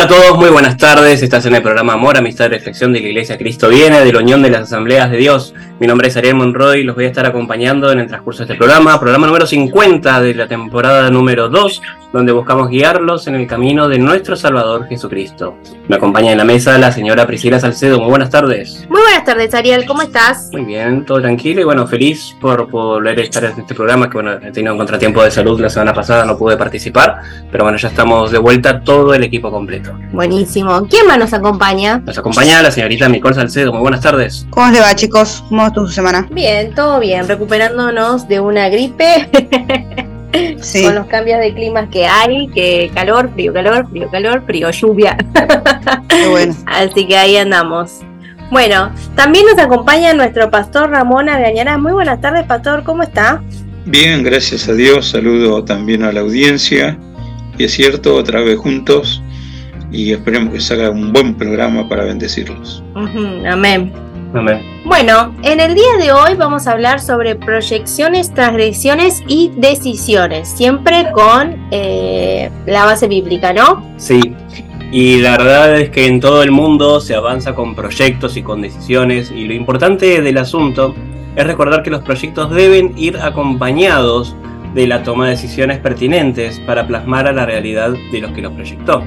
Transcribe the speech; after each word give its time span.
Hola 0.00 0.16
a 0.16 0.18
todos, 0.18 0.38
muy 0.38 0.48
buenas 0.48 0.78
tardes. 0.78 1.22
Estás 1.22 1.44
en 1.44 1.54
el 1.54 1.60
programa 1.60 1.92
Amor, 1.92 2.16
Amistad 2.16 2.46
y 2.46 2.48
Reflexión 2.48 2.90
de 2.94 3.00
la 3.00 3.08
Iglesia 3.08 3.36
Cristo 3.36 3.68
Viene, 3.68 4.02
de 4.02 4.10
la 4.10 4.20
Unión 4.20 4.40
de 4.40 4.48
las 4.48 4.62
Asambleas 4.62 5.10
de 5.10 5.18
Dios. 5.18 5.52
Mi 5.78 5.86
nombre 5.86 6.08
es 6.08 6.16
Ariel 6.16 6.36
Monroy 6.36 6.80
y 6.80 6.84
los 6.84 6.96
voy 6.96 7.04
a 7.04 7.08
estar 7.08 7.26
acompañando 7.26 7.92
en 7.92 7.98
el 7.98 8.06
transcurso 8.06 8.38
de 8.38 8.44
este 8.44 8.56
programa, 8.56 8.98
programa 8.98 9.26
número 9.26 9.46
50 9.46 10.22
de 10.22 10.34
la 10.34 10.48
temporada 10.48 11.10
número 11.10 11.50
2, 11.50 11.82
donde 12.12 12.32
buscamos 12.32 12.68
guiarlos 12.68 13.26
en 13.26 13.36
el 13.36 13.46
camino 13.46 13.88
de 13.88 13.98
nuestro 13.98 14.36
Salvador 14.36 14.86
Jesucristo. 14.88 15.56
Me 15.88 15.96
acompaña 15.96 16.32
en 16.32 16.38
la 16.38 16.44
mesa 16.44 16.76
la 16.78 16.92
señora 16.92 17.26
Priscila 17.26 17.60
Salcedo. 17.60 17.98
Muy 18.00 18.08
buenas 18.08 18.30
tardes. 18.30 18.86
Muy 18.88 19.00
buenas 19.00 19.24
tardes, 19.24 19.54
Ariel. 19.54 19.86
¿Cómo 19.86 20.02
estás? 20.02 20.50
Muy 20.52 20.64
bien, 20.64 21.04
todo 21.04 21.20
tranquilo 21.20 21.60
y 21.60 21.64
bueno, 21.64 21.86
feliz 21.86 22.36
por 22.40 22.70
volver 22.70 23.18
a 23.18 23.22
estar 23.22 23.44
en 23.44 23.60
este 23.60 23.74
programa, 23.74 24.08
que 24.08 24.14
bueno, 24.14 24.32
he 24.32 24.50
tenido 24.50 24.72
un 24.72 24.78
contratiempo 24.78 25.22
de 25.22 25.30
salud 25.30 25.60
la 25.60 25.70
semana 25.70 25.94
pasada, 25.94 26.24
no 26.24 26.36
pude 26.36 26.56
participar, 26.56 27.20
pero 27.50 27.64
bueno, 27.64 27.78
ya 27.78 27.88
estamos 27.88 28.30
de 28.30 28.38
vuelta 28.38 28.80
todo 28.80 29.14
el 29.14 29.22
equipo 29.22 29.50
completo. 29.50 29.92
Buenísimo. 30.12 30.86
¿Quién 30.88 31.06
más 31.06 31.18
nos 31.18 31.32
acompaña? 31.32 32.02
Nos 32.04 32.18
acompaña 32.18 32.62
la 32.62 32.70
señorita 32.70 33.08
Nicole 33.08 33.34
Salcedo. 33.34 33.72
Muy 33.72 33.80
buenas 33.80 34.00
tardes. 34.00 34.46
¿Cómo 34.50 34.70
les 34.70 34.82
va, 34.82 34.94
chicos? 34.94 35.44
¿Cómo 35.48 35.66
estuvo 35.66 35.86
su 35.86 35.92
semana? 35.92 36.26
Bien, 36.30 36.74
todo 36.74 37.00
bien, 37.00 37.28
recuperándonos 37.28 38.28
de 38.28 38.40
una 38.40 38.68
gripe. 38.68 39.28
Sí. 40.60 40.84
Con 40.84 40.94
los 40.94 41.06
cambios 41.06 41.40
de 41.40 41.52
climas 41.54 41.88
que 41.90 42.06
hay, 42.06 42.48
que 42.48 42.90
calor, 42.94 43.30
frío, 43.34 43.52
calor, 43.52 43.88
frío, 43.90 44.10
calor, 44.10 44.44
frío, 44.46 44.70
lluvia. 44.70 45.16
Qué 46.08 46.26
bueno. 46.28 46.54
Así 46.66 47.06
que 47.06 47.16
ahí 47.16 47.36
andamos. 47.36 48.00
Bueno, 48.50 48.92
también 49.14 49.46
nos 49.46 49.58
acompaña 49.58 50.12
nuestro 50.12 50.50
pastor 50.50 50.90
Ramón 50.90 51.28
Agañarás. 51.28 51.78
Muy 51.78 51.92
buenas 51.92 52.20
tardes, 52.20 52.44
pastor, 52.46 52.82
¿cómo 52.84 53.02
está? 53.02 53.42
Bien, 53.86 54.22
gracias 54.22 54.68
a 54.68 54.74
Dios. 54.74 55.08
Saludo 55.08 55.64
también 55.64 56.02
a 56.02 56.12
la 56.12 56.20
audiencia. 56.20 56.98
Y 57.58 57.64
es 57.64 57.72
cierto, 57.72 58.16
otra 58.16 58.40
vez 58.40 58.58
juntos. 58.58 59.22
Y 59.92 60.12
esperemos 60.12 60.52
que 60.54 60.60
salga 60.60 60.90
un 60.90 61.12
buen 61.12 61.34
programa 61.34 61.88
para 61.88 62.04
bendecirlos. 62.04 62.82
Amén. 62.94 63.92
Amén. 64.32 64.62
Bueno, 64.84 65.34
en 65.42 65.60
el 65.60 65.74
día 65.74 65.96
de 65.98 66.12
hoy 66.12 66.34
vamos 66.36 66.66
a 66.66 66.72
hablar 66.72 67.00
sobre 67.00 67.34
proyecciones, 67.34 68.32
transgresiones 68.32 69.22
y 69.26 69.50
decisiones, 69.56 70.48
siempre 70.48 71.10
con 71.12 71.56
eh, 71.70 72.50
la 72.66 72.84
base 72.84 73.08
bíblica, 73.08 73.52
¿no? 73.52 73.84
Sí, 73.96 74.34
y 74.92 75.18
la 75.18 75.36
verdad 75.36 75.80
es 75.80 75.90
que 75.90 76.06
en 76.06 76.20
todo 76.20 76.42
el 76.42 76.50
mundo 76.50 77.00
se 77.00 77.14
avanza 77.14 77.54
con 77.54 77.74
proyectos 77.74 78.36
y 78.36 78.42
con 78.42 78.62
decisiones 78.62 79.30
y 79.30 79.46
lo 79.46 79.54
importante 79.54 80.20
del 80.20 80.38
asunto 80.38 80.94
es 81.36 81.46
recordar 81.46 81.82
que 81.82 81.90
los 81.90 82.02
proyectos 82.02 82.50
deben 82.50 82.94
ir 82.96 83.18
acompañados 83.18 84.36
de 84.74 84.86
la 84.86 85.02
toma 85.02 85.26
de 85.26 85.32
decisiones 85.32 85.78
pertinentes 85.78 86.60
para 86.60 86.86
plasmar 86.86 87.26
a 87.26 87.32
la 87.32 87.46
realidad 87.46 87.94
de 88.12 88.20
los 88.20 88.32
que 88.32 88.42
los 88.42 88.52
proyectó. 88.52 89.02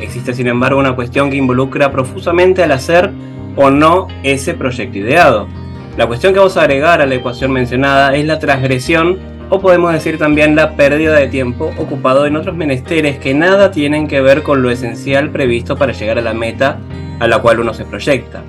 Existe 0.00 0.34
sin 0.34 0.46
embargo 0.46 0.78
una 0.78 0.94
cuestión 0.94 1.30
que 1.30 1.36
involucra 1.36 1.90
profusamente 1.90 2.62
al 2.62 2.72
hacer 2.72 3.10
o 3.56 3.70
no 3.70 4.08
ese 4.22 4.54
proyecto 4.54 4.98
ideado. 4.98 5.48
La 5.96 6.06
cuestión 6.06 6.32
que 6.32 6.40
vamos 6.40 6.56
a 6.56 6.62
agregar 6.62 7.00
a 7.00 7.06
la 7.06 7.14
ecuación 7.14 7.52
mencionada 7.52 8.16
es 8.16 8.24
la 8.24 8.38
transgresión 8.38 9.18
o 9.50 9.60
podemos 9.60 9.92
decir 9.92 10.18
también 10.18 10.56
la 10.56 10.74
pérdida 10.74 11.14
de 11.14 11.28
tiempo 11.28 11.72
ocupado 11.78 12.26
en 12.26 12.36
otros 12.36 12.56
menesteres 12.56 13.18
que 13.18 13.34
nada 13.34 13.70
tienen 13.70 14.08
que 14.08 14.20
ver 14.20 14.42
con 14.42 14.62
lo 14.62 14.70
esencial 14.70 15.30
previsto 15.30 15.76
para 15.76 15.92
llegar 15.92 16.18
a 16.18 16.22
la 16.22 16.34
meta 16.34 16.78
a 17.20 17.28
la 17.28 17.38
cual 17.38 17.60
uno 17.60 17.74
se 17.74 17.84
proyecta. 17.84 18.42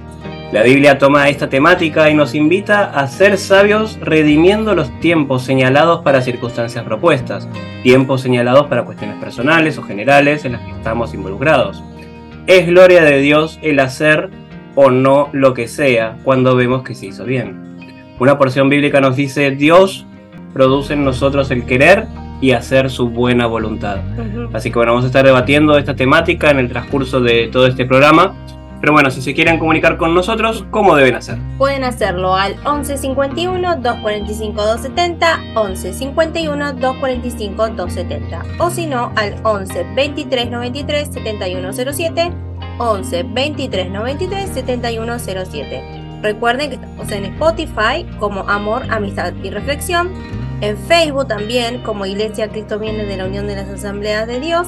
La 0.51 0.63
Biblia 0.63 0.97
toma 0.97 1.27
esta 1.27 1.49
temática 1.49 2.09
y 2.09 2.13
nos 2.13 2.33
invita 2.33 2.85
a 2.85 3.07
ser 3.07 3.37
sabios 3.37 3.99
redimiendo 3.99 4.73
los 4.73 4.99
tiempos 4.99 5.43
señalados 5.43 6.01
para 6.01 6.21
circunstancias 6.21 6.83
propuestas, 6.85 7.49
tiempos 7.83 8.21
señalados 8.21 8.67
para 8.67 8.85
cuestiones 8.85 9.17
personales 9.17 9.77
o 9.77 9.83
generales 9.83 10.45
en 10.45 10.53
las 10.53 10.61
que 10.61 10.71
estamos 10.71 11.13
involucrados. 11.13 11.83
Es 12.47 12.67
gloria 12.67 13.03
de 13.03 13.19
Dios 13.21 13.59
el 13.63 13.79
hacer 13.79 14.29
o 14.75 14.91
no 14.91 15.29
lo 15.31 15.53
que 15.53 15.67
sea 15.67 16.17
cuando 16.23 16.55
vemos 16.55 16.83
que 16.83 16.95
se 16.95 17.07
hizo 17.07 17.25
bien. 17.25 17.77
Una 18.19 18.37
porción 18.37 18.69
bíblica 18.69 19.01
nos 19.01 19.15
dice, 19.15 19.51
Dios 19.51 20.05
produce 20.53 20.93
en 20.93 21.03
nosotros 21.03 21.51
el 21.51 21.65
querer 21.65 22.07
y 22.41 22.51
hacer 22.51 22.89
su 22.89 23.09
buena 23.09 23.47
voluntad. 23.47 23.99
Así 24.53 24.69
que 24.69 24.75
bueno, 24.75 24.91
vamos 24.93 25.05
a 25.05 25.07
estar 25.07 25.25
debatiendo 25.25 25.77
esta 25.77 25.95
temática 25.95 26.49
en 26.51 26.59
el 26.59 26.69
transcurso 26.69 27.19
de 27.19 27.47
todo 27.47 27.67
este 27.67 27.85
programa. 27.85 28.35
Pero 28.81 28.93
bueno, 28.93 29.09
si 29.09 29.21
se 29.21 29.33
quieren 29.33 29.57
comunicar 29.57 29.97
con 29.97 30.13
nosotros, 30.13 30.65
¿cómo 30.69 30.95
deben 30.95 31.15
hacer? 31.15 31.37
Pueden 31.57 31.83
hacerlo 31.83 32.35
al 32.35 32.55
11 32.65 32.97
51 32.97 33.77
245 33.77 34.61
270, 34.61 35.39
11 35.55 35.93
51 35.93 36.73
245 36.73 37.69
270, 37.69 38.43
o 38.59 38.69
si 38.69 38.85
no, 38.85 39.11
al 39.15 39.35
11 39.43 39.87
23 39.95 40.51
93 40.51 41.09
7107, 41.11 42.31
11 42.77 43.23
23 43.23 43.91
93 43.91 44.49
7107. 44.49 46.19
Recuerden 46.21 46.69
que 46.69 46.75
estamos 46.75 47.11
en 47.11 47.25
Spotify 47.25 48.05
como 48.19 48.47
Amor, 48.49 48.83
Amistad 48.89 49.33
y 49.43 49.49
Reflexión, 49.49 50.09
en 50.61 50.77
Facebook 50.77 51.27
también 51.27 51.83
como 51.83 52.05
Iglesia 52.05 52.47
Cristo 52.49 52.79
Viene 52.79 53.03
de 53.05 53.17
la 53.17 53.25
Unión 53.25 53.47
de 53.47 53.55
las 53.55 53.67
Asambleas 53.69 54.27
de 54.27 54.39
Dios. 54.39 54.67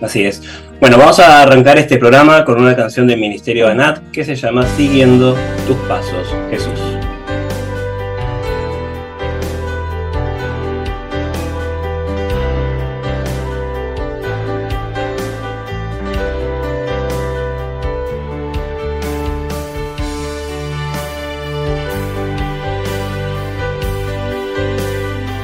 Así 0.00 0.24
es. 0.24 0.42
Bueno, 0.80 0.96
vamos 0.96 1.18
a 1.18 1.42
arrancar 1.42 1.76
este 1.76 1.98
programa 1.98 2.44
con 2.44 2.60
una 2.60 2.76
canción 2.76 3.08
del 3.08 3.18
Ministerio 3.18 3.66
Anat 3.66 4.12
que 4.12 4.24
se 4.24 4.36
llama 4.36 4.64
Siguiendo 4.76 5.36
tus 5.66 5.76
pasos, 5.88 6.32
Jesús. 6.50 6.78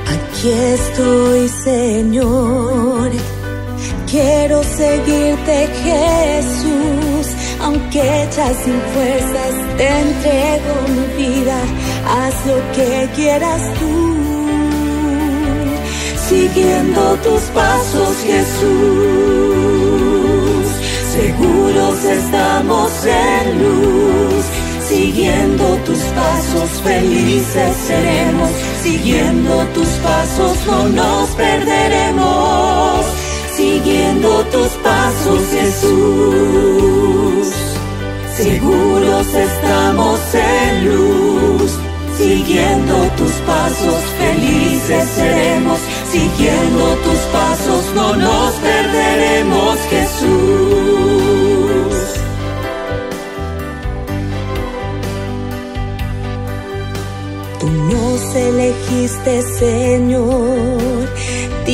Aquí 0.06 0.52
estoy, 0.52 1.48
Señor. 1.48 3.10
Quiero 4.14 4.62
seguirte, 4.62 5.68
Jesús. 5.82 7.26
Aunque 7.60 8.28
ya 8.36 8.48
sin 8.62 8.80
fuerzas 8.94 9.54
te 9.76 9.88
entrego 9.88 10.74
mi 10.86 11.06
vida, 11.20 11.58
haz 12.06 12.46
lo 12.46 12.58
que 12.76 13.08
quieras 13.16 13.60
tú. 13.80 14.14
Siguiendo 16.28 17.16
tus 17.24 17.42
pasos, 17.58 18.16
Jesús. 18.24 19.56
Seguros 21.12 22.04
estamos 22.04 22.92
en 23.06 23.58
luz. 23.64 24.44
Siguiendo 24.88 25.76
tus 25.86 25.98
pasos, 25.98 26.70
felices 26.84 27.76
seremos. 27.88 28.50
Siguiendo 28.80 29.66
tus 29.74 29.88
pasos, 30.04 30.56
no 30.68 30.88
nos 30.90 31.30
perderemos. 31.30 33.23
Siguiendo 33.64 34.28
tus 34.52 34.72
pasos, 34.88 35.40
Jesús. 35.50 37.46
Seguros 38.36 39.26
estamos 39.26 40.20
en 40.34 40.84
luz. 40.84 41.72
Siguiendo 42.18 42.94
tus 43.16 43.32
pasos, 43.46 43.94
felices 44.18 45.08
seremos. 45.16 45.80
Siguiendo 46.12 46.84
tus 47.04 47.18
pasos, 47.32 47.84
no 47.94 48.14
nos 48.16 48.52
perderemos, 48.56 49.78
Jesús. 49.88 51.24
Tú 57.60 57.66
nos 57.70 58.34
elegiste, 58.34 59.42
Señor. 59.58 60.93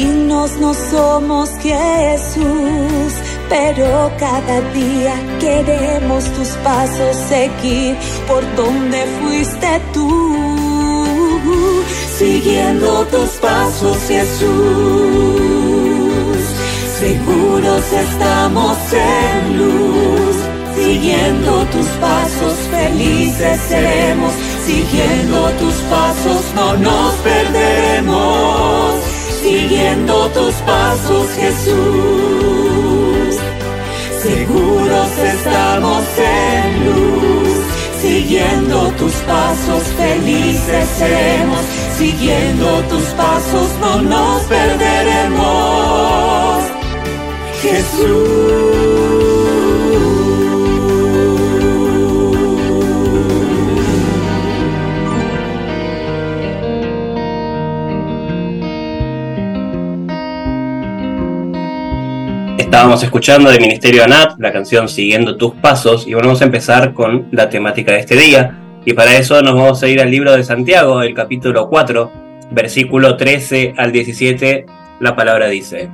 Dignos 0.00 0.52
no 0.52 0.73
somos 0.73 1.50
Jesús, 1.61 3.12
pero 3.50 4.11
cada 4.19 4.62
día 4.73 5.12
queremos 5.38 6.25
tus 6.37 6.49
pasos 6.64 7.14
seguir 7.29 7.94
por 8.26 8.43
donde 8.56 9.05
fuiste 9.20 9.81
tú. 9.93 10.08
siguiendo 12.19 13.05
tus 13.12 13.29
pasos, 13.47 13.99
Jesús. 14.08 14.49
Seguros 16.99 17.85
estamos 17.93 18.79
en 18.93 19.58
luz, 19.58 20.37
siguiendo 20.76 21.67
tus 21.67 21.87
pasos, 22.06 22.55
felices 22.70 23.61
seremos, 23.69 24.32
siguiendo 24.64 25.50
tus 25.61 25.75
pasos, 25.94 26.43
no 26.55 26.76
nos 26.79 27.14
perderemos, 27.17 29.10
siguiendo 29.43 30.29
tus 30.31 30.55
pasos, 30.57 31.29
Jesús. 31.35 33.37
Seguros 34.23 35.19
estamos 35.19 36.05
en 36.19 36.87
luz, 36.87 37.65
siguiendo 38.01 38.93
tus 38.99 39.15
pasos, 39.15 39.83
felices 39.97 40.89
seremos, 40.99 41.65
siguiendo 41.97 42.83
tus 42.91 43.05
pasos, 43.15 43.71
no 43.81 44.03
nos 44.03 44.43
perderemos. 44.43 46.65
Jesús. 47.63 48.50
Estábamos 62.81 63.03
escuchando 63.03 63.50
de 63.50 63.61
Ministerio 63.61 64.05
ANAT 64.05 64.38
la 64.38 64.55
canción 64.55 64.88
Siguiendo 64.88 65.37
tus 65.37 65.55
pasos 65.56 66.06
y 66.06 66.15
vamos 66.15 66.41
a 66.41 66.47
empezar 66.47 66.94
con 66.94 67.29
la 67.31 67.50
temática 67.50 67.93
de 67.93 67.99
este 67.99 68.17
día. 68.17 68.56
Y 68.87 68.94
para 68.94 69.19
eso 69.19 69.43
nos 69.43 69.55
vamos 69.55 69.82
a 69.82 69.87
ir 69.87 70.00
al 70.00 70.11
libro 70.11 70.35
de 70.35 70.43
Santiago, 70.43 71.03
el 71.03 71.12
capítulo 71.12 71.69
4, 71.69 72.11
versículo 72.53 73.19
13 73.19 73.75
al 73.77 73.93
17. 73.93 74.65
La 74.99 75.15
palabra 75.15 75.49
dice: 75.49 75.91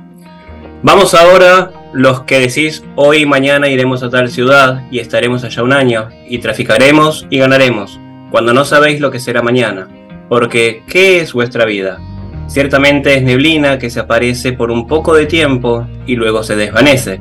Vamos 0.81 1.13
ahora, 1.13 1.73
los 1.91 2.21
que 2.21 2.39
decís 2.39 2.85
hoy 2.95 3.23
y 3.23 3.25
mañana 3.25 3.67
iremos 3.67 4.01
a 4.01 4.09
tal 4.09 4.31
ciudad 4.31 4.83
y 4.89 4.99
estaremos 4.99 5.43
allá 5.43 5.63
un 5.63 5.73
año, 5.73 6.07
y 6.29 6.37
traficaremos 6.37 7.27
y 7.29 7.39
ganaremos, 7.39 7.99
cuando 8.31 8.53
no 8.53 8.63
sabéis 8.63 9.01
lo 9.01 9.11
que 9.11 9.19
será 9.19 9.41
mañana. 9.41 9.89
Porque, 10.29 10.83
¿qué 10.87 11.19
es 11.19 11.33
vuestra 11.33 11.65
vida? 11.65 11.99
Ciertamente 12.47 13.15
es 13.15 13.23
neblina 13.23 13.77
que 13.77 13.89
se 13.89 13.99
aparece 13.99 14.53
por 14.53 14.71
un 14.71 14.87
poco 14.87 15.13
de 15.13 15.25
tiempo 15.25 15.85
y 16.05 16.15
luego 16.15 16.43
se 16.43 16.55
desvanece. 16.55 17.19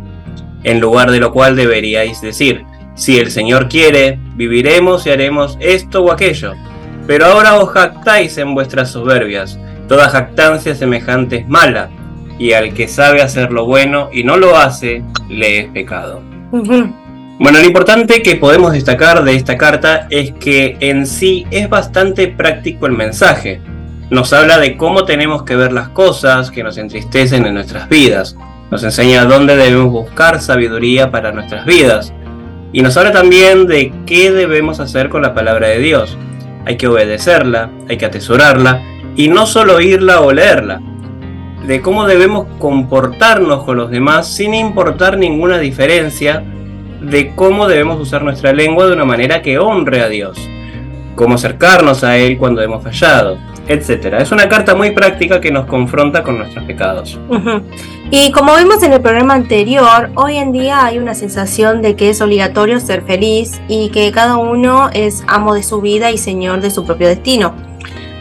En 0.63 0.81
lugar 0.81 1.11
de 1.11 1.21
lo 1.21 1.33
cual 1.33 1.57
deberíais 1.57 2.21
decir, 2.21 2.65
si 2.95 3.19
el 3.19 3.31
Señor 3.31 3.69
quiere, 3.69 4.19
viviremos 4.37 5.07
y 5.07 5.11
haremos 5.11 5.59
esto 5.61 6.03
o 6.03 6.13
aquello. 6.13 6.55
Pero 7.07 7.27
ahora 7.27 7.59
os 7.59 7.71
jactáis 7.71 8.39
en 8.39 8.55
vuestras 8.55 8.91
soberbias. 8.91 9.59
Toda 9.89 10.09
jactancia 10.09 10.75
semejante 10.75 11.37
es 11.37 11.49
mala, 11.49 11.91
y 12.39 12.53
al 12.53 12.75
que 12.75 12.89
sabe 12.89 13.23
hacer 13.23 13.53
lo 13.53 13.67
bueno 13.67 14.11
y 14.13 14.25
no 14.25 14.37
lo 14.37 14.57
hace, 14.57 15.03
le 15.29 15.61
es 15.61 15.67
pecado. 15.69 16.23
Ujú. 16.53 16.93
Bueno, 17.39 17.59
lo 17.59 17.67
importante 17.67 18.23
que 18.23 18.37
podemos 18.37 18.73
destacar 18.73 19.23
de 19.23 19.37
esta 19.37 19.57
carta 19.59 20.07
es 20.11 20.33
que 20.33 20.77
en 20.81 21.07
sí 21.07 21.47
es 21.51 21.69
bastante 21.69 22.29
práctico 22.29 22.87
el 22.87 22.93
mensaje. 22.93 23.61
Nos 24.09 24.33
habla 24.33 24.59
de 24.59 24.77
cómo 24.77 25.05
tenemos 25.05 25.43
que 25.43 25.57
ver 25.57 25.73
las 25.73 25.89
cosas 25.89 26.53
que 26.53 26.63
nos 26.63 26.79
entristecen 26.79 27.45
en 27.45 27.55
nuestras 27.55 27.89
vidas. 27.89 28.37
Nos 28.71 28.85
enseña 28.85 29.25
dónde 29.25 29.57
debemos 29.57 29.91
buscar 29.91 30.41
sabiduría 30.41 31.11
para 31.11 31.33
nuestras 31.33 31.67
vidas. 31.67 32.13
Y 32.73 32.83
nos 32.83 32.97
habla 32.97 33.11
también 33.11 33.67
de 33.67 33.93
qué 34.07 34.31
debemos 34.31 34.79
hacer 34.79 35.09
con 35.09 35.23
la 35.23 35.35
palabra 35.35 35.69
de 35.69 35.81
Dios. 35.81 36.17
Hay 36.67 36.77
que 36.77 36.87
obedecerla, 36.87 37.71
hay 37.89 37.97
que 37.97 38.07
atesorarla 38.07 38.81
y 39.17 39.27
no 39.27 39.45
solo 39.45 39.75
oírla 39.75 40.21
o 40.21 40.33
leerla. 40.33 40.81
De 41.67 41.81
cómo 41.81 42.07
debemos 42.07 42.47
comportarnos 42.61 43.65
con 43.65 43.77
los 43.77 43.91
demás 43.91 44.33
sin 44.33 44.55
importar 44.55 45.19
ninguna 45.19 45.59
diferencia 45.59 46.45
de 47.01 47.35
cómo 47.35 47.67
debemos 47.67 48.01
usar 48.01 48.23
nuestra 48.23 48.53
lengua 48.53 48.87
de 48.87 48.93
una 48.93 49.05
manera 49.05 49.43
que 49.43 49.59
honre 49.59 50.01
a 50.01 50.09
Dios, 50.09 50.39
cómo 51.17 51.35
acercarnos 51.35 52.05
a 52.05 52.17
Él 52.19 52.39
cuando 52.39 52.63
hemos 52.63 52.85
fallado, 52.85 53.39
etc. 53.69 54.15
Es 54.21 54.33
una 54.33 54.49
carta 54.49 54.75
muy 54.75 54.93
práctica 54.93 55.41
que 55.41 55.51
nos 55.51 55.67
confronta 55.67 56.23
con 56.23 56.39
nuestros 56.39 56.65
pecados. 56.65 57.19
Y 58.11 58.31
como 58.31 58.57
vimos 58.57 58.83
en 58.83 58.93
el 58.93 59.01
programa 59.01 59.35
anterior, 59.35 60.11
hoy 60.15 60.37
en 60.37 60.53
día 60.53 60.85
hay 60.85 60.99
una 60.99 61.15
sensación 61.15 61.83
de 61.83 61.97
que 61.97 62.11
es 62.11 62.21
obligatorio 62.21 62.79
ser 62.79 63.03
feliz 63.03 63.61
y 63.69 63.91
que 63.91 64.13
cada 64.13 64.37
uno 64.37 64.91
es 64.93 65.25
amo 65.27 65.55
de 65.55 65.63
su 65.63 65.81
vida 65.81 66.11
y 66.11 66.19
señor 66.19 66.61
de 66.61 66.71
su 66.71 66.85
propio 66.85 67.09
destino, 67.09 67.55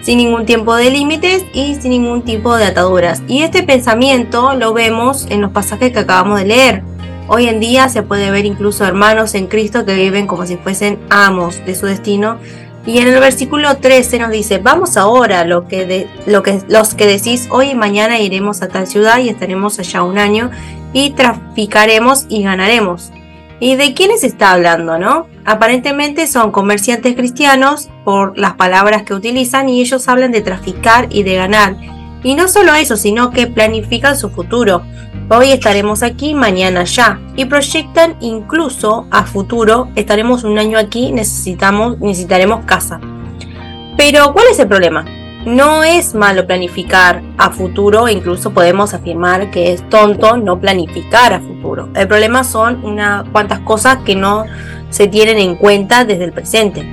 sin 0.01 0.17
ningún 0.17 0.45
tiempo 0.45 0.75
de 0.75 0.89
límites 0.89 1.45
y 1.53 1.75
sin 1.75 1.91
ningún 1.91 2.23
tipo 2.23 2.55
de 2.55 2.65
ataduras. 2.65 3.21
Y 3.27 3.43
este 3.43 3.63
pensamiento 3.63 4.55
lo 4.55 4.73
vemos 4.73 5.27
en 5.29 5.41
los 5.41 5.51
pasajes 5.51 5.91
que 5.91 5.99
acabamos 5.99 6.39
de 6.39 6.45
leer. 6.45 6.83
Hoy 7.27 7.47
en 7.47 7.59
día 7.59 7.89
se 7.89 8.03
puede 8.03 8.29
ver 8.29 8.45
incluso 8.45 8.85
hermanos 8.85 9.33
en 9.33 9.47
Cristo 9.47 9.83
que 9.83 9.95
viven 9.95 10.27
como 10.27 10.45
si 10.45 10.57
fuesen 10.57 10.99
amos 11.09 11.63
de 11.65 11.73
su 11.73 11.87
destino 11.87 12.37
y 12.85 12.99
en 12.99 13.07
el 13.07 13.19
versículo 13.19 13.77
13 13.77 14.19
nos 14.19 14.29
dice, 14.29 14.59
vamos 14.59 14.95
ahora, 14.95 15.43
lo 15.43 15.67
que 15.67 16.07
los 16.25 16.93
que 16.93 17.05
decís, 17.07 17.47
hoy 17.49 17.71
y 17.71 17.75
mañana 17.75 18.19
iremos 18.19 18.61
a 18.61 18.67
tal 18.67 18.85
ciudad 18.85 19.19
y 19.19 19.29
estaremos 19.29 19.79
allá 19.79 20.03
un 20.03 20.19
año 20.19 20.51
y 20.93 21.11
traficaremos 21.11 22.25
y 22.29 22.43
ganaremos. 22.43 23.11
¿Y 23.59 23.75
de 23.75 23.93
quiénes 23.93 24.23
está 24.23 24.51
hablando, 24.51 24.99
no? 24.99 25.27
Aparentemente 25.45 26.27
son 26.27 26.51
comerciantes 26.51 27.15
cristianos 27.15 27.89
por 28.03 28.37
las 28.37 28.53
palabras 28.53 29.03
que 29.03 29.13
utilizan 29.13 29.69
y 29.69 29.81
ellos 29.81 30.07
hablan 30.07 30.31
de 30.31 30.41
traficar 30.41 31.07
y 31.09 31.23
de 31.23 31.35
ganar. 31.35 31.75
Y 32.25 32.33
no 32.33 32.47
solo 32.47 32.73
eso, 32.73 32.97
sino 32.97 33.29
que 33.29 33.45
planifican 33.45 34.17
su 34.17 34.31
futuro. 34.31 34.81
Hoy 35.29 35.51
estaremos 35.51 36.01
aquí, 36.01 36.33
mañana 36.33 36.79
allá. 36.79 37.19
Y 37.35 37.45
proyectan 37.45 38.15
incluso 38.19 39.05
a 39.11 39.25
futuro, 39.25 39.89
estaremos 39.93 40.43
un 40.43 40.57
año 40.57 40.79
aquí, 40.79 41.11
necesitamos, 41.11 41.99
necesitaremos 41.99 42.65
casa. 42.65 42.99
Pero, 43.95 44.33
¿cuál 44.33 44.47
es 44.49 44.57
el 44.57 44.67
problema? 44.67 45.05
No 45.45 45.83
es 45.83 46.15
malo 46.15 46.47
planificar 46.47 47.21
a 47.37 47.51
futuro, 47.51 48.09
incluso 48.09 48.49
podemos 48.49 48.95
afirmar 48.95 49.51
que 49.51 49.71
es 49.71 49.87
tonto 49.87 50.35
no 50.35 50.59
planificar 50.59 51.31
a 51.31 51.41
futuro. 51.41 51.89
El 51.93 52.07
problema 52.07 52.43
son 52.43 52.83
unas 52.83 53.29
cuantas 53.29 53.59
cosas 53.59 53.97
que 53.97 54.15
no 54.15 54.45
se 54.89 55.07
tienen 55.07 55.37
en 55.37 55.55
cuenta 55.57 56.05
desde 56.05 56.23
el 56.23 56.33
presente. 56.33 56.83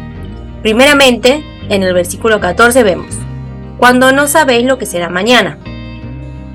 Primeramente, 0.61 1.43
en 1.71 1.83
el 1.83 1.95
versículo 1.95 2.39
14 2.39 2.83
vemos, 2.83 3.17
cuando 3.83 4.13
no 4.13 4.29
sabéis 4.29 4.65
lo 4.65 4.79
que 4.79 4.87
será 4.87 5.09
mañana. 5.09 5.59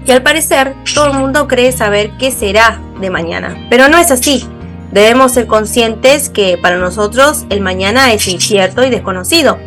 Y 0.05 0.12
al 0.12 0.24
parecer, 0.24 0.75
todo 0.96 1.07
el 1.07 1.17
mundo 1.17 1.46
cree 1.46 1.74
saber 1.74 2.12
qué 2.17 2.31
será 2.31 2.79
de 3.01 3.10
mañana, 3.10 3.67
pero 3.69 3.89
no 3.89 3.98
es 3.98 4.12
así. 4.12 4.48
Debemos 4.93 5.34
ser 5.34 5.46
conscientes 5.46 6.29
que 6.29 6.57
para 6.57 6.77
nosotros 6.77 7.46
el 7.50 7.60
mañana 7.60 8.13
es 8.13 8.29
incierto 8.29 8.81
y 8.86 8.89
desconocido, 8.89 9.57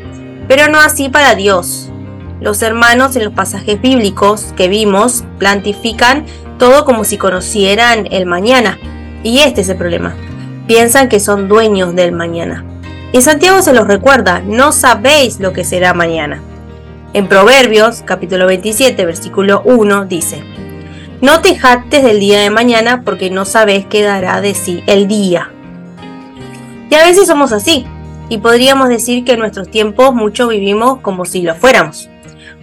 pero 0.48 0.68
no 0.68 0.80
así 0.80 1.10
para 1.10 1.34
Dios. 1.34 1.90
Los 2.40 2.62
hermanos 2.62 3.14
en 3.16 3.24
los 3.24 3.34
pasajes 3.34 3.78
bíblicos 3.78 4.54
que 4.56 4.68
vimos 4.68 5.24
plantifican 5.38 6.24
todo 6.58 6.86
como 6.86 7.04
si 7.04 7.18
conocieran 7.18 8.08
el 8.10 8.24
mañana, 8.24 8.78
y 9.22 9.40
este 9.40 9.60
es 9.60 9.68
el 9.68 9.76
problema. 9.76 10.16
Piensan 10.66 11.10
que 11.10 11.20
son 11.20 11.46
dueños 11.46 11.94
del 11.94 12.12
mañana. 12.12 12.64
Y 13.12 13.20
Santiago 13.20 13.60
se 13.60 13.74
los 13.74 13.86
recuerda, 13.86 14.40
no 14.40 14.72
sabéis 14.72 15.40
lo 15.40 15.52
que 15.52 15.64
será 15.64 15.92
mañana. 15.92 16.40
En 17.12 17.26
Proverbios, 17.26 18.02
capítulo 18.04 18.46
27, 18.46 19.04
versículo 19.04 19.62
1, 19.64 20.04
dice, 20.04 20.44
No 21.20 21.40
te 21.40 21.56
jactes 21.56 22.04
del 22.04 22.20
día 22.20 22.38
de 22.38 22.50
mañana 22.50 23.02
porque 23.04 23.30
no 23.30 23.44
sabes 23.44 23.84
qué 23.86 24.02
dará 24.02 24.40
de 24.40 24.54
sí 24.54 24.84
el 24.86 25.08
día. 25.08 25.50
Y 26.88 26.94
a 26.94 27.04
veces 27.04 27.26
somos 27.26 27.50
así, 27.50 27.84
y 28.28 28.38
podríamos 28.38 28.88
decir 28.88 29.24
que 29.24 29.32
en 29.32 29.40
nuestros 29.40 29.68
tiempos 29.72 30.14
muchos 30.14 30.50
vivimos 30.50 31.00
como 31.00 31.24
si 31.24 31.42
lo 31.42 31.56
fuéramos. 31.56 32.08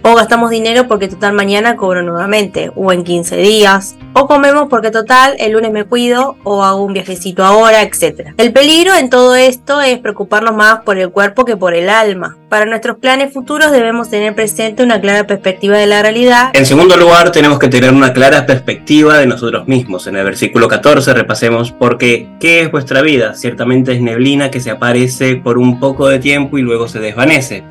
O 0.02 0.14
gastamos 0.14 0.50
dinero 0.50 0.86
porque 0.86 1.08
total 1.08 1.32
mañana 1.32 1.76
cobro 1.76 2.02
nuevamente, 2.02 2.70
o 2.76 2.92
en 2.92 3.04
15 3.04 3.36
días, 3.36 3.96
o 4.12 4.26
comemos 4.26 4.68
porque 4.70 4.90
total 4.90 5.34
el 5.38 5.52
lunes 5.52 5.72
me 5.72 5.84
cuido, 5.84 6.36
o 6.44 6.62
hago 6.62 6.84
un 6.84 6.92
viajecito 6.92 7.44
ahora, 7.44 7.82
etc. 7.82 8.32
El 8.36 8.52
peligro 8.52 8.94
en 8.94 9.10
todo 9.10 9.34
esto 9.34 9.80
es 9.80 9.98
preocuparnos 9.98 10.54
más 10.54 10.80
por 10.80 10.98
el 10.98 11.10
cuerpo 11.10 11.44
que 11.44 11.56
por 11.56 11.74
el 11.74 11.90
alma. 11.90 12.36
Para 12.48 12.64
nuestros 12.64 12.96
planes 12.98 13.32
futuros 13.32 13.72
debemos 13.72 14.08
tener 14.08 14.34
presente 14.34 14.82
una 14.82 15.00
clara 15.00 15.26
perspectiva 15.26 15.76
de 15.76 15.86
la 15.86 16.00
realidad. 16.00 16.50
En 16.54 16.64
segundo 16.64 16.96
lugar, 16.96 17.30
tenemos 17.32 17.58
que 17.58 17.68
tener 17.68 17.92
una 17.92 18.12
clara 18.12 18.46
perspectiva 18.46 19.18
de 19.18 19.26
nosotros 19.26 19.68
mismos. 19.68 20.06
En 20.06 20.16
el 20.16 20.24
versículo 20.24 20.68
14 20.68 21.12
repasemos, 21.12 21.72
porque 21.72 22.28
¿qué 22.40 22.62
es 22.62 22.70
vuestra 22.70 23.02
vida? 23.02 23.34
Ciertamente 23.34 23.92
es 23.92 24.00
neblina 24.00 24.50
que 24.50 24.60
se 24.60 24.70
aparece 24.70 25.36
por 25.36 25.58
un 25.58 25.78
poco 25.78 26.08
de 26.08 26.18
tiempo 26.18 26.56
y 26.56 26.62
luego 26.62 26.88
se 26.88 27.00
desvanece. 27.00 27.64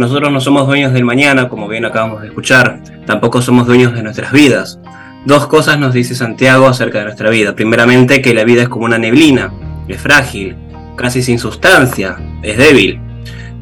Nosotros 0.00 0.32
no 0.32 0.40
somos 0.40 0.66
dueños 0.66 0.94
del 0.94 1.04
mañana, 1.04 1.50
como 1.50 1.68
bien 1.68 1.84
acabamos 1.84 2.22
de 2.22 2.28
escuchar, 2.28 2.80
tampoco 3.04 3.42
somos 3.42 3.66
dueños 3.66 3.92
de 3.92 4.02
nuestras 4.02 4.32
vidas. 4.32 4.80
Dos 5.26 5.46
cosas 5.46 5.78
nos 5.78 5.92
dice 5.92 6.14
Santiago 6.14 6.68
acerca 6.68 7.00
de 7.00 7.04
nuestra 7.04 7.28
vida. 7.28 7.54
Primeramente, 7.54 8.22
que 8.22 8.32
la 8.32 8.44
vida 8.44 8.62
es 8.62 8.70
como 8.70 8.86
una 8.86 8.96
neblina, 8.96 9.52
es 9.88 10.00
frágil, 10.00 10.56
casi 10.96 11.20
sin 11.20 11.38
sustancia, 11.38 12.16
es 12.42 12.56
débil. 12.56 12.98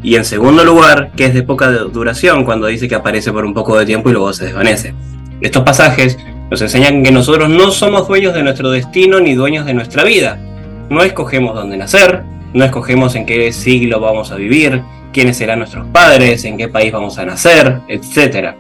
Y 0.01 0.15
en 0.15 0.25
segundo 0.25 0.65
lugar, 0.65 1.11
que 1.17 1.25
es 1.25 1.35
de 1.35 1.43
poca 1.43 1.73
duración 1.73 2.45
cuando 2.45 2.69
dice 2.69 2.87
que 2.87 2.95
aparece 2.95 3.33
por 3.33 3.45
un 3.45 3.53
poco 3.53 3.77
de 3.77 3.85
tiempo 3.85 4.09
y 4.09 4.13
luego 4.13 4.33
se 4.33 4.45
desvanece. 4.45 4.95
Estos 5.41 5.65
pasajes 5.65 6.19
nos 6.53 6.63
enseñan 6.63 7.03
que 7.03 7.11
nosotros 7.11 7.49
no 7.51 7.73
somos 7.73 8.07
dueños 8.07 8.33
de 8.33 8.45
nuestro 8.45 8.71
destino 8.71 9.19
ni 9.19 9.35
dueños 9.35 9.67
de 9.67 9.75
nuestra 9.75 10.05
vida. 10.05 10.39
No 10.89 11.03
escogemos 11.03 11.57
dónde 11.57 11.77
nacer, 11.77 12.23
no 12.55 12.65
escogemos 12.65 13.17
en 13.17 13.27
qué 13.27 13.53
siglo 13.53 13.99
vamos 13.99 14.31
a 14.31 14.37
vivir, 14.37 14.85
quiénes 15.13 15.37
serán 15.37 15.61
nuestros 15.61 15.87
padres, 15.89 16.45
en 16.45 16.57
qué 16.57 16.69
país 16.69 16.93
vamos 16.93 17.19
a 17.19 17.25
nacer, 17.25 17.81
etc. 17.89 18.55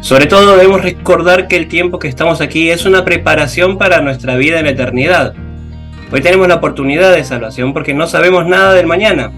Sobre 0.00 0.26
todo 0.26 0.56
debemos 0.56 0.82
recordar 0.82 1.46
que 1.46 1.56
el 1.56 1.68
tiempo 1.68 1.98
que 1.98 2.08
estamos 2.08 2.40
aquí 2.40 2.70
es 2.70 2.86
una 2.86 3.04
preparación 3.04 3.76
para 3.76 4.00
nuestra 4.00 4.36
vida 4.36 4.58
en 4.58 4.64
la 4.64 4.70
eternidad. 4.70 5.34
Hoy 6.12 6.20
tenemos 6.22 6.48
la 6.48 6.56
oportunidad 6.56 7.12
de 7.12 7.22
salvación 7.22 7.72
porque 7.72 7.94
no 7.94 8.06
sabemos 8.06 8.46
nada 8.46 8.72
del 8.74 8.86
mañana. 8.86 9.30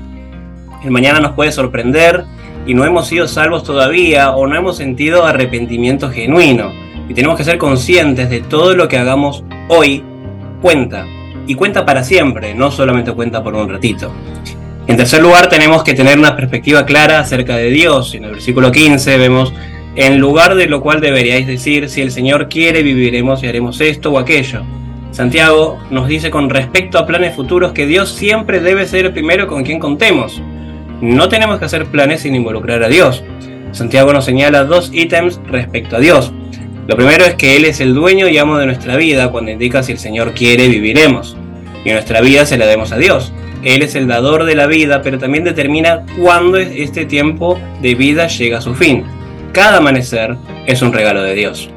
El 0.84 0.90
mañana 0.90 1.20
nos 1.20 1.32
puede 1.32 1.52
sorprender 1.52 2.24
y 2.64 2.74
no 2.74 2.84
hemos 2.84 3.08
sido 3.08 3.26
salvos 3.26 3.64
todavía 3.64 4.30
o 4.30 4.46
no 4.46 4.56
hemos 4.56 4.76
sentido 4.76 5.24
arrepentimiento 5.24 6.10
genuino. 6.10 6.72
Y 7.08 7.14
tenemos 7.14 7.36
que 7.36 7.44
ser 7.44 7.58
conscientes 7.58 8.30
de 8.30 8.40
todo 8.40 8.74
lo 8.74 8.88
que 8.88 8.98
hagamos 8.98 9.44
hoy 9.68 10.04
cuenta. 10.60 11.04
Y 11.46 11.56
cuenta 11.56 11.84
para 11.84 12.04
siempre, 12.04 12.54
no 12.54 12.70
solamente 12.70 13.12
cuenta 13.12 13.42
por 13.42 13.54
un 13.54 13.68
ratito. 13.68 14.12
En 14.86 14.96
tercer 14.96 15.22
lugar, 15.22 15.48
tenemos 15.48 15.84
que 15.84 15.94
tener 15.94 16.18
una 16.18 16.34
perspectiva 16.34 16.84
clara 16.84 17.20
acerca 17.20 17.56
de 17.56 17.70
Dios. 17.70 18.14
En 18.14 18.24
el 18.24 18.32
versículo 18.32 18.72
15 18.72 19.16
vemos, 19.16 19.52
en 19.94 20.18
lugar 20.18 20.54
de 20.54 20.66
lo 20.66 20.80
cual 20.80 21.00
deberíais 21.00 21.46
decir, 21.46 21.88
si 21.88 22.00
el 22.00 22.10
Señor 22.10 22.48
quiere, 22.48 22.82
viviremos 22.82 23.42
y 23.42 23.46
haremos 23.46 23.80
esto 23.80 24.10
o 24.10 24.18
aquello. 24.18 24.62
Santiago 25.12 25.78
nos 25.90 26.08
dice 26.08 26.30
con 26.30 26.50
respecto 26.50 26.98
a 26.98 27.06
planes 27.06 27.36
futuros 27.36 27.72
que 27.72 27.86
Dios 27.86 28.10
siempre 28.10 28.60
debe 28.60 28.86
ser 28.86 29.04
el 29.04 29.12
primero 29.12 29.46
con 29.46 29.62
quien 29.62 29.78
contemos. 29.78 30.42
No 31.00 31.28
tenemos 31.28 31.58
que 31.58 31.66
hacer 31.66 31.86
planes 31.86 32.22
sin 32.22 32.34
involucrar 32.34 32.82
a 32.82 32.88
Dios. 32.88 33.22
Santiago 33.72 34.12
nos 34.12 34.24
señala 34.24 34.64
dos 34.64 34.90
ítems 34.92 35.40
respecto 35.46 35.96
a 35.96 36.00
Dios. 36.00 36.32
Lo 36.88 36.96
primero 36.96 37.24
es 37.24 37.34
que 37.34 37.56
Él 37.56 37.66
es 37.66 37.80
el 37.80 37.94
dueño 37.94 38.28
y 38.28 38.38
amo 38.38 38.58
de 38.58 38.66
nuestra 38.66 38.96
vida 38.96 39.30
cuando 39.30 39.52
indica 39.52 39.82
si 39.82 39.92
el 39.92 39.98
Señor 39.98 40.32
quiere 40.32 40.68
viviremos. 40.68 41.36
Y 41.84 41.90
nuestra 41.90 42.20
vida 42.20 42.46
se 42.46 42.58
la 42.58 42.66
demos 42.66 42.92
a 42.92 42.96
Dios. 42.96 43.32
Él 43.62 43.82
es 43.82 43.94
el 43.94 44.08
dador 44.08 44.44
de 44.44 44.54
la 44.54 44.66
vida, 44.66 45.02
pero 45.02 45.18
también 45.18 45.44
determina 45.44 46.04
cuándo 46.20 46.58
este 46.58 47.04
tiempo 47.04 47.58
de 47.80 47.94
vida 47.94 48.26
llega 48.26 48.58
a 48.58 48.60
su 48.60 48.74
fin. 48.74 49.04
Cada 49.52 49.78
amanecer 49.78 50.36
es 50.66 50.82
un 50.82 50.92
regalo 50.92 51.22
de 51.22 51.34
Dios. 51.34 51.68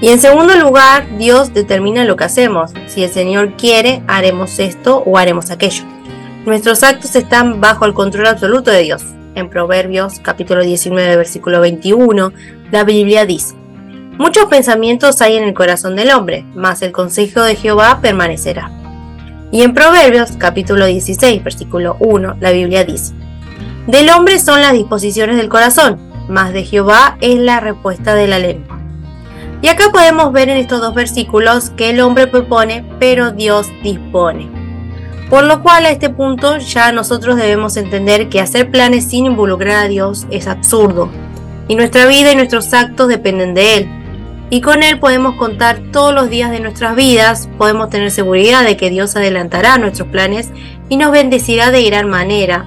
Y 0.00 0.08
en 0.08 0.20
segundo 0.20 0.54
lugar, 0.56 1.06
Dios 1.18 1.54
determina 1.54 2.04
lo 2.04 2.16
que 2.16 2.24
hacemos. 2.24 2.72
Si 2.86 3.02
el 3.02 3.10
Señor 3.10 3.56
quiere, 3.56 4.02
haremos 4.06 4.58
esto 4.58 5.02
o 5.06 5.16
haremos 5.16 5.50
aquello. 5.50 5.84
Nuestros 6.44 6.82
actos 6.82 7.16
están 7.16 7.60
bajo 7.60 7.86
el 7.86 7.94
control 7.94 8.26
absoluto 8.26 8.70
de 8.70 8.82
Dios. 8.82 9.02
En 9.34 9.48
Proverbios 9.48 10.20
capítulo 10.20 10.62
19, 10.62 11.16
versículo 11.16 11.60
21, 11.60 12.32
la 12.70 12.84
Biblia 12.84 13.26
dice, 13.26 13.54
Muchos 14.18 14.46
pensamientos 14.46 15.20
hay 15.20 15.36
en 15.36 15.44
el 15.44 15.52
corazón 15.52 15.94
del 15.94 16.10
hombre, 16.10 16.46
mas 16.54 16.80
el 16.80 16.90
consejo 16.90 17.42
de 17.42 17.54
Jehová 17.54 17.98
permanecerá. 18.00 18.70
Y 19.52 19.60
en 19.60 19.74
Proverbios 19.74 20.32
capítulo 20.38 20.86
16, 20.86 21.44
versículo 21.44 21.98
1, 22.00 22.36
la 22.40 22.50
Biblia 22.50 22.84
dice, 22.84 23.12
Del 23.86 24.08
hombre 24.08 24.38
son 24.38 24.62
las 24.62 24.72
disposiciones 24.72 25.36
del 25.36 25.50
corazón, 25.50 25.98
mas 26.30 26.54
de 26.54 26.64
Jehová 26.64 27.18
es 27.20 27.38
la 27.38 27.60
respuesta 27.60 28.14
de 28.14 28.26
la 28.26 28.38
lengua. 28.38 28.80
Y 29.60 29.68
acá 29.68 29.90
podemos 29.92 30.32
ver 30.32 30.48
en 30.48 30.56
estos 30.56 30.80
dos 30.80 30.94
versículos 30.94 31.68
que 31.70 31.90
el 31.90 32.00
hombre 32.00 32.26
propone, 32.26 32.86
pero 32.98 33.32
Dios 33.32 33.68
dispone. 33.82 34.48
Por 35.28 35.44
lo 35.44 35.62
cual 35.62 35.84
a 35.84 35.90
este 35.90 36.08
punto 36.08 36.56
ya 36.56 36.90
nosotros 36.90 37.36
debemos 37.36 37.76
entender 37.76 38.30
que 38.30 38.40
hacer 38.40 38.70
planes 38.70 39.04
sin 39.04 39.26
involucrar 39.26 39.84
a 39.84 39.88
Dios 39.88 40.26
es 40.30 40.46
absurdo. 40.46 41.10
Y 41.68 41.74
nuestra 41.74 42.06
vida 42.06 42.32
y 42.32 42.36
nuestros 42.36 42.72
actos 42.72 43.08
dependen 43.08 43.52
de 43.52 43.76
Él. 43.76 44.05
Y 44.48 44.60
con 44.60 44.84
Él 44.84 45.00
podemos 45.00 45.34
contar 45.34 45.78
todos 45.90 46.14
los 46.14 46.30
días 46.30 46.52
de 46.52 46.60
nuestras 46.60 46.94
vidas, 46.94 47.48
podemos 47.58 47.90
tener 47.90 48.12
seguridad 48.12 48.64
de 48.64 48.76
que 48.76 48.90
Dios 48.90 49.16
adelantará 49.16 49.76
nuestros 49.76 50.08
planes 50.08 50.50
y 50.88 50.96
nos 50.98 51.10
bendecirá 51.10 51.72
de 51.72 51.82
gran 51.82 52.08
manera. 52.08 52.64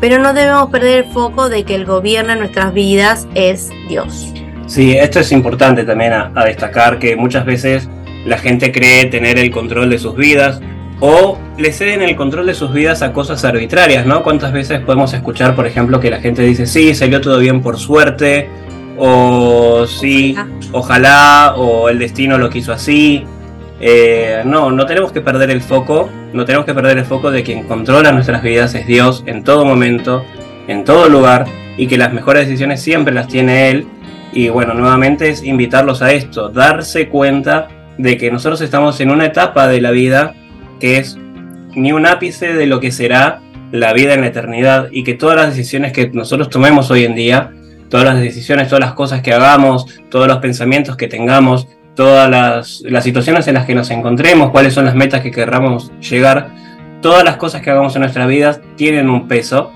Pero 0.00 0.20
no 0.20 0.34
debemos 0.34 0.70
perder 0.70 1.04
el 1.04 1.12
foco 1.12 1.48
de 1.48 1.64
que 1.64 1.74
el 1.74 1.84
gobierno 1.84 2.32
de 2.34 2.38
nuestras 2.38 2.72
vidas 2.72 3.26
es 3.34 3.70
Dios. 3.88 4.32
Sí, 4.68 4.96
esto 4.96 5.18
es 5.18 5.32
importante 5.32 5.82
también 5.82 6.12
a, 6.12 6.44
destacar 6.44 7.00
que 7.00 7.16
muchas 7.16 7.44
veces 7.44 7.88
la 8.24 8.38
gente 8.38 8.70
cree 8.70 9.06
tener 9.06 9.38
el 9.38 9.50
control 9.50 9.90
de 9.90 9.98
sus 9.98 10.14
vidas 10.14 10.60
o 11.00 11.38
le 11.58 11.72
ceden 11.72 12.02
el 12.02 12.14
control 12.14 12.46
de 12.46 12.54
sus 12.54 12.72
vidas 12.72 13.02
a 13.02 13.12
cosas 13.12 13.44
arbitrarias, 13.44 14.06
¿no? 14.06 14.22
¿Cuántas 14.22 14.52
veces 14.52 14.80
podemos 14.80 15.12
escuchar, 15.12 15.56
por 15.56 15.66
ejemplo, 15.66 15.98
que 15.98 16.10
la 16.10 16.20
gente 16.20 16.42
dice, 16.42 16.66
sí, 16.66 16.94
salió 16.94 17.20
todo 17.20 17.38
bien 17.38 17.62
por 17.62 17.78
suerte, 17.78 18.48
o 18.98 19.86
sí, 19.86 20.36
ojalá, 20.72 21.54
o 21.56 21.88
el 21.88 21.98
destino 21.98 22.38
lo 22.38 22.50
quiso 22.50 22.72
así? 22.72 23.24
Eh, 23.80 24.42
no, 24.44 24.70
no 24.70 24.86
tenemos 24.86 25.12
que 25.12 25.20
perder 25.20 25.50
el 25.50 25.60
foco, 25.60 26.08
no 26.32 26.44
tenemos 26.44 26.64
que 26.64 26.74
perder 26.74 26.98
el 26.98 27.04
foco 27.04 27.30
de 27.30 27.42
quien 27.42 27.64
controla 27.64 28.12
nuestras 28.12 28.42
vidas 28.42 28.74
es 28.74 28.86
Dios 28.86 29.22
en 29.26 29.44
todo 29.44 29.64
momento, 29.64 30.24
en 30.66 30.84
todo 30.84 31.08
lugar, 31.08 31.46
y 31.76 31.86
que 31.86 31.98
las 31.98 32.12
mejores 32.12 32.46
decisiones 32.46 32.80
siempre 32.80 33.12
las 33.12 33.28
tiene 33.28 33.70
Él 33.70 33.86
y 34.32 34.48
bueno, 34.48 34.74
nuevamente 34.74 35.28
es 35.28 35.42
invitarlos 35.42 36.02
a 36.02 36.12
esto, 36.12 36.48
darse 36.48 37.08
cuenta 37.08 37.68
de 37.96 38.16
que 38.18 38.30
nosotros 38.30 38.60
estamos 38.60 39.00
en 39.00 39.10
una 39.10 39.26
etapa 39.26 39.68
de 39.68 39.80
la 39.80 39.90
vida 39.90 40.34
que 40.80 40.98
es 40.98 41.16
ni 41.74 41.92
un 41.92 42.06
ápice 42.06 42.52
de 42.52 42.66
lo 42.66 42.80
que 42.80 42.92
será 42.92 43.40
la 43.72 43.92
vida 43.92 44.14
en 44.14 44.20
la 44.20 44.26
eternidad 44.28 44.88
y 44.90 45.04
que 45.04 45.14
todas 45.14 45.36
las 45.36 45.48
decisiones 45.48 45.92
que 45.92 46.10
nosotros 46.12 46.50
tomemos 46.50 46.90
hoy 46.90 47.04
en 47.04 47.14
día, 47.14 47.52
todas 47.88 48.06
las 48.06 48.20
decisiones, 48.20 48.68
todas 48.68 48.80
las 48.80 48.94
cosas 48.94 49.22
que 49.22 49.32
hagamos, 49.32 49.86
todos 50.10 50.26
los 50.26 50.38
pensamientos 50.38 50.96
que 50.96 51.08
tengamos, 51.08 51.68
todas 51.94 52.28
las, 52.30 52.82
las 52.82 53.04
situaciones 53.04 53.48
en 53.48 53.54
las 53.54 53.66
que 53.66 53.74
nos 53.74 53.90
encontremos, 53.90 54.50
cuáles 54.50 54.74
son 54.74 54.84
las 54.84 54.94
metas 54.94 55.22
que 55.22 55.30
querramos 55.30 55.90
llegar, 56.00 56.50
todas 57.00 57.24
las 57.24 57.36
cosas 57.36 57.62
que 57.62 57.70
hagamos 57.70 57.94
en 57.96 58.02
nuestra 58.02 58.26
vida 58.26 58.60
tienen 58.76 59.08
un 59.08 59.28
peso 59.28 59.72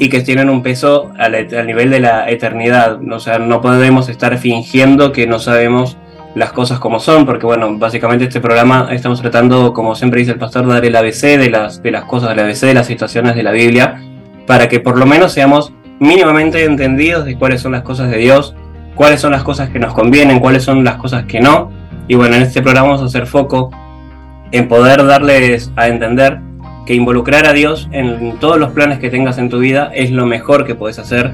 y 0.00 0.08
que 0.08 0.22
tienen 0.22 0.48
un 0.48 0.62
peso 0.62 1.10
al, 1.18 1.32
nivel 1.66 1.90
de 1.90 2.00
la 2.00 2.30
eternidad. 2.30 2.98
O 3.12 3.20
sea, 3.20 3.38
no 3.38 3.60
podemos 3.60 4.08
estar 4.08 4.36
fingiendo 4.38 5.12
que 5.12 5.26
no 5.26 5.38
sabemos 5.38 5.98
las 6.34 6.52
cosas 6.52 6.78
como 6.78 7.00
son, 7.00 7.26
porque 7.26 7.44
bueno, 7.44 7.76
básicamente 7.76 8.24
este 8.24 8.40
programa 8.40 8.88
estamos 8.92 9.20
tratando, 9.20 9.74
como 9.74 9.94
siempre 9.94 10.20
dice 10.20 10.32
el 10.32 10.38
pastor, 10.38 10.66
dar 10.66 10.84
el 10.84 10.96
ABC 10.96 11.38
de 11.38 11.50
las, 11.50 11.82
de 11.82 11.90
las 11.90 12.04
cosas 12.04 12.30
del 12.30 12.38
ABC, 12.38 12.60
de 12.60 12.74
las 12.74 12.86
situaciones 12.86 13.34
de 13.34 13.42
la 13.42 13.52
Biblia, 13.52 14.02
para 14.46 14.70
que 14.70 14.80
por 14.80 14.96
lo 14.96 15.04
menos 15.04 15.32
seamos 15.32 15.72
mínimamente 16.00 16.64
entendidos 16.64 17.24
de 17.24 17.36
cuáles 17.36 17.60
son 17.60 17.72
las 17.72 17.82
cosas 17.82 18.10
de 18.10 18.16
Dios, 18.16 18.56
cuáles 18.96 19.20
son 19.20 19.30
las 19.30 19.44
cosas 19.44 19.68
que 19.68 19.78
nos 19.78 19.94
convienen, 19.94 20.40
cuáles 20.40 20.64
son 20.64 20.82
las 20.82 20.96
cosas 20.96 21.26
que 21.26 21.40
no. 21.40 21.70
Y 22.08 22.16
bueno, 22.16 22.34
en 22.34 22.42
este 22.42 22.62
programa 22.62 22.88
vamos 22.88 23.02
a 23.02 23.04
hacer 23.04 23.26
foco 23.26 23.70
en 24.50 24.66
poder 24.66 25.06
darles 25.06 25.70
a 25.76 25.86
entender 25.86 26.40
que 26.86 26.94
involucrar 26.94 27.46
a 27.46 27.52
Dios 27.52 27.88
en 27.92 28.38
todos 28.40 28.58
los 28.58 28.70
planes 28.72 28.98
que 28.98 29.10
tengas 29.10 29.38
en 29.38 29.48
tu 29.48 29.60
vida 29.60 29.92
es 29.94 30.10
lo 30.10 30.26
mejor 30.26 30.66
que 30.66 30.74
puedes 30.74 30.98
hacer. 30.98 31.32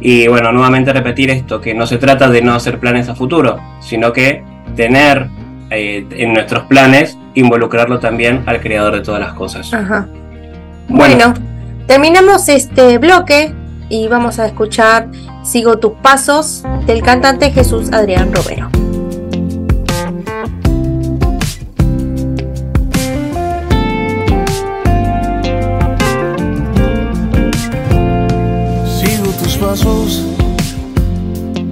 Y 0.00 0.28
bueno, 0.28 0.52
nuevamente 0.52 0.92
repetir 0.92 1.30
esto, 1.30 1.60
que 1.60 1.74
no 1.74 1.86
se 1.86 1.98
trata 1.98 2.28
de 2.28 2.40
no 2.40 2.54
hacer 2.54 2.78
planes 2.78 3.08
a 3.08 3.14
futuro, 3.14 3.58
sino 3.80 4.12
que 4.12 4.42
tener 4.76 5.28
eh, 5.70 6.06
en 6.10 6.32
nuestros 6.32 6.64
planes, 6.64 7.18
involucrarlo 7.34 7.98
también 7.98 8.44
al 8.46 8.60
creador 8.60 8.94
de 8.94 9.00
todas 9.00 9.20
las 9.20 9.32
cosas. 9.34 9.70
bueno, 10.88 11.34
terminamos 11.86 12.48
este 12.48 12.98
bloque 12.98 13.54
y 13.94 14.08
vamos 14.08 14.38
a 14.38 14.46
escuchar 14.46 15.10
Sigo 15.44 15.78
tus 15.78 15.92
pasos 16.02 16.64
del 16.86 17.02
cantante 17.02 17.50
Jesús 17.52 17.92
Adrián 17.92 18.32
Romero. 18.32 18.70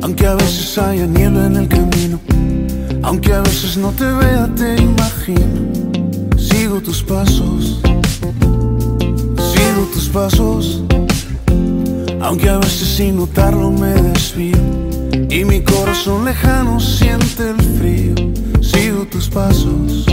aunque 0.02 0.26
a 0.26 0.34
veces 0.34 0.76
haya 0.78 1.06
niebla 1.06 1.46
en 1.46 1.56
el 1.56 1.68
camino, 1.68 2.18
aunque 3.02 3.32
a 3.32 3.42
veces 3.42 3.76
no 3.76 3.90
te 3.90 4.04
vea, 4.04 4.48
te 4.56 4.74
imagino. 4.82 5.70
Sigo 6.36 6.80
tus 6.80 7.02
pasos, 7.02 7.80
sigo 9.52 9.82
tus 9.92 10.08
pasos, 10.08 10.82
aunque 12.22 12.48
a 12.48 12.58
veces 12.58 12.88
sin 12.88 13.16
notarlo 13.16 13.70
me 13.70 13.92
desvío 13.92 14.56
y 15.28 15.44
mi 15.44 15.60
corazón 15.60 16.24
lejano 16.24 16.80
siente 16.80 17.50
el 17.50 17.60
frío. 17.78 18.14
Sigo 18.62 19.04
tus 19.06 19.28
pasos. 19.28 20.06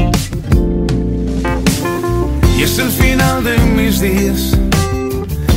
Y 2.57 2.63
es 2.63 2.77
el 2.77 2.89
final 2.89 3.43
de 3.43 3.57
mis 3.59 4.01
días, 4.01 4.57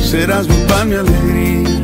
serás 0.01 0.47
mi 0.47 0.55
pan, 0.67 0.89
mi 0.89 0.95
alegría 0.95 1.83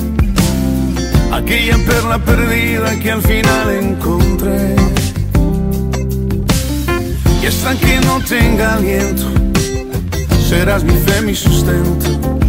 aquella 1.31 1.77
perla 1.77 2.19
perdida 2.19 2.99
que 2.99 3.11
al 3.11 3.21
final 3.21 3.69
encontré. 3.71 4.75
Y 7.41 7.45
hasta 7.45 7.75
que 7.75 7.99
no 8.01 8.19
tenga 8.21 8.75
aliento, 8.75 9.27
serás 10.47 10.83
mi 10.83 10.93
fe, 10.93 11.21
mi 11.21 11.35
sustento. 11.35 12.48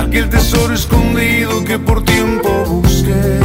Aquel 0.00 0.28
tesoro 0.28 0.74
escondido 0.74 1.62
que 1.64 1.78
por 1.78 2.02
tiempo 2.02 2.48
busqué. 2.66 3.38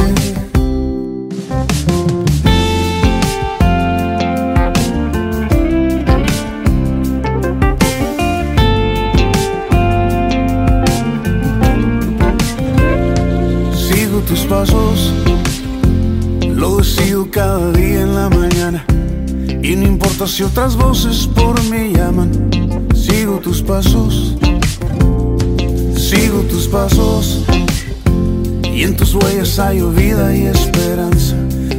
Sigo 13.74 14.20
tus 14.20 14.40
pasos, 14.46 15.12
lo 16.48 16.78
decido 16.78 17.30
cada 17.30 17.70
día 17.72 18.00
en 18.02 18.14
la 18.14 18.28
mañana. 18.30 18.84
Y 19.62 19.76
no 19.76 19.86
importa 19.86 20.26
si 20.26 20.42
otras 20.42 20.76
voces 20.76 21.26
por 21.26 21.62
mí 21.64 21.92
llaman, 21.92 22.30
sigo 22.94 23.38
tus 23.40 23.62
pasos, 23.62 24.36
sigo 26.06 26.42
tus 26.42 26.68
pasos. 26.68 27.42
Y 28.62 28.84
en 28.84 28.96
tus 28.96 29.14
huellas 29.14 29.58
hay 29.58 29.80
vida 29.80 30.34
y 30.36 30.46
esperanza. 30.46 31.34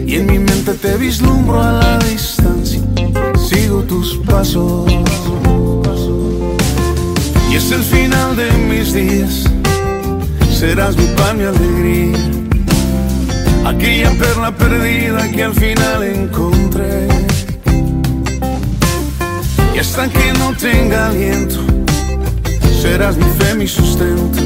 Y 0.06 0.16
en 0.16 0.26
mi 0.26 0.40
mente 0.40 0.74
te 0.74 0.98
vislumbro 0.98 1.62
a 1.62 1.72
la 1.72 2.00
distancia, 2.00 2.82
sigo 3.50 3.84
tus 3.84 4.18
pasos. 4.26 4.92
Y 7.50 7.56
es 7.56 7.72
el 7.72 7.84
final 7.84 8.36
de 8.36 8.52
mis 8.70 8.94
días, 8.94 9.44
serás 10.52 10.98
mi 10.98 11.08
pan, 11.16 11.38
mi 11.38 11.44
alegría. 11.46 12.18
Aquella 13.66 14.12
perla 14.12 14.56
perdida 14.56 15.30
que 15.32 15.44
al 15.44 15.54
final 15.54 16.04
encontré. 16.04 17.08
Y 19.76 19.80
hasta 19.80 20.10
que 20.10 20.34
no 20.40 20.54
tenga 20.54 21.08
aliento, 21.08 21.60
serás 22.78 23.18
mi 23.18 23.26
fe, 23.40 23.56
mi 23.56 23.68
sustento. 23.68 24.40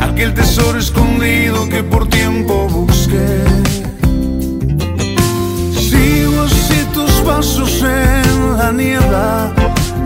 Aquel 0.00 0.34
tesoro 0.34 0.78
escondido 0.78 1.68
que 1.68 1.82
por 1.82 2.08
tiempo 2.08 2.68
busqué. 2.68 3.28
Sigo 5.72 6.42
así 6.42 6.78
tus 6.92 7.12
pasos 7.26 7.82
en 7.82 8.58
la 8.58 8.72
niebla, 8.72 9.52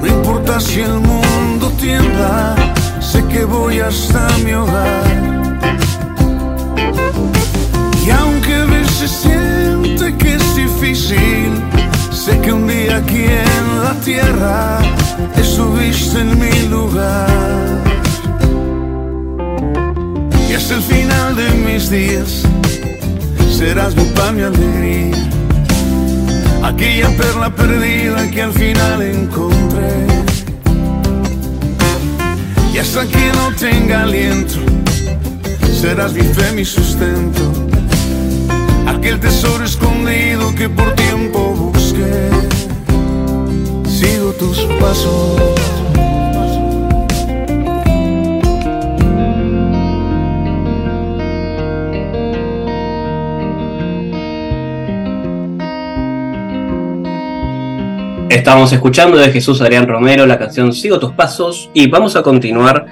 no 0.00 0.06
importa 0.06 0.60
si 0.60 0.80
el 0.80 0.98
mundo 1.00 1.72
tiembla, 1.80 2.54
sé 3.00 3.24
que 3.24 3.44
voy 3.44 3.80
hasta 3.80 4.28
mi 4.44 4.52
hogar. 4.52 5.04
Y 8.06 8.10
aunque 8.10 8.54
a 8.54 8.64
veces 8.66 9.10
siente 9.10 10.14
que 10.18 10.34
es 10.34 10.56
difícil, 10.56 11.52
sé 12.12 12.38
que 12.40 12.52
un 12.52 12.66
día 12.66 12.98
aquí 12.98 13.24
en 13.24 13.82
la 13.82 13.94
tierra 14.04 14.80
estuviste 15.36 16.20
en 16.20 16.38
mi 16.38 16.68
lugar. 16.68 17.28
Y 20.48 20.54
hasta 20.54 20.74
el 20.74 20.82
final 20.82 21.36
de 21.36 21.50
mis 21.50 21.90
días 21.90 22.42
serás 23.50 23.94
mi 23.96 24.04
pan, 24.16 24.36
mi 24.36 24.42
alegría. 24.42 25.16
Aquella 26.62 27.08
perla 27.16 27.54
perdida 27.54 28.30
que 28.30 28.42
al 28.42 28.52
final 28.52 29.02
encontré. 29.02 30.06
Y 32.72 32.78
hasta 32.78 33.06
que 33.06 33.32
no 33.34 33.54
tenga 33.56 34.02
aliento, 34.02 34.56
serás 35.80 36.12
mi 36.12 36.22
fe, 36.22 36.52
mi 36.52 36.64
sustento. 36.64 37.52
Aquel 38.86 39.20
tesoro 39.20 39.64
escondido 39.64 40.54
que 40.54 40.68
por 40.68 40.92
tiempo 40.94 41.72
busqué. 41.72 42.53
Sigo 43.94 44.32
tus 44.32 44.58
pasos. 44.80 45.40
Estamos 58.28 58.72
escuchando 58.72 59.16
de 59.16 59.30
Jesús 59.30 59.60
Adrián 59.60 59.86
Romero 59.86 60.26
la 60.26 60.40
canción 60.40 60.72
Sigo 60.72 60.98
tus 60.98 61.12
pasos 61.12 61.70
y 61.72 61.88
vamos 61.88 62.16
a 62.16 62.24
continuar 62.24 62.86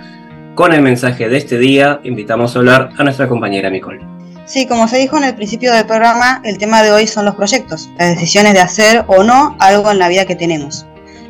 con 0.54 0.72
el 0.72 0.82
mensaje 0.82 1.28
de 1.28 1.36
este 1.36 1.58
día. 1.58 1.98
Invitamos 2.04 2.54
a 2.54 2.60
hablar 2.60 2.90
a 2.96 3.02
nuestra 3.02 3.26
compañera 3.26 3.68
Nicole. 3.70 4.06
Sí, 4.44 4.68
como 4.68 4.86
se 4.86 4.98
dijo 4.98 5.16
en 5.16 5.24
el 5.24 5.34
principio 5.34 5.72
del 5.72 5.84
programa, 5.84 6.40
el 6.44 6.58
tema 6.58 6.84
de 6.84 6.92
hoy 6.92 7.08
son 7.08 7.24
los 7.24 7.34
proyectos, 7.34 7.90
las 7.98 8.10
decisiones 8.10 8.54
de 8.54 8.60
hacer 8.60 9.04
o 9.08 9.24
no 9.24 9.56
algo 9.58 9.90
en 9.90 9.98
la 9.98 10.08
vida 10.08 10.26
que 10.26 10.36
tenemos. 10.36 10.86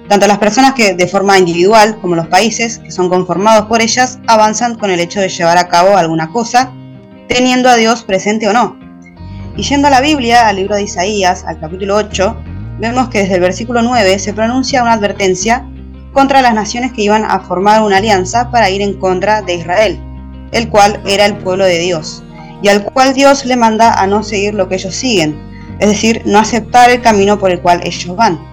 Tanto 0.09 0.27
las 0.27 0.39
personas 0.39 0.75
que 0.75 0.95
de 0.95 1.07
forma 1.07 1.39
individual 1.39 1.99
como 2.01 2.17
los 2.17 2.27
países 2.27 2.79
que 2.79 2.91
son 2.91 3.09
conformados 3.09 3.67
por 3.67 3.81
ellas 3.81 4.19
avanzan 4.27 4.77
con 4.77 4.91
el 4.91 5.01
hecho 5.01 5.21
de 5.21 5.29
llevar 5.29 5.59
a 5.59 5.69
cabo 5.69 5.97
alguna 5.97 6.31
cosa, 6.31 6.73
teniendo 7.29 7.69
a 7.69 7.77
Dios 7.77 8.03
presente 8.03 8.49
o 8.49 8.53
no. 8.53 8.79
Y 9.57 9.63
yendo 9.63 9.89
a 9.89 9.91
la 9.91 10.01
Biblia, 10.01 10.49
al 10.49 10.57
libro 10.57 10.75
de 10.75 10.83
Isaías, 10.83 11.45
al 11.47 11.61
capítulo 11.61 11.97
8, 11.97 12.37
vemos 12.79 13.09
que 13.09 13.21
desde 13.21 13.35
el 13.37 13.41
versículo 13.41 13.83
9 13.83 14.19
se 14.19 14.33
pronuncia 14.33 14.83
una 14.83 14.95
advertencia 14.95 15.67
contra 16.13 16.43
las 16.43 16.55
naciones 16.55 16.93
que 16.93 17.03
iban 17.03 17.25
a 17.25 17.41
formar 17.41 17.83
una 17.83 17.99
alianza 17.99 18.51
para 18.51 18.71
ir 18.71 18.83
en 18.83 18.95
contra 18.95 19.43
de 19.43 19.55
Israel, 19.55 20.01
el 20.53 20.69
cual 20.69 21.01
era 21.07 21.27
el 21.27 21.37
pueblo 21.39 21.65
de 21.65 21.79
Dios, 21.79 22.23
y 22.63 22.69
al 22.69 22.85
cual 22.85 23.15
Dios 23.15 23.45
le 23.45 23.57
manda 23.57 23.93
a 23.93 24.07
no 24.07 24.23
seguir 24.23 24.55
lo 24.55 24.69
que 24.69 24.75
ellos 24.77 24.95
siguen, 24.95 25.39
es 25.79 25.89
decir, 25.89 26.23
no 26.27 26.39
aceptar 26.39 26.91
el 26.91 27.01
camino 27.01 27.39
por 27.39 27.51
el 27.51 27.61
cual 27.61 27.81
ellos 27.85 28.15
van. 28.15 28.52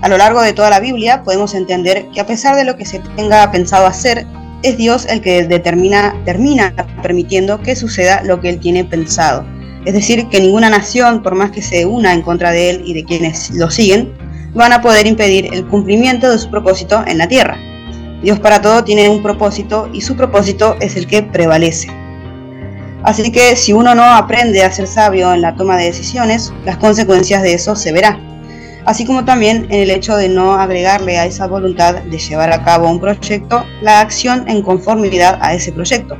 A 0.00 0.08
lo 0.08 0.16
largo 0.16 0.42
de 0.42 0.52
toda 0.52 0.70
la 0.70 0.80
Biblia 0.80 1.22
podemos 1.24 1.54
entender 1.54 2.08
que 2.14 2.20
a 2.20 2.26
pesar 2.26 2.54
de 2.54 2.64
lo 2.64 2.76
que 2.76 2.84
se 2.84 3.00
tenga 3.16 3.50
pensado 3.50 3.86
hacer, 3.86 4.26
es 4.62 4.76
Dios 4.76 5.06
el 5.06 5.20
que 5.20 5.44
determina, 5.46 6.14
termina 6.24 6.74
permitiendo 7.02 7.60
que 7.62 7.76
suceda 7.76 8.22
lo 8.22 8.40
que 8.40 8.50
Él 8.50 8.60
tiene 8.60 8.84
pensado. 8.84 9.44
Es 9.84 9.94
decir, 9.94 10.28
que 10.28 10.40
ninguna 10.40 10.70
nación, 10.70 11.22
por 11.22 11.34
más 11.34 11.50
que 11.50 11.62
se 11.62 11.86
una 11.86 12.12
en 12.12 12.22
contra 12.22 12.50
de 12.50 12.70
Él 12.70 12.82
y 12.84 12.94
de 12.94 13.04
quienes 13.04 13.50
lo 13.50 13.70
siguen, 13.70 14.12
van 14.54 14.72
a 14.72 14.82
poder 14.82 15.06
impedir 15.06 15.52
el 15.52 15.66
cumplimiento 15.66 16.30
de 16.30 16.38
su 16.38 16.50
propósito 16.50 17.04
en 17.06 17.18
la 17.18 17.28
tierra. 17.28 17.56
Dios 18.22 18.40
para 18.40 18.60
todo 18.60 18.82
tiene 18.82 19.08
un 19.08 19.22
propósito 19.22 19.88
y 19.92 20.00
su 20.00 20.16
propósito 20.16 20.76
es 20.80 20.96
el 20.96 21.06
que 21.06 21.22
prevalece. 21.22 21.88
Así 23.04 23.30
que 23.30 23.54
si 23.54 23.72
uno 23.72 23.94
no 23.94 24.02
aprende 24.02 24.64
a 24.64 24.72
ser 24.72 24.88
sabio 24.88 25.32
en 25.32 25.40
la 25.40 25.54
toma 25.54 25.76
de 25.76 25.84
decisiones, 25.84 26.52
las 26.64 26.76
consecuencias 26.78 27.42
de 27.42 27.54
eso 27.54 27.76
se 27.76 27.92
verá. 27.92 28.18
Así 28.88 29.04
como 29.04 29.22
también 29.26 29.66
en 29.68 29.82
el 29.82 29.90
hecho 29.90 30.16
de 30.16 30.30
no 30.30 30.54
agregarle 30.54 31.18
a 31.18 31.26
esa 31.26 31.46
voluntad 31.46 31.96
de 31.96 32.18
llevar 32.18 32.50
a 32.50 32.64
cabo 32.64 32.88
un 32.88 32.98
proyecto 32.98 33.66
la 33.82 34.00
acción 34.00 34.48
en 34.48 34.62
conformidad 34.62 35.38
a 35.42 35.52
ese 35.52 35.72
proyecto. 35.72 36.16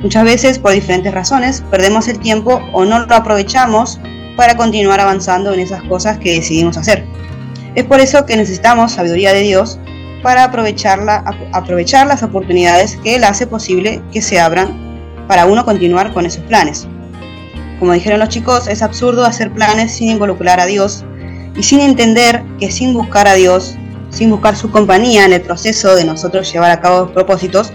Muchas 0.00 0.22
veces, 0.22 0.60
por 0.60 0.70
diferentes 0.70 1.12
razones, 1.12 1.64
perdemos 1.72 2.06
el 2.06 2.20
tiempo 2.20 2.62
o 2.72 2.84
no 2.84 3.00
lo 3.00 3.12
aprovechamos 3.16 3.98
para 4.36 4.56
continuar 4.56 5.00
avanzando 5.00 5.52
en 5.52 5.58
esas 5.58 5.82
cosas 5.82 6.18
que 6.18 6.34
decidimos 6.34 6.76
hacer. 6.76 7.04
Es 7.74 7.82
por 7.82 7.98
eso 7.98 8.24
que 8.24 8.36
necesitamos 8.36 8.92
sabiduría 8.92 9.32
de 9.32 9.40
Dios 9.40 9.80
para 10.22 10.44
aprovechar 10.44 11.00
las 12.06 12.22
oportunidades 12.22 12.96
que 13.02 13.16
Él 13.16 13.24
hace 13.24 13.48
posible 13.48 14.00
que 14.12 14.22
se 14.22 14.38
abran 14.38 15.26
para 15.26 15.46
uno 15.46 15.64
continuar 15.64 16.14
con 16.14 16.26
esos 16.26 16.44
planes. 16.44 16.86
Como 17.80 17.92
dijeron 17.92 18.20
los 18.20 18.28
chicos, 18.28 18.68
es 18.68 18.82
absurdo 18.82 19.24
hacer 19.24 19.50
planes 19.50 19.96
sin 19.96 20.10
involucrar 20.10 20.60
a 20.60 20.66
Dios 20.66 21.04
y 21.58 21.62
sin 21.64 21.80
entender 21.80 22.42
que 22.58 22.70
sin 22.70 22.94
buscar 22.94 23.26
a 23.26 23.34
Dios, 23.34 23.76
sin 24.10 24.30
buscar 24.30 24.56
su 24.56 24.70
compañía 24.70 25.24
en 25.24 25.32
el 25.32 25.42
proceso 25.42 25.96
de 25.96 26.04
nosotros 26.04 26.50
llevar 26.52 26.70
a 26.70 26.80
cabo 26.80 27.12
propósitos, 27.12 27.72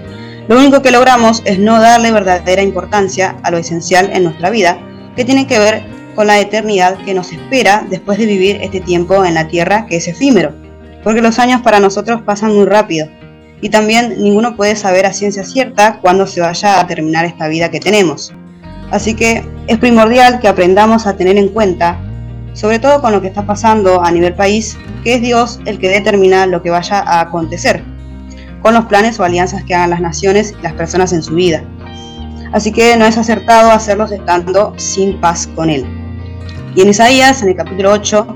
lo 0.48 0.58
único 0.58 0.82
que 0.82 0.92
logramos 0.92 1.42
es 1.46 1.60
no 1.60 1.80
darle 1.80 2.12
verdadera 2.12 2.62
importancia 2.62 3.36
a 3.44 3.52
lo 3.52 3.58
esencial 3.58 4.10
en 4.14 4.24
nuestra 4.24 4.50
vida, 4.50 4.78
que 5.16 5.26
tiene 5.26 5.48
que 5.48 5.60
ver 5.60 5.84
con 6.16 6.28
la 6.28 6.40
eternidad 6.40 6.98
que 7.04 7.14
nos 7.14 7.32
espera 7.32 7.86
después 7.90 8.18
de 8.18 8.26
vivir 8.26 8.60
este 8.62 8.80
tiempo 8.80 9.26
en 9.26 9.34
la 9.36 9.48
tierra 9.48 9.86
que 9.86 9.98
es 9.98 10.08
efímero, 10.08 10.54
porque 11.04 11.22
los 11.22 11.40
años 11.40 11.62
para 11.62 11.80
nosotros 11.80 12.22
pasan 12.22 12.56
muy 12.56 12.66
rápido 12.66 13.08
y 13.62 13.70
también 13.70 14.22
ninguno 14.22 14.56
puede 14.56 14.76
saber 14.76 15.06
a 15.06 15.14
ciencia 15.14 15.44
cierta 15.44 16.00
cuándo 16.02 16.28
se 16.28 16.42
vaya 16.42 16.80
a 16.80 16.88
terminar 16.88 17.26
esta 17.26 17.48
vida 17.48 17.72
que 17.72 17.80
tenemos. 17.80 18.34
Así 18.92 19.16
que 19.16 19.44
es 19.68 19.78
primordial 19.78 20.40
que 20.40 20.50
aprendamos 20.50 21.08
a 21.08 21.16
tener 21.16 21.38
en 21.38 21.48
cuenta, 21.48 21.98
sobre 22.54 22.80
todo 22.80 23.02
con 23.02 23.12
lo 23.12 23.22
que 23.22 23.28
está 23.28 23.46
pasando 23.46 24.04
a 24.04 24.12
nivel 24.12 24.34
país, 24.34 24.78
que 25.04 25.16
es 25.16 25.22
Dios 25.22 25.60
el 25.66 25.80
que 25.80 25.90
determina 25.90 26.46
lo 26.46 26.62
que 26.62 26.70
vaya 26.70 27.00
a 27.00 27.22
acontecer, 27.22 27.84
con 28.62 28.74
los 28.74 28.86
planes 28.86 29.20
o 29.20 29.24
alianzas 29.24 29.64
que 29.64 29.76
hagan 29.76 29.90
las 29.90 30.02
naciones 30.02 30.54
y 30.58 30.62
las 30.64 30.74
personas 30.74 31.14
en 31.14 31.24
su 31.24 31.36
vida. 31.36 31.64
Así 32.54 32.72
que 32.72 32.96
no 32.98 33.06
es 33.06 33.18
acertado 33.18 33.72
hacerlos 33.72 34.12
estando 34.12 34.74
sin 34.78 35.20
paz 35.20 35.48
con 35.56 35.70
Él. 35.70 35.86
Y 36.76 36.82
en 36.82 36.90
Isaías, 36.90 37.42
en 37.42 37.50
el 37.50 37.56
capítulo 37.56 37.92
8, 37.92 38.28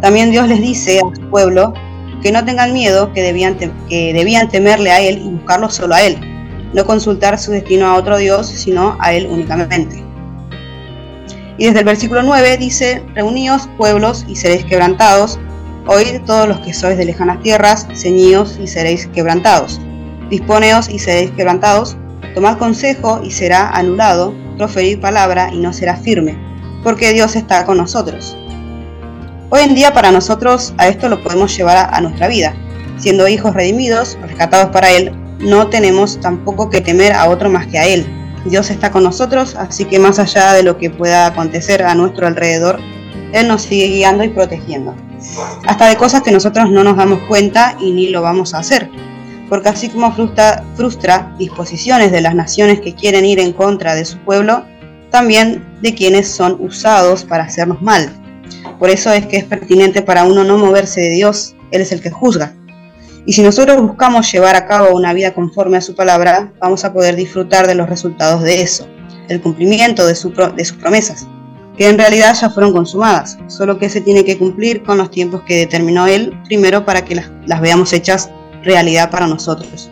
también 0.00 0.30
Dios 0.30 0.48
les 0.48 0.60
dice 0.60 0.98
a 0.98 1.14
su 1.14 1.30
pueblo 1.30 1.72
que 2.22 2.32
no 2.32 2.44
tengan 2.44 2.72
miedo, 2.72 3.12
que 3.12 3.22
debían, 3.22 3.56
que 3.56 4.12
debían 4.12 4.48
temerle 4.48 4.90
a 4.90 5.00
Él 5.00 5.18
y 5.18 5.28
buscarlo 5.28 5.70
solo 5.70 5.94
a 5.94 6.02
Él, 6.02 6.18
no 6.74 6.84
consultar 6.84 7.38
su 7.38 7.52
destino 7.52 7.86
a 7.86 7.94
otro 7.94 8.18
Dios, 8.18 8.48
sino 8.48 8.96
a 9.00 9.12
Él 9.12 9.26
únicamente. 9.30 10.09
Y 11.60 11.66
desde 11.66 11.80
el 11.80 11.84
versículo 11.84 12.22
9 12.22 12.56
dice, 12.56 13.02
Reuníos 13.14 13.68
pueblos 13.76 14.24
y 14.26 14.34
seréis 14.34 14.64
quebrantados, 14.64 15.38
oíd 15.86 16.22
todos 16.24 16.48
los 16.48 16.58
que 16.60 16.72
sois 16.72 16.96
de 16.96 17.04
lejanas 17.04 17.42
tierras, 17.42 17.86
ceñíos 17.92 18.58
y 18.58 18.66
seréis 18.66 19.06
quebrantados. 19.08 19.78
Disponeos 20.30 20.88
y 20.88 20.98
seréis 20.98 21.30
quebrantados, 21.32 21.98
tomad 22.34 22.56
consejo 22.56 23.20
y 23.22 23.30
será 23.30 23.68
anulado, 23.68 24.32
proferir 24.56 25.02
palabra 25.02 25.50
y 25.52 25.58
no 25.58 25.74
será 25.74 25.96
firme, 25.96 26.38
porque 26.82 27.12
Dios 27.12 27.36
está 27.36 27.66
con 27.66 27.76
nosotros. 27.76 28.38
Hoy 29.50 29.60
en 29.60 29.74
día 29.74 29.92
para 29.92 30.12
nosotros 30.12 30.72
a 30.78 30.88
esto 30.88 31.10
lo 31.10 31.22
podemos 31.22 31.54
llevar 31.54 31.76
a, 31.76 31.94
a 31.94 32.00
nuestra 32.00 32.26
vida. 32.28 32.54
Siendo 32.96 33.28
hijos 33.28 33.52
redimidos, 33.52 34.16
rescatados 34.22 34.70
para 34.70 34.92
Él, 34.92 35.12
no 35.40 35.68
tenemos 35.68 36.18
tampoco 36.22 36.70
que 36.70 36.80
temer 36.80 37.12
a 37.12 37.28
otro 37.28 37.50
más 37.50 37.66
que 37.66 37.78
a 37.78 37.86
Él. 37.86 38.19
Dios 38.44 38.70
está 38.70 38.90
con 38.90 39.02
nosotros, 39.02 39.54
así 39.56 39.84
que 39.84 39.98
más 39.98 40.18
allá 40.18 40.52
de 40.54 40.62
lo 40.62 40.78
que 40.78 40.90
pueda 40.90 41.26
acontecer 41.26 41.82
a 41.82 41.94
nuestro 41.94 42.26
alrededor, 42.26 42.80
Él 43.32 43.48
nos 43.48 43.62
sigue 43.62 43.88
guiando 43.88 44.24
y 44.24 44.28
protegiendo. 44.28 44.94
Hasta 45.66 45.86
de 45.86 45.96
cosas 45.96 46.22
que 46.22 46.32
nosotros 46.32 46.70
no 46.70 46.82
nos 46.82 46.96
damos 46.96 47.20
cuenta 47.28 47.76
y 47.80 47.92
ni 47.92 48.08
lo 48.08 48.22
vamos 48.22 48.54
a 48.54 48.58
hacer. 48.58 48.88
Porque 49.48 49.68
así 49.68 49.88
como 49.88 50.14
frustra, 50.14 51.34
disposiciones 51.38 52.12
de 52.12 52.20
las 52.20 52.34
naciones 52.34 52.80
que 52.80 52.94
quieren 52.94 53.26
ir 53.26 53.40
en 53.40 53.52
contra 53.52 53.94
de 53.94 54.04
su 54.04 54.16
pueblo, 54.18 54.64
también 55.10 55.66
de 55.82 55.94
quienes 55.94 56.28
son 56.28 56.56
usados 56.60 57.24
para 57.24 57.44
hacernos 57.44 57.82
mal. 57.82 58.10
Por 58.78 58.90
eso 58.90 59.12
es 59.12 59.26
que 59.26 59.36
es 59.36 59.44
pertinente 59.44 60.02
para 60.02 60.24
uno 60.24 60.44
no 60.44 60.56
moverse 60.56 61.00
de 61.00 61.10
Dios, 61.10 61.56
Él 61.72 61.82
es 61.82 61.92
el 61.92 62.00
que 62.00 62.10
juzga. 62.10 62.54
Y 63.26 63.32
si 63.32 63.42
nosotros 63.42 63.80
buscamos 63.80 64.30
llevar 64.32 64.56
a 64.56 64.66
cabo 64.66 64.96
una 64.96 65.12
vida 65.12 65.34
conforme 65.34 65.76
a 65.76 65.80
su 65.80 65.94
palabra, 65.94 66.52
vamos 66.60 66.84
a 66.84 66.92
poder 66.92 67.16
disfrutar 67.16 67.66
de 67.66 67.74
los 67.74 67.88
resultados 67.88 68.42
de 68.42 68.62
eso, 68.62 68.86
el 69.28 69.40
cumplimiento 69.40 70.06
de, 70.06 70.14
su, 70.14 70.30
de 70.30 70.64
sus 70.64 70.76
promesas, 70.78 71.26
que 71.76 71.88
en 71.88 71.98
realidad 71.98 72.34
ya 72.34 72.50
fueron 72.50 72.72
consumadas, 72.72 73.38
solo 73.48 73.78
que 73.78 73.88
se 73.88 74.00
tiene 74.00 74.24
que 74.24 74.38
cumplir 74.38 74.82
con 74.82 74.98
los 74.98 75.10
tiempos 75.10 75.42
que 75.42 75.56
determinó 75.56 76.06
Él 76.06 76.32
primero 76.46 76.84
para 76.84 77.04
que 77.04 77.16
las, 77.16 77.30
las 77.46 77.60
veamos 77.60 77.92
hechas 77.92 78.30
realidad 78.62 79.10
para 79.10 79.26
nosotros, 79.26 79.90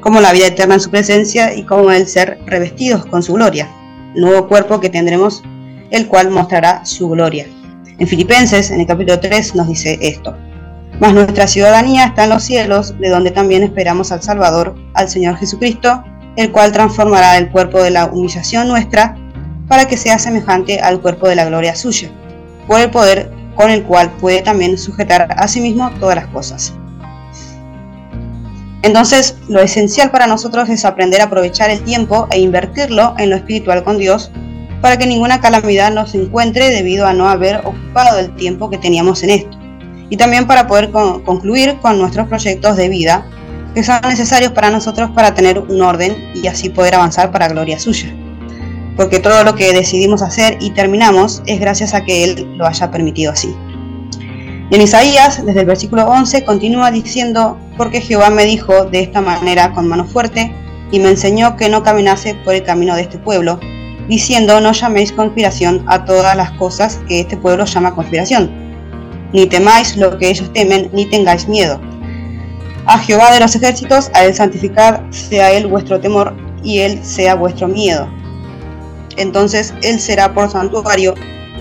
como 0.00 0.20
la 0.20 0.32
vida 0.32 0.46
eterna 0.46 0.74
en 0.74 0.80
su 0.80 0.90
presencia 0.90 1.54
y 1.54 1.64
como 1.64 1.90
el 1.90 2.06
ser 2.06 2.38
revestidos 2.46 3.04
con 3.06 3.22
su 3.22 3.34
gloria, 3.34 3.70
el 4.14 4.22
nuevo 4.22 4.48
cuerpo 4.48 4.80
que 4.80 4.88
tendremos, 4.88 5.42
el 5.90 6.06
cual 6.08 6.30
mostrará 6.30 6.84
su 6.84 7.08
gloria. 7.10 7.46
En 7.98 8.08
Filipenses, 8.08 8.70
en 8.70 8.80
el 8.80 8.86
capítulo 8.86 9.20
3, 9.20 9.54
nos 9.54 9.68
dice 9.68 9.98
esto. 10.00 10.34
Mas 11.00 11.14
nuestra 11.14 11.46
ciudadanía 11.46 12.04
está 12.04 12.24
en 12.24 12.30
los 12.30 12.44
cielos, 12.44 12.94
de 13.00 13.08
donde 13.08 13.30
también 13.30 13.62
esperamos 13.62 14.12
al 14.12 14.22
Salvador, 14.22 14.74
al 14.92 15.08
Señor 15.08 15.38
Jesucristo, 15.38 16.04
el 16.36 16.52
cual 16.52 16.72
transformará 16.72 17.38
el 17.38 17.50
cuerpo 17.50 17.82
de 17.82 17.90
la 17.90 18.04
humillación 18.04 18.68
nuestra 18.68 19.16
para 19.66 19.86
que 19.86 19.96
sea 19.96 20.18
semejante 20.18 20.78
al 20.78 21.00
cuerpo 21.00 21.26
de 21.26 21.36
la 21.36 21.46
gloria 21.46 21.74
suya, 21.74 22.10
por 22.66 22.80
el 22.80 22.90
poder 22.90 23.32
con 23.54 23.70
el 23.70 23.82
cual 23.84 24.10
puede 24.20 24.42
también 24.42 24.76
sujetar 24.76 25.26
a 25.34 25.48
sí 25.48 25.62
mismo 25.62 25.90
todas 26.00 26.16
las 26.16 26.26
cosas. 26.26 26.74
Entonces, 28.82 29.36
lo 29.48 29.60
esencial 29.60 30.10
para 30.10 30.26
nosotros 30.26 30.68
es 30.68 30.84
aprender 30.84 31.22
a 31.22 31.24
aprovechar 31.24 31.70
el 31.70 31.82
tiempo 31.82 32.28
e 32.30 32.40
invertirlo 32.40 33.14
en 33.16 33.30
lo 33.30 33.36
espiritual 33.36 33.84
con 33.84 33.96
Dios 33.96 34.30
para 34.82 34.98
que 34.98 35.06
ninguna 35.06 35.40
calamidad 35.40 35.92
nos 35.92 36.14
encuentre 36.14 36.68
debido 36.68 37.06
a 37.06 37.14
no 37.14 37.28
haber 37.28 37.56
ocupado 37.64 38.18
el 38.18 38.34
tiempo 38.36 38.68
que 38.68 38.78
teníamos 38.78 39.22
en 39.22 39.30
esto 39.30 39.59
y 40.10 40.16
también 40.16 40.46
para 40.46 40.66
poder 40.66 40.90
con 40.90 41.22
concluir 41.22 41.78
con 41.80 41.98
nuestros 41.98 42.26
proyectos 42.26 42.76
de 42.76 42.88
vida 42.88 43.24
que 43.74 43.84
son 43.84 44.00
necesarios 44.02 44.50
para 44.52 44.70
nosotros 44.70 45.10
para 45.14 45.32
tener 45.32 45.58
un 45.60 45.80
orden 45.80 46.32
y 46.34 46.48
así 46.48 46.68
poder 46.68 46.96
avanzar 46.96 47.30
para 47.30 47.48
gloria 47.48 47.78
suya. 47.78 48.12
Porque 48.96 49.20
todo 49.20 49.44
lo 49.44 49.54
que 49.54 49.72
decidimos 49.72 50.22
hacer 50.22 50.58
y 50.60 50.70
terminamos 50.70 51.42
es 51.46 51.60
gracias 51.60 51.94
a 51.94 52.04
que 52.04 52.24
Él 52.24 52.56
lo 52.58 52.66
haya 52.66 52.90
permitido 52.90 53.32
así. 53.32 53.54
Y 54.70 54.74
en 54.74 54.82
Isaías, 54.82 55.44
desde 55.46 55.60
el 55.60 55.66
versículo 55.66 56.06
11, 56.06 56.44
continúa 56.44 56.90
diciendo, 56.90 57.58
porque 57.76 58.00
Jehová 58.00 58.30
me 58.30 58.44
dijo 58.44 58.86
de 58.86 59.00
esta 59.00 59.20
manera 59.20 59.72
con 59.72 59.88
mano 59.88 60.04
fuerte, 60.04 60.52
y 60.92 60.98
me 60.98 61.10
enseñó 61.10 61.56
que 61.56 61.68
no 61.68 61.84
caminase 61.84 62.34
por 62.44 62.54
el 62.54 62.64
camino 62.64 62.96
de 62.96 63.02
este 63.02 63.18
pueblo, 63.18 63.60
diciendo, 64.08 64.60
no 64.60 64.72
llaméis 64.72 65.12
conspiración 65.12 65.84
a 65.86 66.04
todas 66.04 66.36
las 66.36 66.50
cosas 66.52 67.00
que 67.08 67.20
este 67.20 67.36
pueblo 67.36 67.64
llama 67.64 67.94
conspiración 67.94 68.59
ni 69.32 69.46
temáis 69.46 69.96
lo 69.96 70.18
que 70.18 70.30
ellos 70.30 70.52
temen, 70.52 70.90
ni 70.92 71.06
tengáis 71.06 71.48
miedo. 71.48 71.80
A 72.86 72.98
Jehová 72.98 73.32
de 73.32 73.40
los 73.40 73.54
ejércitos, 73.54 74.10
a 74.14 74.24
él 74.24 74.34
santificar, 74.34 75.04
sea 75.10 75.52
él 75.52 75.66
vuestro 75.66 76.00
temor, 76.00 76.34
y 76.62 76.80
él 76.80 77.00
sea 77.04 77.34
vuestro 77.34 77.68
miedo. 77.68 78.08
Entonces 79.16 79.74
él 79.82 80.00
será 80.00 80.34
por 80.34 80.50
santuario, 80.50 81.14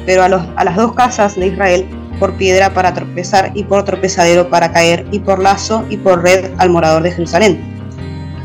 pero 0.05 0.23
a, 0.23 0.25
a 0.25 0.63
las 0.63 0.75
dos 0.75 0.93
casas 0.93 1.35
de 1.35 1.47
Israel 1.47 1.87
por 2.19 2.33
piedra 2.33 2.73
para 2.73 2.93
tropezar 2.93 3.51
y 3.53 3.63
por 3.63 3.85
tropezadero 3.85 4.49
para 4.49 4.71
caer 4.71 5.05
y 5.11 5.19
por 5.19 5.41
lazo 5.41 5.85
y 5.89 5.97
por 5.97 6.21
red 6.21 6.51
al 6.57 6.69
morador 6.69 7.03
de 7.03 7.11
Jerusalén. 7.11 7.59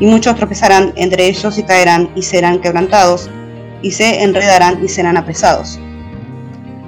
Y 0.00 0.06
muchos 0.06 0.36
tropezarán 0.36 0.92
entre 0.96 1.26
ellos 1.26 1.58
y 1.58 1.62
caerán 1.62 2.10
y 2.14 2.22
serán 2.22 2.60
quebrantados 2.60 3.30
y 3.82 3.90
se 3.90 4.22
enredarán 4.22 4.82
y 4.82 4.88
serán 4.88 5.16
apresados 5.16 5.78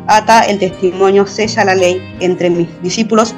ata 0.07 0.42
el 0.42 0.59
testimonio, 0.59 1.27
sella 1.27 1.64
la 1.64 1.75
ley 1.75 2.01
entre 2.21 2.51
mis 2.51 2.69
discípulos. 2.83 3.35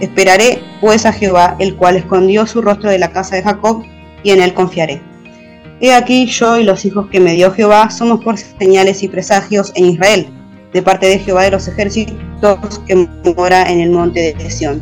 Esperaré 0.00 0.62
pues 0.80 1.06
a 1.06 1.12
Jehová, 1.12 1.56
el 1.58 1.76
cual 1.76 1.96
escondió 1.96 2.46
su 2.46 2.62
rostro 2.62 2.90
de 2.90 2.98
la 2.98 3.12
casa 3.12 3.36
de 3.36 3.42
Jacob, 3.42 3.84
y 4.22 4.30
en 4.30 4.40
él 4.40 4.54
confiaré. 4.54 5.02
He 5.80 5.92
aquí 5.92 6.26
yo 6.26 6.58
y 6.58 6.64
los 6.64 6.84
hijos 6.84 7.08
que 7.10 7.18
me 7.18 7.34
dio 7.34 7.52
Jehová 7.52 7.90
somos 7.90 8.22
por 8.22 8.38
señales 8.38 9.02
y 9.02 9.08
presagios 9.08 9.72
en 9.74 9.86
Israel, 9.86 10.28
de 10.72 10.80
parte 10.80 11.06
de 11.06 11.18
Jehová 11.18 11.42
de 11.42 11.50
los 11.50 11.66
ejércitos 11.66 12.80
que 12.86 13.08
mora 13.36 13.68
en 13.68 13.80
el 13.80 13.90
monte 13.90 14.34
de 14.38 14.50
Sión. 14.50 14.80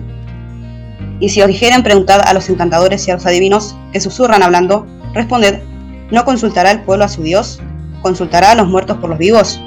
Y 1.20 1.28
si 1.28 1.40
os 1.42 1.48
dijeren, 1.48 1.82
preguntad 1.82 2.20
a 2.24 2.34
los 2.34 2.48
encantadores 2.48 3.06
y 3.06 3.10
a 3.10 3.14
los 3.14 3.26
adivinos 3.26 3.76
que 3.92 4.00
susurran 4.00 4.42
hablando, 4.42 4.86
responded, 5.14 5.60
¿no 6.10 6.24
consultará 6.24 6.70
el 6.70 6.82
pueblo 6.82 7.04
a 7.04 7.08
su 7.08 7.22
Dios? 7.22 7.60
¿Consultará 8.02 8.52
a 8.52 8.54
los 8.54 8.68
muertos 8.68 8.98
por 8.98 9.10
los 9.10 9.18
vivos? 9.18 9.60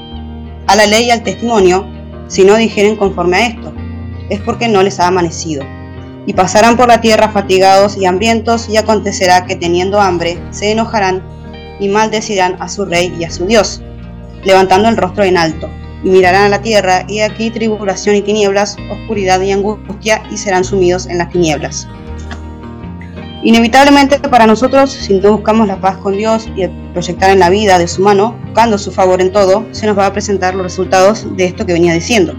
A 0.67 0.75
la 0.75 0.85
ley 0.85 1.05
y 1.05 1.11
al 1.11 1.23
testimonio, 1.23 1.85
si 2.27 2.43
no 2.43 2.55
dijeren 2.55 2.95
conforme 2.95 3.37
a 3.37 3.47
esto, 3.47 3.73
es 4.29 4.39
porque 4.41 4.67
no 4.67 4.81
les 4.81 4.99
ha 4.99 5.07
amanecido. 5.07 5.63
Y 6.25 6.33
pasarán 6.33 6.77
por 6.77 6.87
la 6.87 7.01
tierra 7.01 7.29
fatigados 7.29 7.97
y 7.97 8.05
hambrientos, 8.05 8.69
y 8.69 8.77
acontecerá 8.77 9.45
que 9.45 9.55
teniendo 9.55 9.99
hambre 9.99 10.37
se 10.51 10.71
enojarán 10.71 11.21
y 11.79 11.89
maldecirán 11.89 12.55
a 12.59 12.69
su 12.69 12.85
rey 12.85 13.13
y 13.19 13.25
a 13.25 13.31
su 13.31 13.45
Dios, 13.45 13.81
levantando 14.45 14.87
el 14.87 14.97
rostro 14.97 15.23
en 15.23 15.37
alto, 15.37 15.69
y 16.03 16.09
mirarán 16.09 16.43
a 16.43 16.49
la 16.49 16.61
tierra, 16.61 17.05
y 17.07 17.19
aquí 17.19 17.49
tribulación 17.49 18.15
y 18.15 18.21
tinieblas, 18.21 18.77
oscuridad 18.89 19.41
y 19.41 19.51
angustia, 19.51 20.23
y 20.31 20.37
serán 20.37 20.63
sumidos 20.63 21.07
en 21.07 21.17
las 21.17 21.29
tinieblas. 21.29 21.87
Inevitablemente 23.45 24.19
para 24.19 24.47
nosotros, 24.47 24.89
si 24.89 25.15
no 25.15 25.33
buscamos 25.33 25.67
la 25.67 25.75
paz 25.75 25.97
con 25.97 26.15
Dios 26.15 26.49
y 26.55 26.65
proyectar 26.93 27.29
en 27.29 27.39
la 27.39 27.49
vida 27.49 27.77
de 27.77 27.89
su 27.89 28.01
mano, 28.01 28.37
buscando 28.45 28.77
su 28.77 28.89
favor 28.89 29.19
en 29.19 29.33
todo, 29.33 29.65
se 29.71 29.85
nos 29.85 29.97
va 29.97 30.05
a 30.05 30.13
presentar 30.13 30.55
los 30.55 30.63
resultados 30.63 31.27
de 31.35 31.43
esto 31.45 31.65
que 31.65 31.73
venía 31.73 31.93
diciendo. 31.93 32.33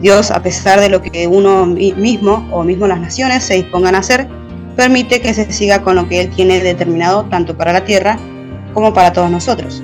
Dios, 0.00 0.30
a 0.30 0.42
pesar 0.42 0.80
de 0.80 0.88
lo 0.88 1.02
que 1.02 1.26
uno 1.26 1.66
mismo 1.66 2.48
o 2.50 2.64
mismo 2.64 2.86
las 2.86 2.98
naciones 2.98 3.44
se 3.44 3.54
dispongan 3.54 3.94
a 3.94 3.98
hacer, 3.98 4.26
permite 4.74 5.20
que 5.20 5.34
se 5.34 5.52
siga 5.52 5.82
con 5.82 5.96
lo 5.96 6.08
que 6.08 6.20
Él 6.20 6.30
tiene 6.30 6.60
determinado 6.60 7.26
tanto 7.26 7.54
para 7.54 7.74
la 7.74 7.84
tierra 7.84 8.18
como 8.72 8.94
para 8.94 9.12
todos 9.12 9.30
nosotros. 9.30 9.82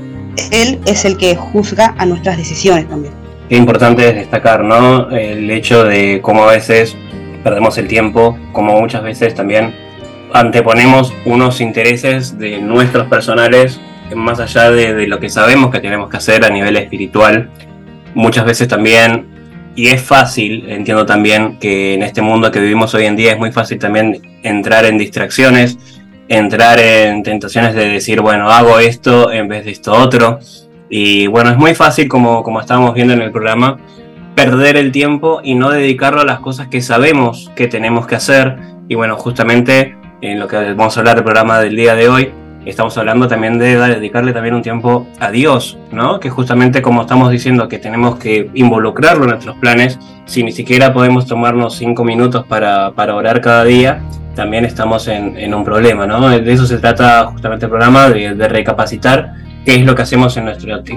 Él 0.50 0.81
es 0.87 1.05
el 1.05 1.18
que 1.18 1.37
juzga 1.37 1.94
a 1.98 2.07
nuestras 2.07 2.38
decisiones 2.38 2.88
también. 2.88 3.12
Qué 3.50 3.57
importante 3.57 4.09
es 4.09 4.14
destacar, 4.14 4.64
¿no? 4.64 5.11
El 5.11 5.50
hecho 5.50 5.85
de 5.85 6.20
cómo 6.22 6.44
a 6.44 6.53
veces 6.53 6.96
perdemos 7.42 7.77
el 7.77 7.87
tiempo, 7.87 8.38
como 8.53 8.81
muchas 8.81 9.03
veces 9.03 9.35
también 9.35 9.83
anteponemos 10.34 11.14
unos 11.24 11.60
intereses 11.60 12.36
de 12.38 12.60
nuestros 12.60 13.06
personales 13.06 13.80
más 14.16 14.40
allá 14.40 14.70
de, 14.70 15.06
lo 15.06 15.20
que 15.20 15.30
sabemos 15.30 15.70
que 15.70 15.78
tenemos 15.80 16.10
que 16.10 16.16
hacer 16.16 16.44
a 16.44 16.50
nivel 16.50 16.76
espiritual. 16.76 17.50
Muchas 18.14 18.44
veces 18.44 18.66
también, 18.66 19.26
y 19.76 19.88
es 19.88 20.02
fácil, 20.02 20.68
entiendo 20.68 21.06
también 21.06 21.58
que 21.58 21.94
en 21.94 22.02
este 22.02 22.20
mundo 22.20 22.50
que 22.50 22.60
vivimos 22.60 22.92
hoy 22.94 23.06
en 23.06 23.16
día 23.16 23.32
es 23.32 23.38
muy 23.38 23.52
fácil 23.52 23.78
también 23.78 24.20
entrar 24.42 24.84
en 24.84 24.98
distracciones, 24.98 25.78
entrar 26.28 26.80
en 26.80 27.22
tentaciones 27.22 27.74
de 27.74 27.88
decir, 27.88 28.20
bueno, 28.20 28.50
hago 28.50 28.80
esto 28.80 29.30
en 29.30 29.46
vez 29.46 29.64
de 29.64 29.70
esto 29.70 29.92
otro. 29.92 30.40
Y 30.90 31.28
bueno, 31.28 31.50
es 31.50 31.56
muy 31.56 31.76
fácil, 31.76 32.08
como, 32.08 32.42
como 32.42 32.60
estábamos 32.60 32.94
viendo 32.94 33.14
en 33.14 33.22
el 33.22 33.30
programa, 33.30 33.78
perder 34.34 34.76
el 34.76 34.90
tiempo 34.90 35.40
y 35.44 35.54
no 35.54 35.70
dedicarlo 35.70 36.22
a 36.22 36.24
las 36.24 36.40
cosas 36.40 36.66
que 36.66 36.82
sabemos 36.82 37.52
que 37.54 37.68
tenemos 37.68 38.08
que 38.08 38.16
hacer. 38.16 38.58
Y 38.88 38.96
bueno, 38.96 39.16
justamente 39.16 39.96
en 40.30 40.40
lo 40.40 40.48
que 40.48 40.56
vamos 40.74 40.96
a 40.96 41.00
hablar 41.00 41.16
del 41.16 41.24
programa 41.24 41.60
del 41.60 41.76
día 41.76 41.94
de 41.94 42.08
hoy, 42.08 42.32
estamos 42.64 42.96
hablando 42.96 43.28
también 43.28 43.58
de 43.58 43.76
dedicarle 43.76 44.32
también 44.32 44.54
un 44.54 44.62
tiempo 44.62 45.06
a 45.20 45.30
Dios, 45.30 45.78
¿no? 45.92 46.18
Que 46.18 46.30
justamente 46.30 46.80
como 46.80 47.02
estamos 47.02 47.30
diciendo 47.30 47.68
que 47.68 47.78
tenemos 47.78 48.16
que 48.18 48.50
involucrarlo 48.54 49.24
en 49.24 49.30
nuestros 49.30 49.56
planes, 49.56 49.98
si 50.24 50.42
ni 50.42 50.52
siquiera 50.52 50.92
podemos 50.94 51.26
tomarnos 51.26 51.76
cinco 51.76 52.04
minutos 52.04 52.46
para, 52.46 52.88
orar 52.88 53.40
cada 53.42 53.64
día, 53.64 54.02
también 54.34 54.64
estamos 54.64 55.08
en, 55.08 55.54
un 55.54 55.64
problema, 55.64 56.06
¿no? 56.06 56.28
De 56.28 56.52
eso 56.52 56.66
se 56.66 56.78
trata 56.78 57.26
justamente 57.26 57.66
el 57.66 57.70
programa, 57.70 58.08
de, 58.08 58.48
recapacitar 58.48 59.34
qué 59.64 59.74
es 59.76 59.84
lo 59.84 59.94
que 59.94 60.02
hacemos 60.02 60.38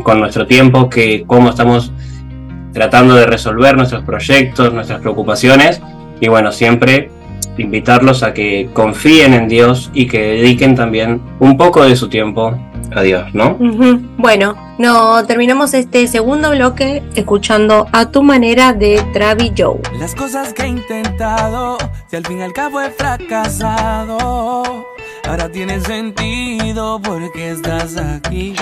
con 0.03 0.19
nuestro 0.19 0.47
tiempo, 0.47 0.89
que, 0.89 1.25
cómo 1.27 1.49
estamos 1.49 1.91
tratando 2.71 3.15
de 3.15 3.25
resolver 3.25 3.75
nuestros 3.75 4.03
proyectos, 4.03 4.73
nuestras 4.73 5.01
preocupaciones, 5.01 5.81
y 6.19 6.29
bueno, 6.29 6.51
siempre 6.51 7.11
invitarlos 7.57 8.23
a 8.23 8.33
que 8.33 8.69
confíen 8.73 9.33
en 9.33 9.47
Dios 9.47 9.89
y 9.93 10.07
que 10.07 10.19
dediquen 10.19 10.75
también 10.75 11.21
un 11.39 11.57
poco 11.57 11.83
de 11.83 11.95
su 11.95 12.09
tiempo 12.09 12.57
a 12.95 13.01
Dios, 13.01 13.33
¿no? 13.33 13.57
Ujú. 13.59 13.99
Bueno, 14.17 14.55
no 14.77 15.25
terminamos 15.25 15.73
este 15.73 16.07
segundo 16.07 16.51
bloque 16.51 17.03
escuchando 17.15 17.87
a 17.91 18.11
tu 18.11 18.23
manera 18.23 18.73
de 18.73 19.03
Travis 19.13 19.51
Joe. 19.57 19.79
Las 19.99 20.15
cosas 20.15 20.53
que 20.53 20.63
he 20.63 20.67
intentado, 20.67 21.77
si 22.07 22.15
al 22.15 22.25
fin 22.25 22.39
y 22.39 22.43
al 22.43 22.53
cabo 22.53 22.81
he 22.81 22.89
fracasado, 22.91 24.85
ahora 25.27 25.51
tiene 25.51 25.79
sentido 25.81 27.01
porque 27.01 27.51
estás 27.51 27.97
aquí. 27.97 28.55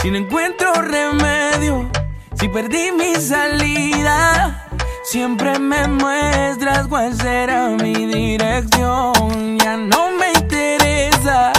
Si 0.00 0.10
no 0.10 0.18
encuentro 0.18 0.72
remedio, 0.74 1.90
si 2.34 2.48
perdí 2.48 2.90
mi 2.96 3.14
salida, 3.16 4.68
siempre 5.02 5.58
me 5.58 5.88
muestras 5.88 6.86
cuál 6.88 7.14
será 7.16 7.68
mi 7.68 8.06
dirección. 8.06 9.58
Ya 9.58 9.76
no 9.76 10.10
me 10.10 10.32
interesa 10.32 11.52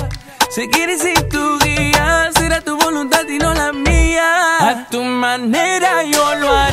seguir 0.50 0.98
sin 0.98 1.30
tu 1.30 1.60
guía, 1.60 2.30
será 2.38 2.62
tu 2.62 2.78
voluntad 2.78 3.28
y 3.28 3.38
no 3.38 3.54
la 3.54 3.72
mía. 3.74 4.70
A 4.70 4.88
tu 4.90 5.04
manera 5.04 6.04
yo 6.04 6.36
lo 6.36 6.52
haré. 6.52 6.73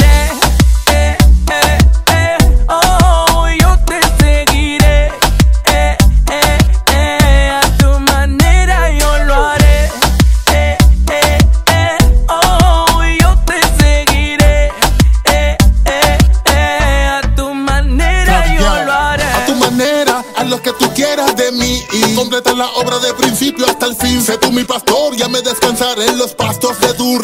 En 25.82 26.18
los 26.18 26.34
pastos 26.34 26.78
de 26.78 26.92
tu 26.92 27.18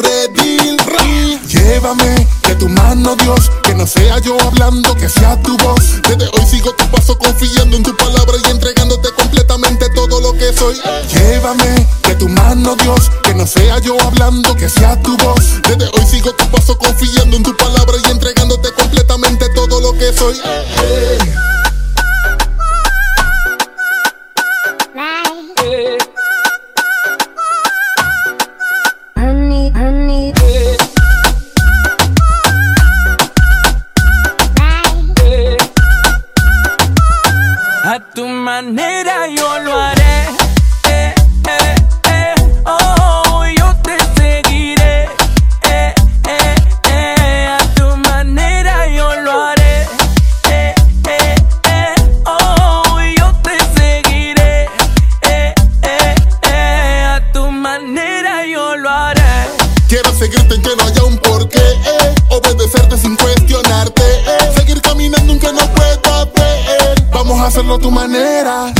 cuestionarte, 63.47 64.03
eh. 64.03 64.53
seguir 64.55 64.81
caminando 64.81 65.31
aunque 65.31 65.51
no 65.53 65.61
pueda 65.73 66.25
ver. 66.25 67.07
Vamos 67.11 67.39
a 67.39 67.47
hacerlo 67.47 67.75
a 67.75 67.79
tu 67.79 67.89
manera. 67.89 68.73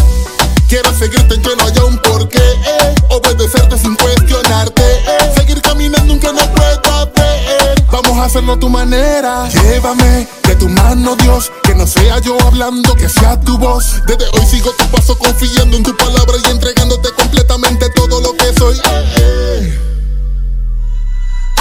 Quiero 0.68 0.94
seguirte 0.94 1.36
en 1.36 1.42
que 1.42 1.56
no 1.56 1.64
haya 1.64 1.86
un 1.86 1.98
porqué, 2.00 2.38
eh. 2.40 2.96
obedecerte 3.10 3.78
sin 3.78 3.96
cuestionarte, 3.96 4.84
eh. 4.84 5.34
seguir 5.36 5.62
caminando 5.62 6.14
aunque 6.14 6.34
no 6.34 6.42
pueda 6.54 7.06
ver. 7.06 7.84
Vamos 7.90 8.18
a 8.18 8.26
hacerlo 8.26 8.54
a 8.54 8.60
tu 8.60 8.68
manera. 8.68 9.48
Llévame 9.50 10.28
de 10.46 10.56
tu 10.56 10.68
mano, 10.68 11.16
Dios, 11.16 11.52
que 11.64 11.74
no 11.74 11.88
sea 11.88 12.20
yo 12.20 12.38
hablando, 12.42 12.94
que 12.96 13.08
sea 13.08 13.40
tu 13.40 13.58
voz. 13.58 14.02
Desde 14.06 14.26
hoy 14.34 14.46
sigo 14.46 14.72
tu 14.72 14.86
paso 14.88 15.18
confiando 15.18 15.78
en 15.78 15.84
tu 15.84 15.96
palabra 15.96 16.36
y 16.44 16.52
entregándote 16.52 17.10
completamente 17.12 17.90
todo 17.92 18.20
lo 18.20 18.34
que 18.36 18.54
soy. 18.54 18.78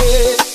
Eh, 0.02 0.45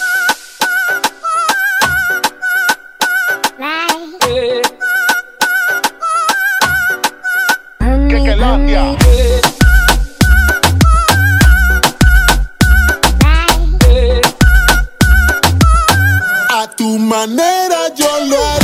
A 8.44 8.58
tu 16.76 16.98
manera 16.98 17.90
yo 17.96 18.26
lo 18.26 18.44
haré. 18.44 18.61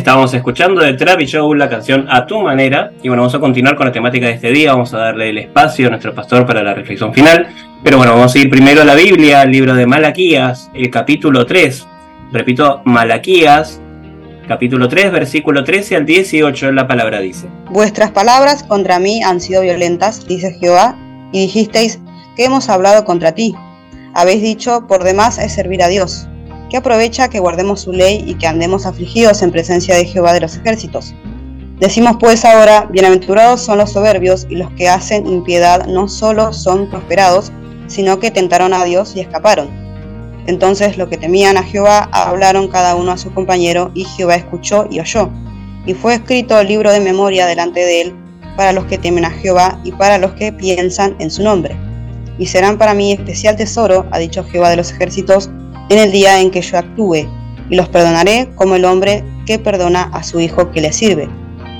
Estábamos 0.00 0.32
escuchando 0.32 0.80
de 0.80 0.94
Travis 0.94 1.30
Joe 1.30 1.58
la 1.58 1.68
canción 1.68 2.06
A 2.08 2.24
tu 2.24 2.40
manera. 2.40 2.90
Y 3.02 3.08
bueno, 3.08 3.20
vamos 3.20 3.34
a 3.34 3.38
continuar 3.38 3.76
con 3.76 3.84
la 3.84 3.92
temática 3.92 4.28
de 4.28 4.32
este 4.32 4.50
día. 4.50 4.72
Vamos 4.72 4.94
a 4.94 4.98
darle 4.98 5.28
el 5.28 5.36
espacio 5.36 5.88
a 5.88 5.90
nuestro 5.90 6.14
pastor 6.14 6.46
para 6.46 6.62
la 6.62 6.72
reflexión 6.72 7.12
final. 7.12 7.48
Pero 7.84 7.98
bueno, 7.98 8.14
vamos 8.14 8.34
a 8.34 8.38
ir 8.38 8.48
primero 8.48 8.80
a 8.80 8.86
la 8.86 8.94
Biblia, 8.94 9.42
al 9.42 9.50
libro 9.50 9.74
de 9.74 9.86
Malaquías, 9.86 10.70
el 10.72 10.88
capítulo 10.88 11.44
3. 11.44 11.86
Repito, 12.32 12.80
Malaquías, 12.86 13.82
capítulo 14.48 14.88
3, 14.88 15.12
versículo 15.12 15.64
13 15.64 15.96
al 15.96 16.06
18. 16.06 16.72
La 16.72 16.88
palabra 16.88 17.20
dice: 17.20 17.46
Vuestras 17.68 18.10
palabras 18.10 18.62
contra 18.62 18.98
mí 18.98 19.22
han 19.22 19.38
sido 19.38 19.60
violentas, 19.60 20.26
dice 20.26 20.56
Jehová, 20.58 20.96
y 21.30 21.42
dijisteis 21.42 22.00
que 22.36 22.46
hemos 22.46 22.70
hablado 22.70 23.04
contra 23.04 23.32
ti. 23.32 23.54
Habéis 24.14 24.40
dicho, 24.40 24.86
por 24.88 25.04
demás 25.04 25.36
es 25.36 25.52
servir 25.52 25.82
a 25.82 25.88
Dios. 25.88 26.26
¿Qué 26.70 26.76
aprovecha 26.76 27.28
que 27.28 27.40
guardemos 27.40 27.80
su 27.80 27.92
ley 27.92 28.22
y 28.24 28.34
que 28.34 28.46
andemos 28.46 28.86
afligidos 28.86 29.42
en 29.42 29.50
presencia 29.50 29.96
de 29.96 30.04
Jehová 30.04 30.32
de 30.32 30.40
los 30.40 30.56
ejércitos? 30.56 31.12
Decimos 31.80 32.16
pues 32.20 32.44
ahora, 32.44 32.86
bienaventurados 32.88 33.60
son 33.60 33.78
los 33.78 33.90
soberbios 33.90 34.46
y 34.48 34.54
los 34.54 34.70
que 34.74 34.88
hacen 34.88 35.26
impiedad 35.26 35.86
no 35.86 36.06
solo 36.06 36.52
son 36.52 36.88
prosperados, 36.88 37.50
sino 37.88 38.20
que 38.20 38.30
tentaron 38.30 38.72
a 38.72 38.84
Dios 38.84 39.16
y 39.16 39.20
escaparon. 39.20 39.68
Entonces 40.46 40.96
los 40.96 41.08
que 41.08 41.16
temían 41.16 41.56
a 41.56 41.64
Jehová 41.64 42.08
hablaron 42.12 42.68
cada 42.68 42.94
uno 42.94 43.10
a 43.10 43.18
su 43.18 43.34
compañero, 43.34 43.90
y 43.94 44.04
Jehová 44.04 44.36
escuchó 44.36 44.86
y 44.88 45.00
oyó. 45.00 45.28
Y 45.86 45.94
fue 45.94 46.14
escrito 46.14 46.60
el 46.60 46.68
libro 46.68 46.92
de 46.92 47.00
memoria 47.00 47.46
delante 47.46 47.80
de 47.80 48.02
él 48.02 48.14
para 48.56 48.72
los 48.72 48.84
que 48.84 48.98
temen 48.98 49.24
a 49.24 49.30
Jehová 49.30 49.80
y 49.82 49.90
para 49.90 50.18
los 50.18 50.34
que 50.34 50.52
piensan 50.52 51.16
en 51.18 51.32
su 51.32 51.42
nombre. 51.42 51.76
Y 52.38 52.46
serán 52.46 52.78
para 52.78 52.94
mí 52.94 53.10
especial 53.10 53.56
tesoro, 53.56 54.06
ha 54.12 54.18
dicho 54.20 54.44
Jehová 54.44 54.70
de 54.70 54.76
los 54.76 54.92
ejércitos, 54.92 55.50
en 55.90 55.98
el 55.98 56.10
día 56.10 56.40
en 56.40 56.50
que 56.50 56.62
yo 56.62 56.78
actúe, 56.78 57.28
y 57.68 57.76
los 57.76 57.88
perdonaré 57.90 58.48
como 58.54 58.74
el 58.76 58.84
hombre 58.86 59.22
que 59.46 59.58
perdona 59.58 60.04
a 60.12 60.22
su 60.22 60.40
hijo 60.40 60.70
que 60.70 60.80
le 60.80 60.92
sirve. 60.92 61.28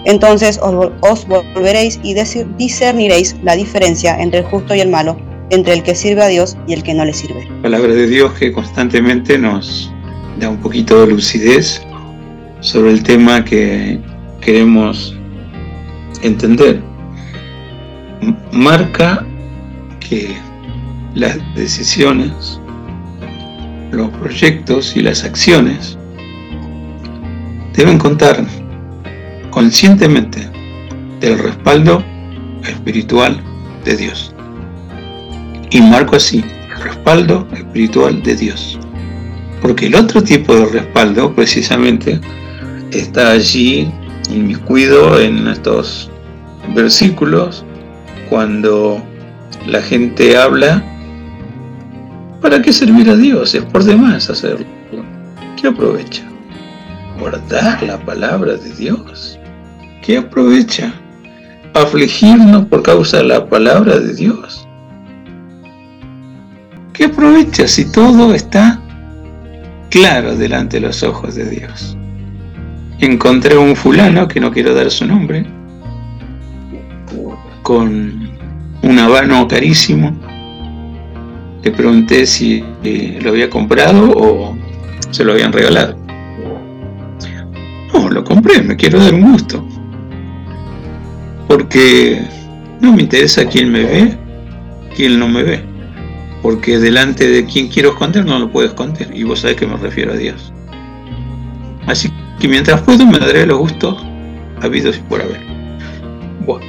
Entonces 0.05 0.59
os, 0.63 0.73
vol- 0.73 0.93
os 1.01 1.27
volveréis 1.27 1.99
y 2.03 2.15
discerniréis 2.59 3.37
la 3.43 3.57
diferencia 3.57 4.21
entre 4.21 4.41
el 4.41 4.45
justo 4.47 4.75
y 4.75 4.81
el 4.81 4.89
malo, 4.89 5.17
entre 5.51 5.75
el 5.75 5.83
que 5.83 5.95
sirve 5.95 6.23
a 6.23 6.29
Dios 6.29 6.57
y 6.67 6.75
el 6.75 6.83
que 6.83 6.95
no 6.95 7.05
le 7.05 7.13
sirve. 7.13 7.49
palabra 7.63 7.93
de 7.93 8.07
Dios 8.07 8.33
que 8.35 8.53
constantemente 8.53 9.37
nos 9.37 9.93
da 10.39 10.49
un 10.49 10.59
poquito 10.59 11.01
de 11.01 11.13
lucidez 11.13 11.83
sobre 12.61 12.93
el 12.93 13.03
tema 13.03 13.45
que 13.45 13.99
queremos 14.41 15.17
entender. 16.23 16.81
Marca 18.53 19.27
que 19.99 20.29
las 21.15 21.37
decisiones, 21.55 22.60
los 23.91 24.09
proyectos 24.11 24.97
y 24.97 25.03
las 25.03 25.25
acciones 25.25 25.99
deben 27.75 27.99
contar 27.99 28.45
conscientemente 29.51 30.49
del 31.21 31.39
respaldo 31.39 32.05
espiritual 32.65 33.41
de 33.85 33.97
Dios. 33.97 34.35
Y 35.71 35.81
marco 35.81 36.17
así, 36.17 36.45
respaldo 36.83 37.47
espiritual 37.53 38.23
de 38.23 38.37
Dios. 38.37 38.79
Porque 39.63 39.87
el 39.87 39.95
otro 39.95 40.23
tipo 40.23 40.55
de 40.55 40.67
respaldo 40.67 41.35
precisamente 41.35 42.21
está 42.93 43.33
allí 43.33 43.91
inmiscuido 44.31 45.21
en 45.21 45.49
estos 45.49 46.11
versículos 46.75 47.65
cuando 48.29 49.03
la 49.67 49.83
gente 49.83 50.37
habla 50.37 50.83
¿Para 52.41 52.63
qué 52.63 52.73
servir 52.73 53.09
a 53.11 53.17
Dios? 53.17 53.55
Es 53.55 53.65
por 53.65 53.85
demás 53.85 54.31
hacerlo. 54.31 54.67
¿Qué 55.61 55.69
aprovecha? 55.69 56.23
Guardar 57.19 57.83
la 57.83 57.99
palabra 57.99 58.55
de 58.55 58.73
Dios. 58.75 59.39
¿Qué 60.03 60.19
aprovecha? 60.19 60.93
Afligirnos 61.75 62.65
por 62.67 62.83
causa 62.83 63.19
de 63.19 63.25
la 63.25 63.47
palabra 63.47 63.99
de 63.99 64.15
Dios. 64.15 64.67
¿Qué 66.95 67.05
aprovecha 67.05 67.69
si 67.69 67.91
todo 67.93 68.35
está 68.35 68.81
claro 69.91 70.35
delante 70.35 70.81
de 70.81 70.87
los 70.87 71.03
ojos 71.03 71.35
de 71.35 71.49
Dios? 71.49 71.97
Encontré 73.01 73.57
un 73.57 73.77
fulano, 73.77 74.29
que 74.29 74.41
no 74.41 74.51
quiero 74.51 74.75
dar 74.75 74.91
su 74.91 75.07
nombre, 75.07 75.47
con 77.63 78.31
un 78.83 78.99
habano 78.99 79.47
carísimo, 79.47 80.19
le 81.63 81.71
pregunté 81.71 82.27
si 82.27 82.65
eh, 82.83 83.19
lo 83.21 83.31
había 83.31 83.51
comprado 83.51 84.13
o 84.13 84.57
se 85.11 85.25
lo 85.25 85.33
habían 85.33 85.53
regalado. 85.53 85.97
No, 87.93 88.09
lo 88.09 88.25
compré, 88.25 88.63
me 88.63 88.77
quiero 88.77 88.99
dar 88.99 89.13
un 89.13 89.33
gusto. 89.33 89.67
Porque 91.49 92.23
no 92.81 92.93
me 92.93 93.03
interesa 93.03 93.45
quién 93.45 93.71
me 93.71 93.83
ve, 93.83 94.17
quién 94.95 95.19
no 95.19 95.29
me 95.29 95.43
ve. 95.43 95.65
Porque 96.43 96.79
delante 96.79 97.29
de 97.29 97.45
quien 97.45 97.69
quiero 97.69 97.91
esconder 97.91 98.25
no 98.25 98.39
lo 98.39 98.51
puedo 98.51 98.69
esconder. 98.69 99.11
Y 99.15 99.25
vos 99.25 99.41
sabés 99.41 99.57
que 99.57 99.67
me 99.67 99.77
refiero 99.77 100.13
a 100.13 100.17
Dios. 100.17 100.53
Así 101.87 102.11
que 102.39 102.49
mientras 102.49 102.81
puedo 102.83 103.05
me 103.05 103.19
daré 103.19 103.45
los 103.45 103.59
gustos 103.59 104.03
habidos 104.63 104.97
y 104.97 105.01
por 105.01 105.21
haber. 105.21 105.41
Bueno, 106.47 106.65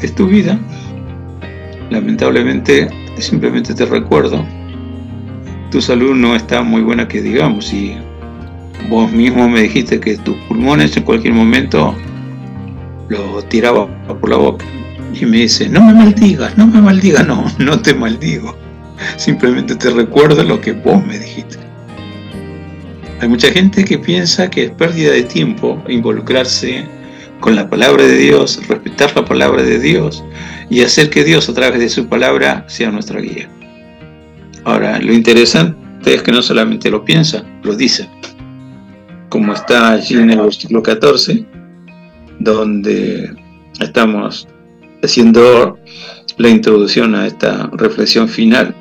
es 0.00 0.14
tu 0.14 0.26
vida. 0.26 0.58
Lamentablemente 1.90 2.88
simplemente 3.22 3.74
te 3.74 3.86
recuerdo, 3.86 4.44
tu 5.70 5.80
salud 5.80 6.14
no 6.14 6.34
está 6.36 6.62
muy 6.62 6.82
buena 6.82 7.08
que 7.08 7.20
digamos 7.20 7.72
y 7.72 7.96
vos 8.88 9.10
mismo 9.10 9.48
me 9.48 9.62
dijiste 9.62 10.00
que 10.00 10.16
tus 10.18 10.36
pulmones 10.48 10.96
en 10.96 11.04
cualquier 11.04 11.34
momento 11.34 11.94
lo 13.08 13.42
tiraba 13.44 13.86
por 14.06 14.30
la 14.30 14.36
boca. 14.36 14.64
Y 15.12 15.26
me 15.26 15.38
dice, 15.38 15.68
no 15.68 15.80
me 15.80 15.94
maldigas, 15.94 16.56
no 16.58 16.66
me 16.66 16.80
maldigas, 16.80 17.26
no, 17.26 17.44
no 17.58 17.80
te 17.80 17.94
maldigo. 17.94 18.56
Simplemente 19.16 19.76
te 19.76 19.90
recuerdo 19.90 20.42
lo 20.42 20.60
que 20.60 20.72
vos 20.72 21.04
me 21.04 21.18
dijiste. 21.18 21.58
Hay 23.20 23.28
mucha 23.28 23.48
gente 23.48 23.84
que 23.84 23.98
piensa 23.98 24.50
que 24.50 24.64
es 24.64 24.70
pérdida 24.72 25.12
de 25.12 25.22
tiempo 25.22 25.82
involucrarse 25.88 26.84
con 27.40 27.54
la 27.54 27.68
palabra 27.68 28.02
de 28.02 28.16
Dios, 28.16 28.60
respetar 28.68 29.14
la 29.14 29.24
palabra 29.24 29.62
de 29.62 29.78
Dios 29.78 30.24
y 30.70 30.82
hacer 30.82 31.10
que 31.10 31.24
Dios 31.24 31.48
a 31.48 31.54
través 31.54 31.80
de 31.80 31.88
su 31.88 32.06
palabra 32.06 32.64
sea 32.68 32.90
nuestra 32.90 33.20
guía. 33.20 33.48
Ahora, 34.64 34.98
lo 34.98 35.12
interesante 35.12 36.14
es 36.14 36.22
que 36.22 36.32
no 36.32 36.42
solamente 36.42 36.90
lo 36.90 37.04
piensa, 37.04 37.44
lo 37.62 37.74
dice, 37.74 38.08
como 39.28 39.52
está 39.52 39.92
allí 39.92 40.16
en 40.16 40.30
el 40.30 40.40
versículo 40.40 40.82
14, 40.82 41.44
donde 42.38 43.34
estamos 43.80 44.48
haciendo 45.02 45.78
la 46.38 46.48
introducción 46.48 47.14
a 47.14 47.26
esta 47.26 47.68
reflexión 47.74 48.28
final. 48.28 48.74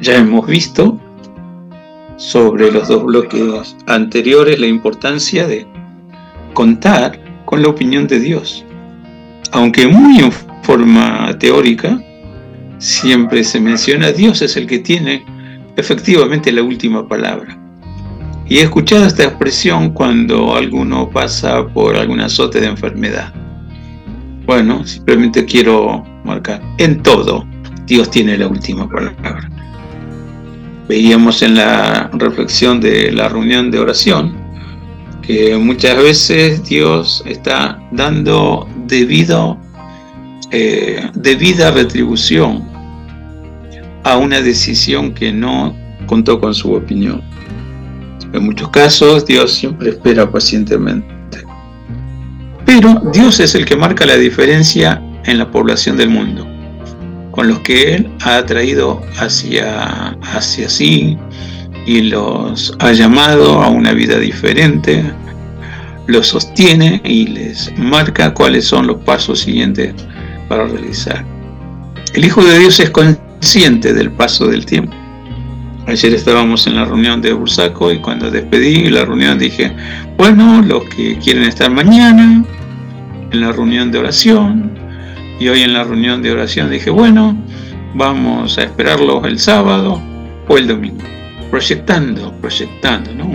Ya 0.00 0.16
hemos 0.16 0.46
visto 0.46 1.00
sobre 2.16 2.70
los 2.70 2.88
dos 2.88 3.04
bloques 3.04 3.76
anteriores 3.86 4.58
la 4.58 4.66
importancia 4.66 5.46
de 5.46 5.66
contar 6.54 7.18
con 7.44 7.62
la 7.62 7.68
opinión 7.68 8.06
de 8.06 8.20
Dios. 8.20 8.64
Aunque 9.52 9.86
muy 9.86 10.20
forma 10.68 11.34
teórica, 11.38 11.98
siempre 12.76 13.42
se 13.42 13.58
menciona 13.58 14.12
Dios 14.12 14.42
es 14.42 14.54
el 14.54 14.66
que 14.66 14.80
tiene 14.80 15.24
efectivamente 15.78 16.52
la 16.52 16.62
última 16.62 17.08
palabra. 17.08 17.58
Y 18.46 18.58
he 18.58 18.64
escuchado 18.64 19.06
esta 19.06 19.24
expresión 19.24 19.94
cuando 19.94 20.54
alguno 20.54 21.08
pasa 21.08 21.66
por 21.68 21.96
algún 21.96 22.20
azote 22.20 22.60
de 22.60 22.66
enfermedad. 22.66 23.32
Bueno, 24.44 24.86
simplemente 24.86 25.46
quiero 25.46 26.04
marcar, 26.22 26.60
en 26.76 27.02
todo, 27.02 27.46
Dios 27.86 28.10
tiene 28.10 28.36
la 28.36 28.48
última 28.48 28.86
palabra. 28.86 29.48
Veíamos 30.86 31.40
en 31.40 31.54
la 31.54 32.10
reflexión 32.12 32.78
de 32.78 33.10
la 33.10 33.30
reunión 33.30 33.70
de 33.70 33.78
oración 33.78 34.36
que 35.22 35.56
muchas 35.56 35.96
veces 35.96 36.62
Dios 36.68 37.22
está 37.24 37.78
dando 37.90 38.68
debido, 38.86 39.57
eh, 40.50 41.10
debida 41.14 41.70
retribución 41.70 42.66
a 44.04 44.16
una 44.16 44.40
decisión 44.40 45.12
que 45.12 45.30
no 45.30 45.76
contó 46.06 46.40
con 46.40 46.54
su 46.54 46.72
opinión. 46.72 47.22
En 48.32 48.44
muchos 48.44 48.70
casos 48.70 49.26
Dios 49.26 49.52
siempre 49.52 49.90
espera 49.90 50.30
pacientemente. 50.30 51.44
Pero 52.64 53.02
Dios 53.12 53.40
es 53.40 53.54
el 53.54 53.66
que 53.66 53.76
marca 53.76 54.06
la 54.06 54.16
diferencia 54.16 55.02
en 55.24 55.38
la 55.38 55.50
población 55.50 55.96
del 55.98 56.08
mundo, 56.08 56.46
con 57.30 57.48
los 57.48 57.58
que 57.60 57.94
Él 57.96 58.10
ha 58.22 58.38
atraído 58.38 59.02
hacia, 59.18 60.16
hacia 60.22 60.68
sí, 60.68 61.18
y 61.86 62.02
los 62.02 62.74
ha 62.78 62.92
llamado 62.92 63.62
a 63.62 63.68
una 63.68 63.92
vida 63.92 64.18
diferente, 64.18 65.02
los 66.06 66.28
sostiene 66.28 67.02
y 67.04 67.26
les 67.26 67.72
marca 67.78 68.32
cuáles 68.32 68.66
son 68.66 68.86
los 68.86 68.98
pasos 68.98 69.40
siguientes 69.40 69.94
para 70.48 70.66
realizar. 70.66 71.24
El 72.14 72.24
Hijo 72.24 72.44
de 72.44 72.58
Dios 72.58 72.80
es 72.80 72.90
consciente 72.90 73.92
del 73.92 74.10
paso 74.10 74.46
del 74.46 74.66
tiempo. 74.66 74.94
Ayer 75.86 76.14
estábamos 76.14 76.66
en 76.66 76.76
la 76.76 76.84
reunión 76.84 77.22
de 77.22 77.32
Bursaco 77.32 77.92
y 77.92 77.98
cuando 78.00 78.30
despedí 78.30 78.90
la 78.90 79.04
reunión 79.04 79.38
dije, 79.38 79.74
bueno, 80.16 80.62
los 80.62 80.84
que 80.84 81.18
quieren 81.18 81.44
estar 81.44 81.70
mañana, 81.70 82.44
en 83.30 83.40
la 83.40 83.52
reunión 83.52 83.90
de 83.90 83.98
oración, 83.98 84.72
y 85.40 85.48
hoy 85.48 85.62
en 85.62 85.72
la 85.72 85.84
reunión 85.84 86.22
de 86.22 86.32
oración 86.32 86.70
dije, 86.70 86.90
bueno, 86.90 87.36
vamos 87.94 88.58
a 88.58 88.64
esperarlos 88.64 89.24
el 89.24 89.38
sábado 89.38 90.00
o 90.48 90.58
el 90.58 90.66
domingo 90.66 91.04
proyectando, 91.50 92.32
proyectando, 92.40 93.14
¿no? 93.14 93.32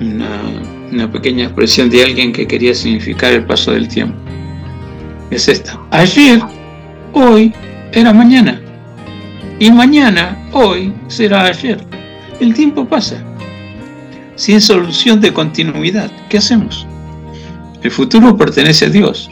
una, 0.00 1.10
pequeña 1.10 1.44
expresión 1.44 1.90
de 1.90 2.04
alguien 2.04 2.32
que 2.32 2.46
quería 2.46 2.74
significar 2.74 3.32
el 3.32 3.44
paso 3.44 3.72
del 3.72 3.88
tiempo. 3.88 4.16
Es 5.32 5.48
esta. 5.48 5.80
Ayer, 5.90 6.42
hoy, 7.14 7.54
era 7.92 8.12
mañana. 8.12 8.60
Y 9.58 9.70
mañana, 9.70 10.36
hoy, 10.52 10.92
será 11.08 11.46
ayer. 11.46 11.82
El 12.38 12.52
tiempo 12.52 12.86
pasa. 12.86 13.16
Sin 14.34 14.60
solución 14.60 15.22
de 15.22 15.32
continuidad. 15.32 16.10
¿Qué 16.28 16.36
hacemos? 16.36 16.86
El 17.82 17.90
futuro 17.90 18.36
pertenece 18.36 18.84
a 18.84 18.90
Dios. 18.90 19.30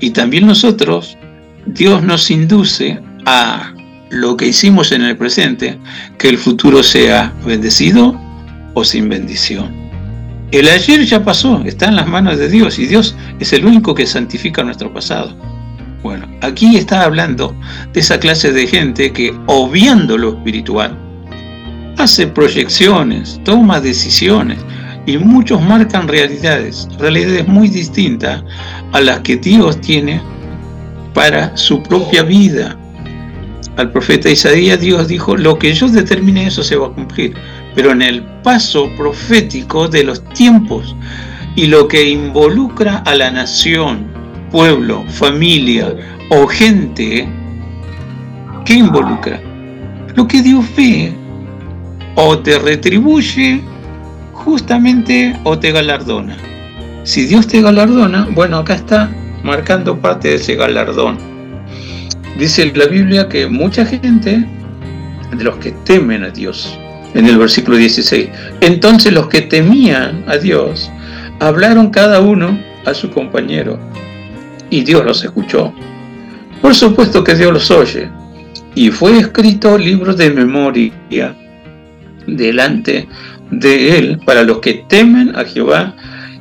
Y 0.00 0.10
también 0.10 0.46
nosotros, 0.46 1.18
Dios 1.66 2.02
nos 2.02 2.30
induce 2.30 2.98
a 3.26 3.74
lo 4.08 4.38
que 4.38 4.46
hicimos 4.46 4.92
en 4.92 5.02
el 5.02 5.18
presente, 5.18 5.78
que 6.16 6.30
el 6.30 6.38
futuro 6.38 6.82
sea 6.82 7.34
bendecido 7.44 8.18
o 8.72 8.82
sin 8.82 9.10
bendición. 9.10 9.83
El 10.54 10.68
ayer 10.68 11.04
ya 11.04 11.24
pasó, 11.24 11.60
está 11.64 11.86
en 11.86 11.96
las 11.96 12.06
manos 12.06 12.38
de 12.38 12.48
Dios 12.48 12.78
y 12.78 12.86
Dios 12.86 13.16
es 13.40 13.52
el 13.52 13.66
único 13.66 13.92
que 13.92 14.06
santifica 14.06 14.62
nuestro 14.62 14.94
pasado. 14.94 15.36
Bueno, 16.00 16.28
aquí 16.42 16.76
está 16.76 17.02
hablando 17.02 17.56
de 17.92 17.98
esa 17.98 18.20
clase 18.20 18.52
de 18.52 18.64
gente 18.68 19.12
que, 19.12 19.36
obviando 19.46 20.16
lo 20.16 20.34
espiritual, 20.34 20.96
hace 21.98 22.28
proyecciones, 22.28 23.40
toma 23.44 23.80
decisiones 23.80 24.60
y 25.06 25.18
muchos 25.18 25.60
marcan 25.60 26.06
realidades, 26.06 26.86
realidades 27.00 27.48
muy 27.48 27.66
distintas 27.66 28.44
a 28.92 29.00
las 29.00 29.18
que 29.22 29.36
Dios 29.38 29.80
tiene 29.80 30.22
para 31.14 31.56
su 31.56 31.82
propia 31.82 32.22
vida, 32.22 32.78
al 33.76 33.90
profeta 33.90 34.30
Isaías, 34.30 34.78
Dios 34.78 35.08
dijo, 35.08 35.36
lo 35.36 35.58
que 35.58 35.74
yo 35.74 35.88
determine 35.88 36.46
eso 36.46 36.62
se 36.62 36.76
va 36.76 36.86
a 36.86 36.90
cumplir. 36.90 37.34
Pero 37.74 37.92
en 37.92 38.02
el 38.02 38.22
paso 38.42 38.90
profético 38.96 39.88
de 39.88 40.04
los 40.04 40.22
tiempos 40.30 40.94
y 41.56 41.66
lo 41.66 41.88
que 41.88 42.08
involucra 42.08 42.98
a 42.98 43.14
la 43.14 43.30
nación, 43.30 44.06
pueblo, 44.50 45.04
familia 45.08 45.94
o 46.30 46.46
gente, 46.46 47.28
¿qué 48.64 48.74
involucra? 48.74 49.40
Lo 50.14 50.26
que 50.26 50.42
Dios 50.42 50.64
ve 50.76 51.12
o 52.14 52.38
te 52.38 52.58
retribuye 52.58 53.60
justamente 54.32 55.36
o 55.44 55.58
te 55.58 55.72
galardona. 55.72 56.36
Si 57.02 57.26
Dios 57.26 57.46
te 57.46 57.60
galardona, 57.60 58.28
bueno, 58.32 58.58
acá 58.58 58.74
está 58.74 59.10
marcando 59.42 59.98
parte 59.98 60.28
de 60.28 60.34
ese 60.36 60.54
galardón. 60.54 61.18
Dice 62.38 62.72
la 62.74 62.86
Biblia 62.86 63.28
que 63.28 63.46
mucha 63.46 63.84
gente, 63.84 64.44
de 65.36 65.44
los 65.44 65.56
que 65.56 65.72
temen 65.84 66.24
a 66.24 66.30
Dios, 66.30 66.78
en 67.14 67.26
el 67.26 67.38
versículo 67.38 67.76
16, 67.76 68.28
entonces 68.60 69.12
los 69.12 69.28
que 69.28 69.42
temían 69.42 70.24
a 70.26 70.36
Dios, 70.36 70.90
hablaron 71.40 71.90
cada 71.90 72.20
uno 72.20 72.58
a 72.84 72.94
su 72.94 73.10
compañero 73.10 73.78
y 74.70 74.82
Dios 74.82 75.04
los 75.04 75.24
escuchó. 75.24 75.72
Por 76.60 76.74
supuesto 76.74 77.22
que 77.22 77.34
Dios 77.34 77.52
los 77.52 77.70
oye. 77.70 78.10
Y 78.74 78.90
fue 78.90 79.18
escrito 79.18 79.78
libro 79.78 80.14
de 80.14 80.30
memoria 80.30 81.36
delante 82.26 83.06
de 83.50 83.98
él 83.98 84.20
para 84.24 84.42
los 84.42 84.58
que 84.58 84.84
temen 84.88 85.36
a 85.36 85.44
Jehová 85.44 85.94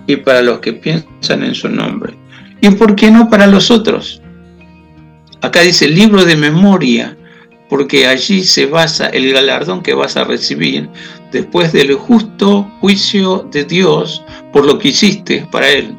y 0.08 0.16
para 0.16 0.42
los 0.42 0.60
que 0.60 0.74
piensan 0.74 1.44
en 1.44 1.54
su 1.54 1.70
nombre. 1.70 2.14
¿Y 2.62 2.72
por 2.72 2.96
qué 2.96 3.12
no 3.12 3.30
para 3.30 3.46
los 3.46 3.70
otros? 3.70 4.22
Acá 5.42 5.62
dice 5.62 5.88
libro 5.88 6.24
de 6.24 6.38
memoria, 6.38 7.18
porque 7.74 8.06
allí 8.06 8.44
se 8.44 8.68
basa 8.68 9.08
el 9.08 9.34
galardón 9.34 9.82
que 9.82 9.96
vas 9.96 10.16
a 10.16 10.24
recibir 10.24 10.88
después 11.32 11.74
del 11.74 11.96
justo 11.96 12.72
juicio 12.80 13.50
de 13.52 13.64
Dios 13.64 14.24
por 14.52 14.64
lo 14.64 14.78
que 14.78 14.90
hiciste 14.90 15.48
para 15.52 15.68
Él. 15.68 15.98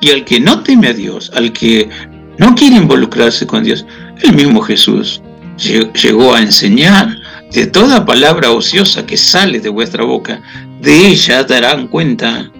Y 0.00 0.08
al 0.08 0.24
que 0.24 0.40
no 0.40 0.62
teme 0.62 0.88
a 0.88 0.94
Dios, 0.94 1.30
al 1.34 1.52
que 1.52 1.86
no 2.38 2.54
quiere 2.54 2.76
involucrarse 2.76 3.46
con 3.46 3.62
Dios, 3.62 3.84
el 4.22 4.32
mismo 4.32 4.62
Jesús 4.62 5.20
llegó 5.58 6.34
a 6.34 6.40
enseñar 6.40 7.14
de 7.52 7.66
toda 7.66 8.06
palabra 8.06 8.50
ociosa 8.50 9.04
que 9.04 9.18
sale 9.18 9.60
de 9.60 9.68
vuestra 9.68 10.04
boca, 10.04 10.40
de 10.80 11.08
ella 11.08 11.44
darán 11.44 11.88
cuenta 11.88 12.50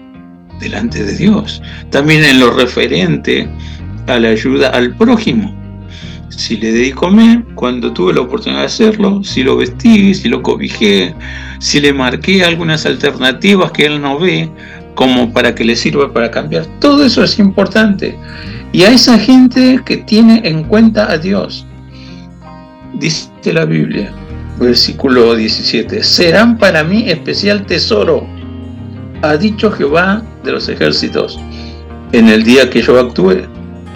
delante 0.59 1.03
de 1.03 1.15
Dios. 1.17 1.59
También 1.89 2.23
en 2.23 2.39
lo 2.39 2.51
referente 2.51 3.49
a 4.05 4.19
la 4.19 4.29
ayuda 4.29 4.69
al 4.69 4.95
prójimo. 4.95 5.59
Si 6.31 6.57
le 6.57 6.71
di 6.71 6.91
comer 6.91 7.43
cuando 7.55 7.91
tuve 7.91 8.13
la 8.13 8.21
oportunidad 8.21 8.61
de 8.61 8.65
hacerlo, 8.65 9.23
si 9.23 9.43
lo 9.43 9.57
vestí, 9.57 10.13
si 10.13 10.29
lo 10.29 10.41
cobijé, 10.41 11.13
si 11.59 11.79
le 11.79 11.93
marqué 11.93 12.43
algunas 12.43 12.85
alternativas 12.85 13.71
que 13.71 13.85
él 13.85 14.01
no 14.01 14.17
ve, 14.17 14.49
como 14.95 15.31
para 15.31 15.53
que 15.53 15.63
le 15.63 15.75
sirva 15.75 16.11
para 16.11 16.31
cambiar. 16.31 16.65
Todo 16.79 17.05
eso 17.05 17.23
es 17.23 17.37
importante. 17.37 18.17
Y 18.71 18.83
a 18.83 18.91
esa 18.91 19.19
gente 19.19 19.81
que 19.85 19.97
tiene 19.97 20.41
en 20.45 20.63
cuenta 20.63 21.11
a 21.11 21.17
Dios, 21.17 21.65
dice 22.93 23.29
la 23.45 23.65
Biblia, 23.65 24.11
versículo 24.59 25.35
17, 25.35 26.03
serán 26.03 26.57
para 26.57 26.83
mí 26.83 27.09
especial 27.09 27.65
tesoro, 27.65 28.25
ha 29.21 29.35
dicho 29.35 29.71
Jehová 29.71 30.23
de 30.43 30.53
los 30.53 30.69
ejércitos, 30.69 31.39
en 32.11 32.29
el 32.29 32.43
día 32.43 32.69
que 32.69 32.81
yo 32.81 32.99
actúe, 32.99 33.43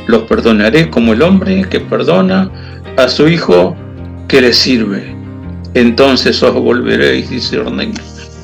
los 0.08 0.24
perdonaré 0.24 0.89
como 0.89 1.14
el 1.14 1.22
hombre 1.22 1.66
que 1.70 1.80
perdona 1.80 2.49
a 2.97 3.08
su 3.08 3.28
hijo 3.28 3.76
que 4.28 4.41
le 4.41 4.53
sirve. 4.53 5.16
Entonces 5.74 6.41
os 6.41 6.53
volveréis, 6.53 7.30
dice 7.30 7.60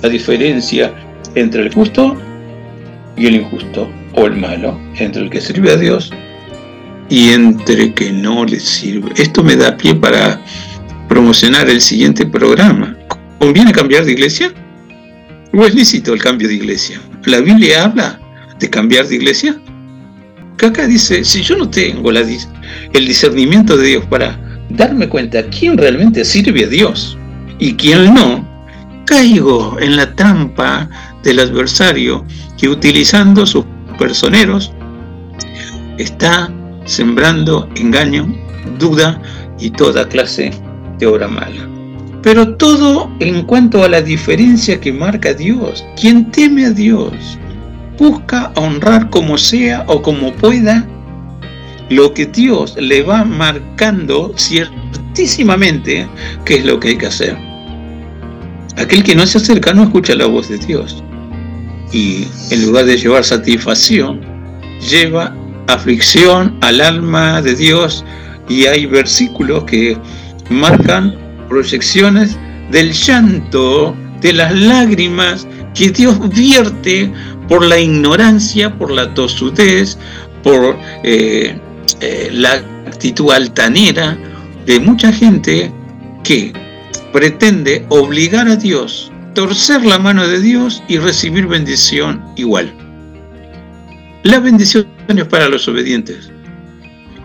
la 0.01 0.09
diferencia 0.09 0.93
entre 1.36 1.64
el 1.64 1.74
justo 1.74 2.18
y 3.16 3.28
el 3.28 3.36
injusto 3.36 3.89
o 4.14 4.26
el 4.26 4.36
malo, 4.36 4.78
entre 4.97 5.24
el 5.24 5.30
que 5.30 5.39
sirve 5.39 5.72
a 5.72 5.78
Dios 5.78 6.12
y 7.09 7.30
entre 7.30 7.84
el 7.84 7.93
que 7.93 8.12
no 8.12 8.45
le 8.45 8.59
sirve. 8.59 9.12
Esto 9.16 9.43
me 9.43 9.55
da 9.55 9.78
pie 9.78 9.95
para 9.95 10.41
promocionar 11.07 11.70
el 11.70 11.82
siguiente 11.82 12.26
programa. 12.26 12.97
¿Conviene 13.38 13.72
cambiar 13.72 14.05
de 14.05 14.14
iglesia? 14.14 14.53
¿O 15.53 15.66
es 15.66 15.76
lícito 15.76 16.14
el 16.14 16.22
cambio 16.22 16.47
de 16.47 16.55
iglesia? 16.55 17.01
¿La 17.26 17.41
Biblia 17.41 17.84
habla 17.84 18.20
de 18.59 18.70
cambiar 18.70 19.07
de 19.07 19.16
iglesia? 19.16 19.59
Que 20.62 20.68
acá 20.68 20.86
dice, 20.86 21.24
si 21.24 21.41
yo 21.41 21.57
no 21.57 21.68
tengo 21.68 22.12
la, 22.12 22.20
el 22.20 23.07
discernimiento 23.07 23.76
de 23.76 23.88
Dios 23.88 24.05
para 24.05 24.39
darme 24.70 25.09
cuenta 25.09 25.41
quién 25.47 25.76
realmente 25.76 26.24
sirve 26.24 26.66
a 26.66 26.68
Dios 26.68 27.18
y 27.57 27.74
quién 27.74 28.14
no, 28.14 28.47
caigo 29.07 29.80
en 29.80 29.95
la 29.95 30.14
trampa 30.14 30.88
del 31.24 31.39
adversario 31.39 32.24
que 32.59 32.70
utilizando 32.70 33.43
sus 33.47 33.66
personeros 33.97 34.72
está 35.97 36.53
sembrando 36.86 37.68
engaño, 37.76 38.32
duda 38.78 39.20
y 39.59 39.72
toda 39.72 40.07
clase 40.07 40.51
de 40.99 41.07
obra 41.07 41.28
mala. 41.28 41.68
Pero 42.22 42.55
todo 42.57 43.09
en 43.20 43.45
cuanto 43.47 43.84
a 43.84 43.89
la 43.89 44.03
diferencia 44.03 44.80
que 44.80 44.93
marca 44.93 45.34
Dios. 45.34 45.84
Quien 45.99 46.30
teme 46.30 46.66
a 46.66 46.70
Dios 46.70 47.39
busca 47.98 48.52
honrar 48.56 49.10
como 49.10 49.38
sea 49.38 49.84
o 49.88 50.02
como 50.02 50.34
pueda 50.34 50.88
lo 51.89 52.14
que 52.14 52.26
Dios 52.26 52.76
le 52.78 53.04
va 53.04 53.24
marcando 53.26 54.34
ciertísimamente 54.38 56.08
qué 56.46 56.56
es 56.56 56.66
lo 56.66 56.80
que 56.80 56.89
hay 56.89 56.98
que 56.98 57.08
hacer. 57.08 57.38
Aquel 58.78 59.04
que 59.04 59.16
no 59.16 59.28
se 59.28 59.38
acerca 59.38 59.74
no 59.74 59.84
escucha 59.84 60.16
la 60.16 60.26
voz 60.26 60.48
de 60.48 60.58
Dios 60.58 61.04
y 61.92 62.28
en 62.50 62.66
lugar 62.66 62.86
de 62.86 62.98
llevar 62.98 63.24
satisfacción, 63.24 64.22
lleva 64.89 65.36
aflicción 65.68 66.58
al 66.62 66.82
alma 66.82 67.42
de 67.42 67.56
Dios 67.56 68.06
y 68.48 68.66
hay 68.66 68.86
versículos 68.86 69.66
que 69.66 69.98
marcan 70.50 71.16
proyecciones 71.50 72.38
del 72.72 72.94
llanto, 72.94 73.96
de 74.22 74.34
las 74.34 74.54
lágrimas 74.54 75.48
que 75.74 75.89
Dios 75.89 76.18
vierte 76.30 77.12
por 77.48 77.66
la 77.66 77.80
ignorancia, 77.80 78.78
por 78.78 78.92
la 78.92 79.14
tosudez, 79.14 79.98
por 80.44 80.78
eh, 81.04 81.60
eh, 82.00 82.30
la 82.32 82.54
actitud 82.88 83.32
altanera 83.32 84.18
de 84.66 84.80
mucha 84.80 85.12
gente 85.12 85.72
que 86.24 86.54
pretende 87.12 87.86
obligar 87.89 88.48
a 88.48 88.56
Dios 88.56 89.12
torcer 89.34 89.86
la 89.86 90.00
mano 90.00 90.28
de 90.28 90.39
Dios 90.39 90.84
y 90.88 90.98
recibir 90.98 91.48
bendición 91.48 92.24
igual. 92.36 92.74
La 94.24 94.39
bendición 94.39 94.88
es 95.08 95.26
para 95.26 95.50
los 95.50 95.68
obedientes. 95.68 96.30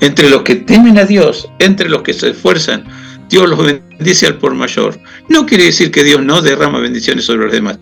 Entre 0.00 0.30
los 0.30 0.42
que 0.42 0.56
temen 0.56 0.98
a 0.98 1.04
Dios, 1.04 1.48
entre 1.58 1.88
los 1.88 2.02
que 2.02 2.12
se 2.12 2.30
esfuerzan, 2.30 2.84
Dios 3.28 3.48
los 3.48 3.64
bendice 3.64 4.26
al 4.26 4.38
por 4.38 4.54
mayor. 4.54 4.98
No 5.28 5.46
quiere 5.46 5.64
decir 5.64 5.90
que 5.90 6.04
Dios 6.04 6.22
no 6.22 6.42
derrama 6.42 6.78
bendiciones 6.78 7.24
sobre 7.24 7.44
los 7.44 7.52
demás. 7.52 7.78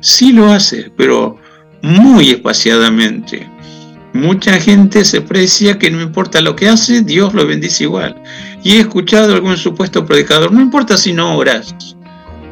Sí 0.00 0.32
lo 0.32 0.50
hace, 0.50 0.90
pero 0.96 1.38
muy 1.82 2.30
espaciadamente. 2.30 3.48
Mucha 4.12 4.58
gente 4.58 5.04
se 5.04 5.20
precia 5.20 5.78
que 5.78 5.90
no 5.90 6.00
importa 6.00 6.40
lo 6.40 6.56
que 6.56 6.68
hace, 6.68 7.02
Dios 7.02 7.34
lo 7.34 7.46
bendice 7.46 7.84
igual. 7.84 8.16
Y 8.64 8.72
he 8.72 8.80
escuchado 8.80 9.34
algún 9.34 9.56
supuesto 9.58 10.06
predicador, 10.06 10.52
no 10.52 10.60
importa 10.60 10.96
si 10.96 11.12
no 11.12 11.36
oras, 11.36 11.74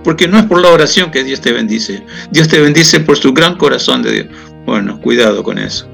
porque 0.02 0.28
no 0.28 0.38
es 0.38 0.44
por 0.44 0.60
la 0.60 0.68
oración 0.68 1.10
que 1.10 1.24
Dios 1.24 1.40
te 1.40 1.52
bendice. 1.52 2.04
Dios 2.30 2.48
te 2.48 2.60
bendice 2.60 3.00
por 3.00 3.16
su 3.16 3.32
gran 3.32 3.56
corazón 3.56 4.02
de 4.02 4.12
Dios. 4.12 4.26
Bueno, 4.66 5.00
cuidado 5.00 5.42
con 5.42 5.58
eso. 5.58 5.88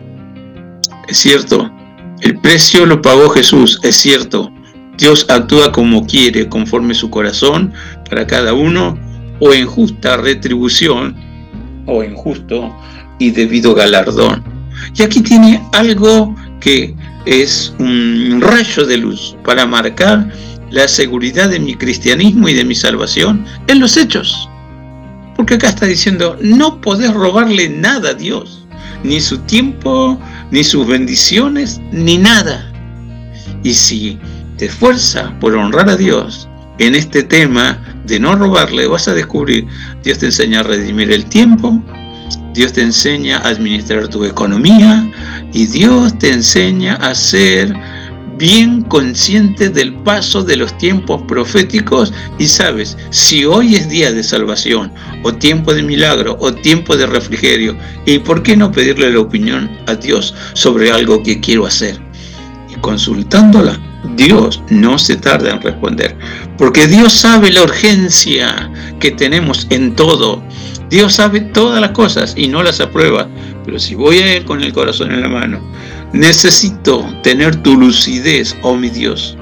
Es 1.09 1.19
cierto, 1.19 1.71
el 2.21 2.39
precio 2.41 2.85
lo 2.85 3.01
pagó 3.01 3.31
Jesús, 3.31 3.79
es 3.83 3.97
cierto. 3.97 4.53
Dios 4.99 5.25
actúa 5.29 5.73
como 5.73 6.05
quiere, 6.05 6.49
conforme 6.49 6.95
su 6.95 7.11
corazón, 7.11 7.73
para 8.09 8.27
cada 8.27 8.53
uno, 8.53 8.99
o 9.39 9.53
en 9.53 9.67
justa 9.67 10.17
retribución, 10.17 11.17
o 11.87 12.03
en 12.03 12.15
justo 12.15 12.75
y 13.21 13.31
debido 13.31 13.75
galardón. 13.75 14.43
Y 14.97 15.03
aquí 15.03 15.21
tiene 15.21 15.63
algo 15.73 16.35
que 16.59 16.97
es 17.27 17.73
un 17.79 18.41
rayo 18.41 18.85
de 18.85 18.97
luz 18.97 19.37
para 19.45 19.67
marcar 19.67 20.29
la 20.71 20.89
seguridad 20.89 21.51
de 21.51 21.61
mi 21.61 21.77
cristianismo 21.77 22.49
y 22.49 22.55
de 22.55 22.65
mi 22.65 22.75
salvación 22.75 23.45
en 23.69 23.79
los 23.79 23.97
hechos. 23.97 24.49
Porque 25.37 25.55
acá 25.55 25.69
está 25.69 25.87
diciendo, 25.87 26.37
no 26.41 26.81
podés 26.81 27.13
robarle 27.13 27.69
nada 27.69 28.11
a 28.11 28.15
Dios, 28.15 28.67
ni 29.05 29.21
su 29.21 29.39
tiempo, 29.39 30.19
ni 30.51 30.65
sus 30.65 30.87
bendiciones, 30.87 31.81
ni 31.93 32.19
nada. 32.19 32.73
Y 33.63 33.75
si 33.75 34.19
te 34.57 34.67
esfuerzas 34.67 35.31
por 35.41 35.55
honrar 35.55 35.89
a 35.89 35.97
Dios 35.97 36.49
en 36.79 36.95
este 36.95 37.23
tema 37.23 37.79
de 38.07 38.19
no 38.19 38.35
robarle, 38.35 38.87
vas 38.87 39.09
a 39.09 39.15
descubrir, 39.15 39.67
Dios 40.03 40.19
te 40.19 40.27
enseña 40.27 40.61
a 40.61 40.63
redimir 40.63 41.11
el 41.13 41.27
tiempo, 41.27 41.83
Dios 42.53 42.73
te 42.73 42.83
enseña 42.83 43.39
a 43.39 43.49
administrar 43.49 44.09
tu 44.09 44.25
economía 44.25 45.09
y 45.53 45.67
Dios 45.67 46.19
te 46.19 46.33
enseña 46.33 46.95
a 46.97 47.15
ser 47.15 47.73
bien 48.41 48.83
consciente 48.85 49.69
del 49.69 49.93
paso 49.97 50.43
de 50.43 50.57
los 50.57 50.77
tiempos 50.79 51.23
proféticos 51.29 52.13
y 52.39 52.47
sabes, 52.47 52.97
si 53.11 53.45
hoy 53.45 53.77
es 53.77 53.89
día 53.91 54.11
de 54.11 54.23
salvación, 54.23 54.91
o 55.23 55.35
tiempo 55.35 55.75
de 55.75 55.83
milagro, 55.83 56.39
o 56.41 56.53
tiempo 56.53 56.97
de 56.97 57.07
refrigerio, 57.07 57.77
¿y 58.07 58.19
por 58.19 58.43
qué 58.43 58.57
no 58.57 58.73
pedirle 58.73 59.13
la 59.13 59.21
opinión 59.21 59.71
a 59.87 59.95
Dios 59.95 60.35
sobre 60.55 60.91
algo 60.91 61.23
que 61.23 61.39
quiero 61.39 61.67
hacer? 61.67 62.01
Y 62.71 62.81
consultándola, 62.81 63.79
Dios 64.17 64.63
no 64.71 64.99
se 64.99 65.17
tarda 65.17 65.51
en 65.51 65.61
responder, 65.61 66.17
porque 66.57 66.87
Dios 66.87 67.13
sabe 67.13 67.53
la 67.53 67.63
urgencia 67.63 68.71
que 68.99 69.11
tenemos 69.11 69.67
en 69.69 69.95
todo 69.95 70.43
Dios 70.91 71.15
sabe 71.15 71.41
todas 71.41 71.81
las 71.81 71.93
cosas 71.93 72.35
y 72.37 72.49
no 72.49 72.65
las 72.65 72.81
aprueba, 72.81 73.29
pero 73.65 73.79
si 73.79 73.95
voy 73.95 74.19
a 74.19 74.35
Él 74.35 74.45
con 74.45 74.61
el 74.61 74.73
corazón 74.73 75.13
en 75.13 75.21
la 75.21 75.29
mano, 75.29 75.61
necesito 76.13 77.07
tener 77.23 77.55
tu 77.63 77.77
lucidez, 77.77 78.57
oh 78.63 78.77
mi 78.77 78.91
Dios. 78.91 79.37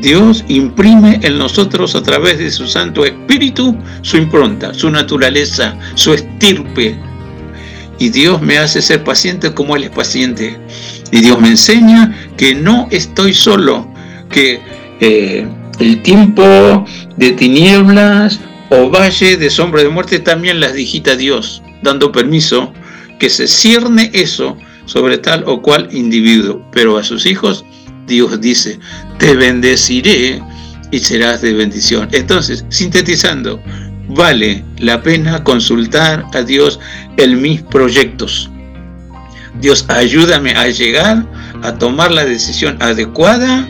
Dios 0.00 0.44
imprime 0.48 1.20
en 1.22 1.38
nosotros 1.38 1.94
a 1.94 2.02
través 2.02 2.38
de 2.38 2.50
su 2.50 2.66
Santo 2.66 3.04
Espíritu 3.04 3.76
su 4.02 4.16
impronta, 4.16 4.74
su 4.74 4.90
naturaleza, 4.90 5.78
su 5.94 6.12
estirpe. 6.12 6.98
Y 7.98 8.10
Dios 8.10 8.42
me 8.42 8.58
hace 8.58 8.82
ser 8.82 9.04
paciente 9.04 9.54
como 9.54 9.76
Él 9.76 9.84
es 9.84 9.90
paciente. 9.90 10.58
Y 11.12 11.20
Dios 11.20 11.40
me 11.40 11.48
enseña 11.48 12.14
que 12.36 12.54
no 12.54 12.88
estoy 12.90 13.32
solo, 13.32 13.88
que 14.28 14.60
eh, 15.00 15.46
el 15.78 16.02
tiempo 16.02 16.84
de 17.16 17.32
tinieblas 17.32 18.40
o 18.70 18.90
valle 18.90 19.36
de 19.36 19.50
sombra 19.50 19.82
de 19.82 19.88
muerte 19.88 20.18
también 20.18 20.60
las 20.60 20.74
digita 20.74 21.16
Dios, 21.16 21.62
dando 21.82 22.12
permiso 22.12 22.72
que 23.18 23.30
se 23.30 23.46
cierne 23.46 24.10
eso 24.12 24.56
sobre 24.86 25.18
tal 25.18 25.44
o 25.46 25.62
cual 25.62 25.88
individuo. 25.92 26.62
Pero 26.72 26.98
a 26.98 27.04
sus 27.04 27.26
hijos 27.26 27.64
Dios 28.06 28.40
dice, 28.40 28.78
te 29.18 29.34
bendeciré 29.34 30.42
y 30.90 30.98
serás 30.98 31.42
de 31.42 31.54
bendición. 31.54 32.08
Entonces, 32.12 32.64
sintetizando, 32.68 33.60
vale 34.08 34.64
la 34.78 35.02
pena 35.02 35.42
consultar 35.42 36.24
a 36.32 36.42
Dios 36.42 36.78
en 37.16 37.40
mis 37.40 37.62
proyectos. 37.62 38.50
Dios, 39.60 39.84
ayúdame 39.88 40.52
a 40.52 40.68
llegar 40.68 41.26
a 41.62 41.72
tomar 41.74 42.12
la 42.12 42.24
decisión 42.24 42.76
adecuada 42.80 43.66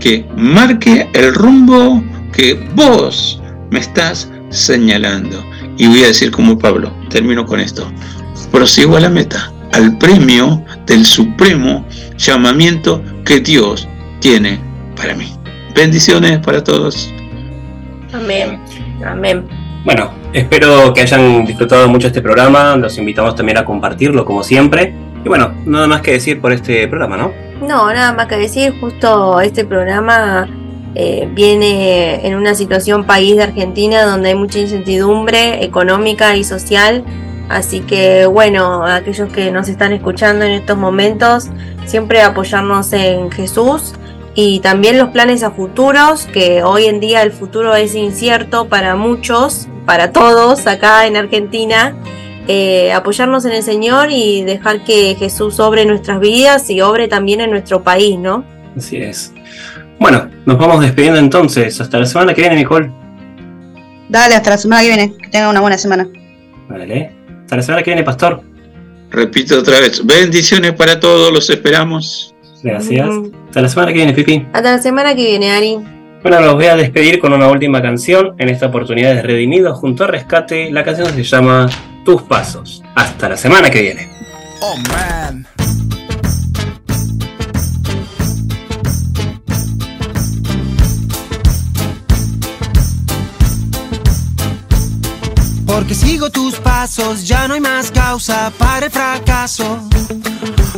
que 0.00 0.26
marque 0.36 1.08
el 1.14 1.34
rumbo 1.34 2.02
que 2.32 2.54
vos 2.74 3.40
me 3.70 3.80
estás 3.80 4.30
señalando. 4.50 5.44
Y 5.76 5.86
voy 5.86 6.04
a 6.04 6.08
decir 6.08 6.30
como 6.30 6.58
Pablo, 6.58 6.92
termino 7.08 7.46
con 7.46 7.60
esto, 7.60 7.90
prosigo 8.52 8.96
a 8.96 9.00
la 9.00 9.08
meta, 9.08 9.52
al 9.72 9.96
premio 9.98 10.64
del 10.86 11.04
supremo 11.04 11.86
llamamiento 12.16 13.02
que 13.24 13.40
Dios 13.40 13.88
tiene 14.20 14.60
para 14.96 15.14
mí. 15.14 15.32
Bendiciones 15.74 16.38
para 16.40 16.62
todos. 16.62 17.12
Amén. 18.12 18.60
Amén. 19.04 19.46
Bueno, 19.84 20.12
espero 20.32 20.92
que 20.92 21.00
hayan 21.02 21.46
disfrutado 21.46 21.88
mucho 21.88 22.08
este 22.08 22.20
programa. 22.20 22.76
Los 22.76 22.98
invitamos 22.98 23.34
también 23.34 23.58
a 23.58 23.64
compartirlo 23.64 24.24
como 24.24 24.42
siempre. 24.42 24.94
Y 25.24 25.28
bueno, 25.28 25.54
nada 25.64 25.86
más 25.86 26.02
que 26.02 26.12
decir 26.12 26.40
por 26.40 26.52
este 26.52 26.86
programa, 26.88 27.16
¿no? 27.16 27.32
No, 27.66 27.92
nada 27.92 28.12
más 28.12 28.26
que 28.26 28.36
decir. 28.36 28.74
Justo 28.80 29.40
este 29.40 29.64
programa 29.64 30.48
eh, 30.94 31.28
viene 31.32 32.26
en 32.26 32.34
una 32.34 32.54
situación 32.54 33.04
país 33.04 33.36
de 33.36 33.44
Argentina 33.44 34.04
donde 34.04 34.30
hay 34.30 34.34
mucha 34.34 34.58
incertidumbre 34.58 35.64
económica 35.64 36.36
y 36.36 36.44
social. 36.44 37.04
Así 37.48 37.80
que 37.80 38.26
bueno, 38.26 38.84
aquellos 38.84 39.32
que 39.32 39.50
nos 39.50 39.68
están 39.68 39.92
escuchando 39.92 40.44
en 40.44 40.52
estos 40.52 40.76
momentos, 40.76 41.48
siempre 41.86 42.22
apoyarnos 42.22 42.92
en 42.92 43.30
Jesús 43.30 43.94
y 44.34 44.60
también 44.60 44.98
los 44.98 45.10
planes 45.10 45.42
a 45.42 45.50
futuros, 45.50 46.26
que 46.26 46.62
hoy 46.62 46.84
en 46.84 47.00
día 47.00 47.22
el 47.22 47.32
futuro 47.32 47.74
es 47.74 47.94
incierto 47.94 48.68
para 48.68 48.94
muchos, 48.94 49.68
para 49.86 50.12
todos 50.12 50.66
acá 50.66 51.06
en 51.06 51.16
Argentina. 51.16 51.96
Eh, 52.46 52.92
apoyarnos 52.92 53.44
en 53.44 53.52
el 53.52 53.62
Señor 53.62 54.08
y 54.10 54.42
dejar 54.42 54.82
que 54.84 55.14
Jesús 55.16 55.60
obre 55.60 55.84
nuestras 55.84 56.20
vidas 56.20 56.68
y 56.70 56.80
obre 56.80 57.06
también 57.06 57.40
en 57.40 57.50
nuestro 57.50 57.82
país, 57.82 58.18
¿no? 58.18 58.44
Así 58.76 58.96
es. 58.96 59.32
Bueno, 60.00 60.30
nos 60.46 60.58
vamos 60.58 60.80
despidiendo 60.80 61.18
entonces. 61.20 61.78
Hasta 61.78 61.98
la 61.98 62.06
semana 62.06 62.32
que 62.32 62.40
viene, 62.40 62.56
Nicole. 62.56 62.90
Dale, 64.08 64.34
hasta 64.34 64.50
la 64.50 64.58
semana 64.58 64.80
que 64.80 64.88
viene. 64.88 65.14
Que 65.16 65.28
tenga 65.28 65.50
una 65.50 65.60
buena 65.60 65.76
semana. 65.76 66.08
Vale. 66.68 67.12
Hasta 67.42 67.56
la 67.56 67.62
semana 67.62 67.82
que 67.82 67.90
viene, 67.90 68.02
Pastor. 68.02 68.42
Repito 69.10 69.58
otra 69.58 69.80
vez, 69.80 70.06
bendiciones 70.06 70.72
para 70.72 70.98
todos, 70.98 71.32
los 71.32 71.50
esperamos. 71.50 72.34
Gracias. 72.62 73.08
Hasta 73.48 73.60
la 73.60 73.68
semana 73.68 73.92
que 73.92 73.98
viene, 73.98 74.12
Pipi. 74.14 74.46
Hasta 74.52 74.76
la 74.76 74.82
semana 74.82 75.14
que 75.14 75.24
viene, 75.24 75.50
Ari. 75.50 75.78
Bueno, 76.22 76.40
los 76.40 76.54
voy 76.54 76.66
a 76.66 76.76
despedir 76.76 77.18
con 77.18 77.32
una 77.32 77.48
última 77.48 77.82
canción. 77.82 78.34
En 78.38 78.48
esta 78.48 78.66
oportunidad 78.66 79.14
de 79.14 79.22
Redimidos 79.22 79.78
junto 79.78 80.04
a 80.04 80.06
Rescate. 80.06 80.70
La 80.70 80.82
canción 80.82 81.08
se 81.08 81.24
llama 81.24 81.68
Tus 82.04 82.22
Pasos. 82.22 82.82
Hasta 82.94 83.28
la 83.28 83.36
semana 83.36 83.68
que 83.68 83.82
viene. 83.82 84.08
Oh 84.62 84.76
man. 84.88 85.46
Porque 95.90 96.06
sigo 96.06 96.30
tus 96.30 96.54
pasos, 96.54 97.26
ya 97.26 97.48
no 97.48 97.54
hay 97.54 97.60
más 97.60 97.90
causa 97.90 98.52
para 98.56 98.86
el 98.86 98.92
fracaso. 98.92 99.80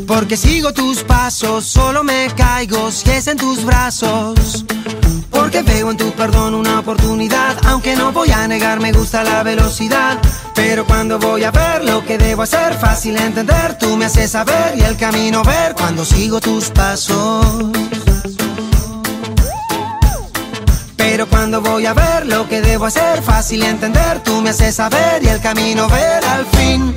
Porque 0.06 0.38
sigo 0.38 0.72
tus 0.72 1.04
pasos, 1.04 1.66
solo 1.66 2.02
me 2.02 2.28
caigo 2.34 2.90
si 2.90 3.10
es 3.10 3.26
en 3.26 3.36
tus 3.36 3.62
brazos. 3.62 4.64
Porque 5.28 5.60
veo 5.60 5.90
en 5.90 5.98
tu 5.98 6.10
perdón 6.12 6.54
una 6.54 6.80
oportunidad, 6.80 7.58
aunque 7.66 7.94
no 7.94 8.10
voy 8.10 8.30
a 8.30 8.48
negar, 8.48 8.80
me 8.80 8.90
gusta 8.90 9.22
la 9.22 9.42
velocidad. 9.42 10.18
Pero 10.54 10.86
cuando 10.86 11.18
voy 11.18 11.44
a 11.44 11.50
ver 11.50 11.84
lo 11.84 12.02
que 12.06 12.16
debo 12.16 12.44
hacer, 12.44 12.72
fácil 12.72 13.18
entender, 13.18 13.76
tú 13.76 13.98
me 13.98 14.06
haces 14.06 14.30
saber 14.30 14.78
y 14.78 14.80
el 14.80 14.96
camino 14.96 15.42
ver 15.42 15.74
cuando 15.74 16.06
sigo 16.06 16.40
tus 16.40 16.70
pasos. 16.70 17.44
Pero 21.04 21.26
cuando 21.28 21.60
voy 21.60 21.84
a 21.84 21.94
ver 21.94 22.26
lo 22.26 22.48
que 22.48 22.62
debo 22.62 22.86
hacer, 22.86 23.22
fácil 23.22 23.64
entender, 23.64 24.20
tú 24.20 24.40
me 24.40 24.50
haces 24.50 24.76
saber 24.76 25.20
y 25.20 25.26
el 25.26 25.40
camino 25.40 25.88
ver 25.88 26.24
al 26.24 26.46
fin. 26.46 26.94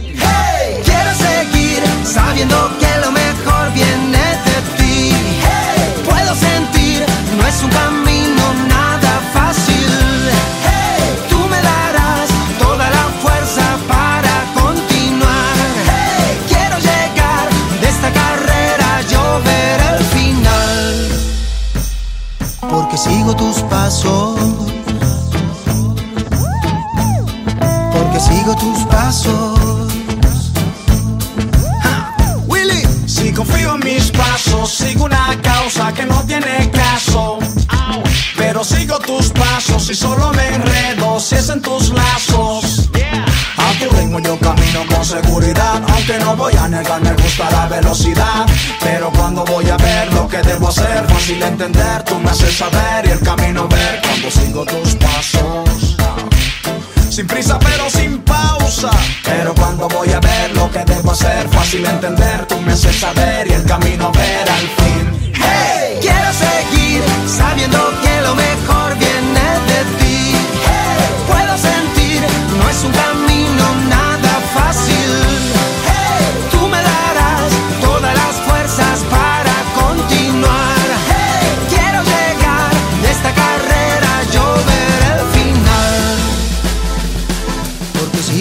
Entender, 51.56 52.04
tú 52.04 52.20
me 52.20 52.30
haces 52.30 52.58
saber 52.58 53.06
y 53.06 53.12
el 53.12 53.20
camino 53.22 53.68
ver 53.70 54.02
cuando 54.02 54.30
sigo 54.30 54.66
tus 54.66 54.96
pasos. 54.96 55.96
Sin 57.10 57.28
prisa 57.28 57.58
pero 57.60 57.90
sin 57.90 58.20
pausa. 58.20 58.92
Pero 59.24 59.56
cuando 59.56 59.88
voy 59.88 60.12
a 60.12 60.20
ver 60.20 60.54
lo 60.54 60.70
que 60.70 60.84
debo 60.84 61.12
hacer, 61.12 61.48
fácil 61.50 61.86
entender, 61.86 62.46
tú 62.46 62.60
me 62.60 62.74
haces 62.74 63.00
saber 63.00 63.35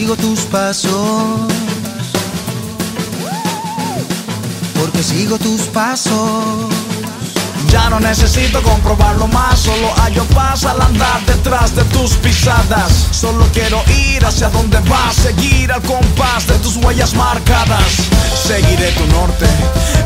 sigo 0.04 0.16
tus 0.16 0.40
pasos. 0.40 0.92
Porque 4.78 5.02
sigo 5.02 5.38
tus 5.38 5.62
pasos. 5.62 6.12
Ya 7.70 7.88
no 7.88 7.98
necesito 8.00 8.62
comprobarlo 8.62 9.26
más, 9.28 9.60
solo 9.60 9.88
hallo 9.96 10.24
paz 10.34 10.66
al 10.66 10.78
andar 10.82 11.24
detrás 11.24 11.74
de 11.74 11.84
tus 11.84 12.12
pisadas. 12.16 13.08
Solo 13.12 13.46
quiero 13.54 13.82
ir 13.88 14.22
hacia 14.26 14.50
donde 14.50 14.78
vas, 14.80 15.16
seguir 15.16 15.72
al 15.72 15.80
compás 15.80 16.46
de 16.48 16.58
tus 16.58 16.76
huellas 16.76 17.14
marcadas. 17.14 18.10
Seguiré 18.46 18.92
tu 18.92 19.06
norte, 19.06 19.46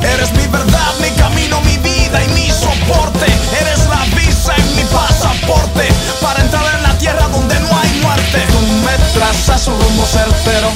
eres 0.01 0.33
mi 0.35 0.47
verdad, 0.47 0.93
mi 1.01 1.11
camino, 1.21 1.61
mi 1.63 1.77
vida 1.79 2.23
y 2.25 2.29
mi 2.35 2.49
soporte. 2.53 3.27
Eres 3.61 3.81
la 3.89 4.05
visa 4.17 4.55
en 4.57 4.77
mi 4.77 4.85
pasaporte 4.85 5.89
para 6.21 6.41
entrar 6.41 6.65
en 6.77 6.83
la 6.85 6.97
tierra 6.99 7.27
donde 7.29 7.59
no 7.59 7.78
hay 7.78 7.78
Tú 8.31 8.61
me 8.85 8.93
trazas 9.15 9.67
un 9.69 9.81
rumbo 9.81 10.05
certero. 10.05 10.69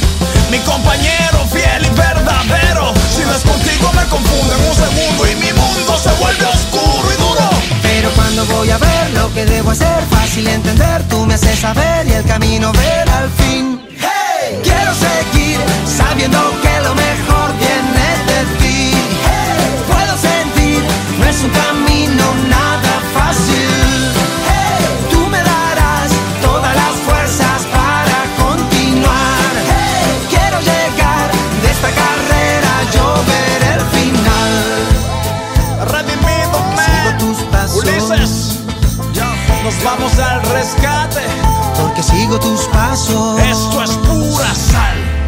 Mi 0.51 0.59
compañero 0.61 1.39
fiel 1.53 1.85
y 1.85 1.91
verdadero. 1.91 2.95
Si 3.15 3.23
no 3.25 3.35
es 3.35 3.43
contigo 3.43 3.93
me 3.95 4.05
confundo 4.09 4.55
en 4.55 4.65
un 4.69 4.75
segundo 4.75 5.27
y 5.31 5.35
mi 5.37 5.53
mundo 5.53 5.99
se 5.99 6.11
vuelve 6.13 6.47
oscuro 6.47 7.13
y 7.13 7.17
duro. 7.21 7.51
Pero 7.83 8.11
cuando 8.13 8.47
voy 8.47 8.71
a 8.71 8.79
ver 8.79 9.11
lo 9.11 9.33
que 9.35 9.45
debo 9.45 9.71
hacer, 9.71 10.03
fácil 10.11 10.49
entender, 10.49 11.07
tú 11.09 11.27
me 11.27 11.35
haces 11.35 11.59
saber 11.59 12.07
y 12.09 12.13
el 12.13 12.25
camino 12.25 12.73
ver 12.73 13.09
al 13.11 13.31
fin. 13.33 13.87
Hey, 14.01 14.59
quiero 14.63 14.93
seguir 14.95 15.61
sabiendo 15.87 16.39
que 16.63 16.81
lo 16.81 16.95
mejor 16.95 17.53
viene 17.59 18.07
de 18.31 18.41
ti. 18.61 18.93
Hey, 19.27 19.77
puedo 19.89 20.17
sentir, 20.17 20.83
no 21.19 21.27
es 21.27 21.37
un 21.43 21.51
camino 21.51 22.25
nada 22.49 23.03
fácil. 23.13 23.82
Vamos 39.85 40.19
al 40.19 40.43
rescate. 40.43 41.23
Porque 41.81 42.03
sigo 42.03 42.39
tus 42.39 42.63
pasos. 42.69 43.39
Esto 43.41 43.83
es 43.83 43.91
pura 43.99 44.55
sal. 44.55 45.22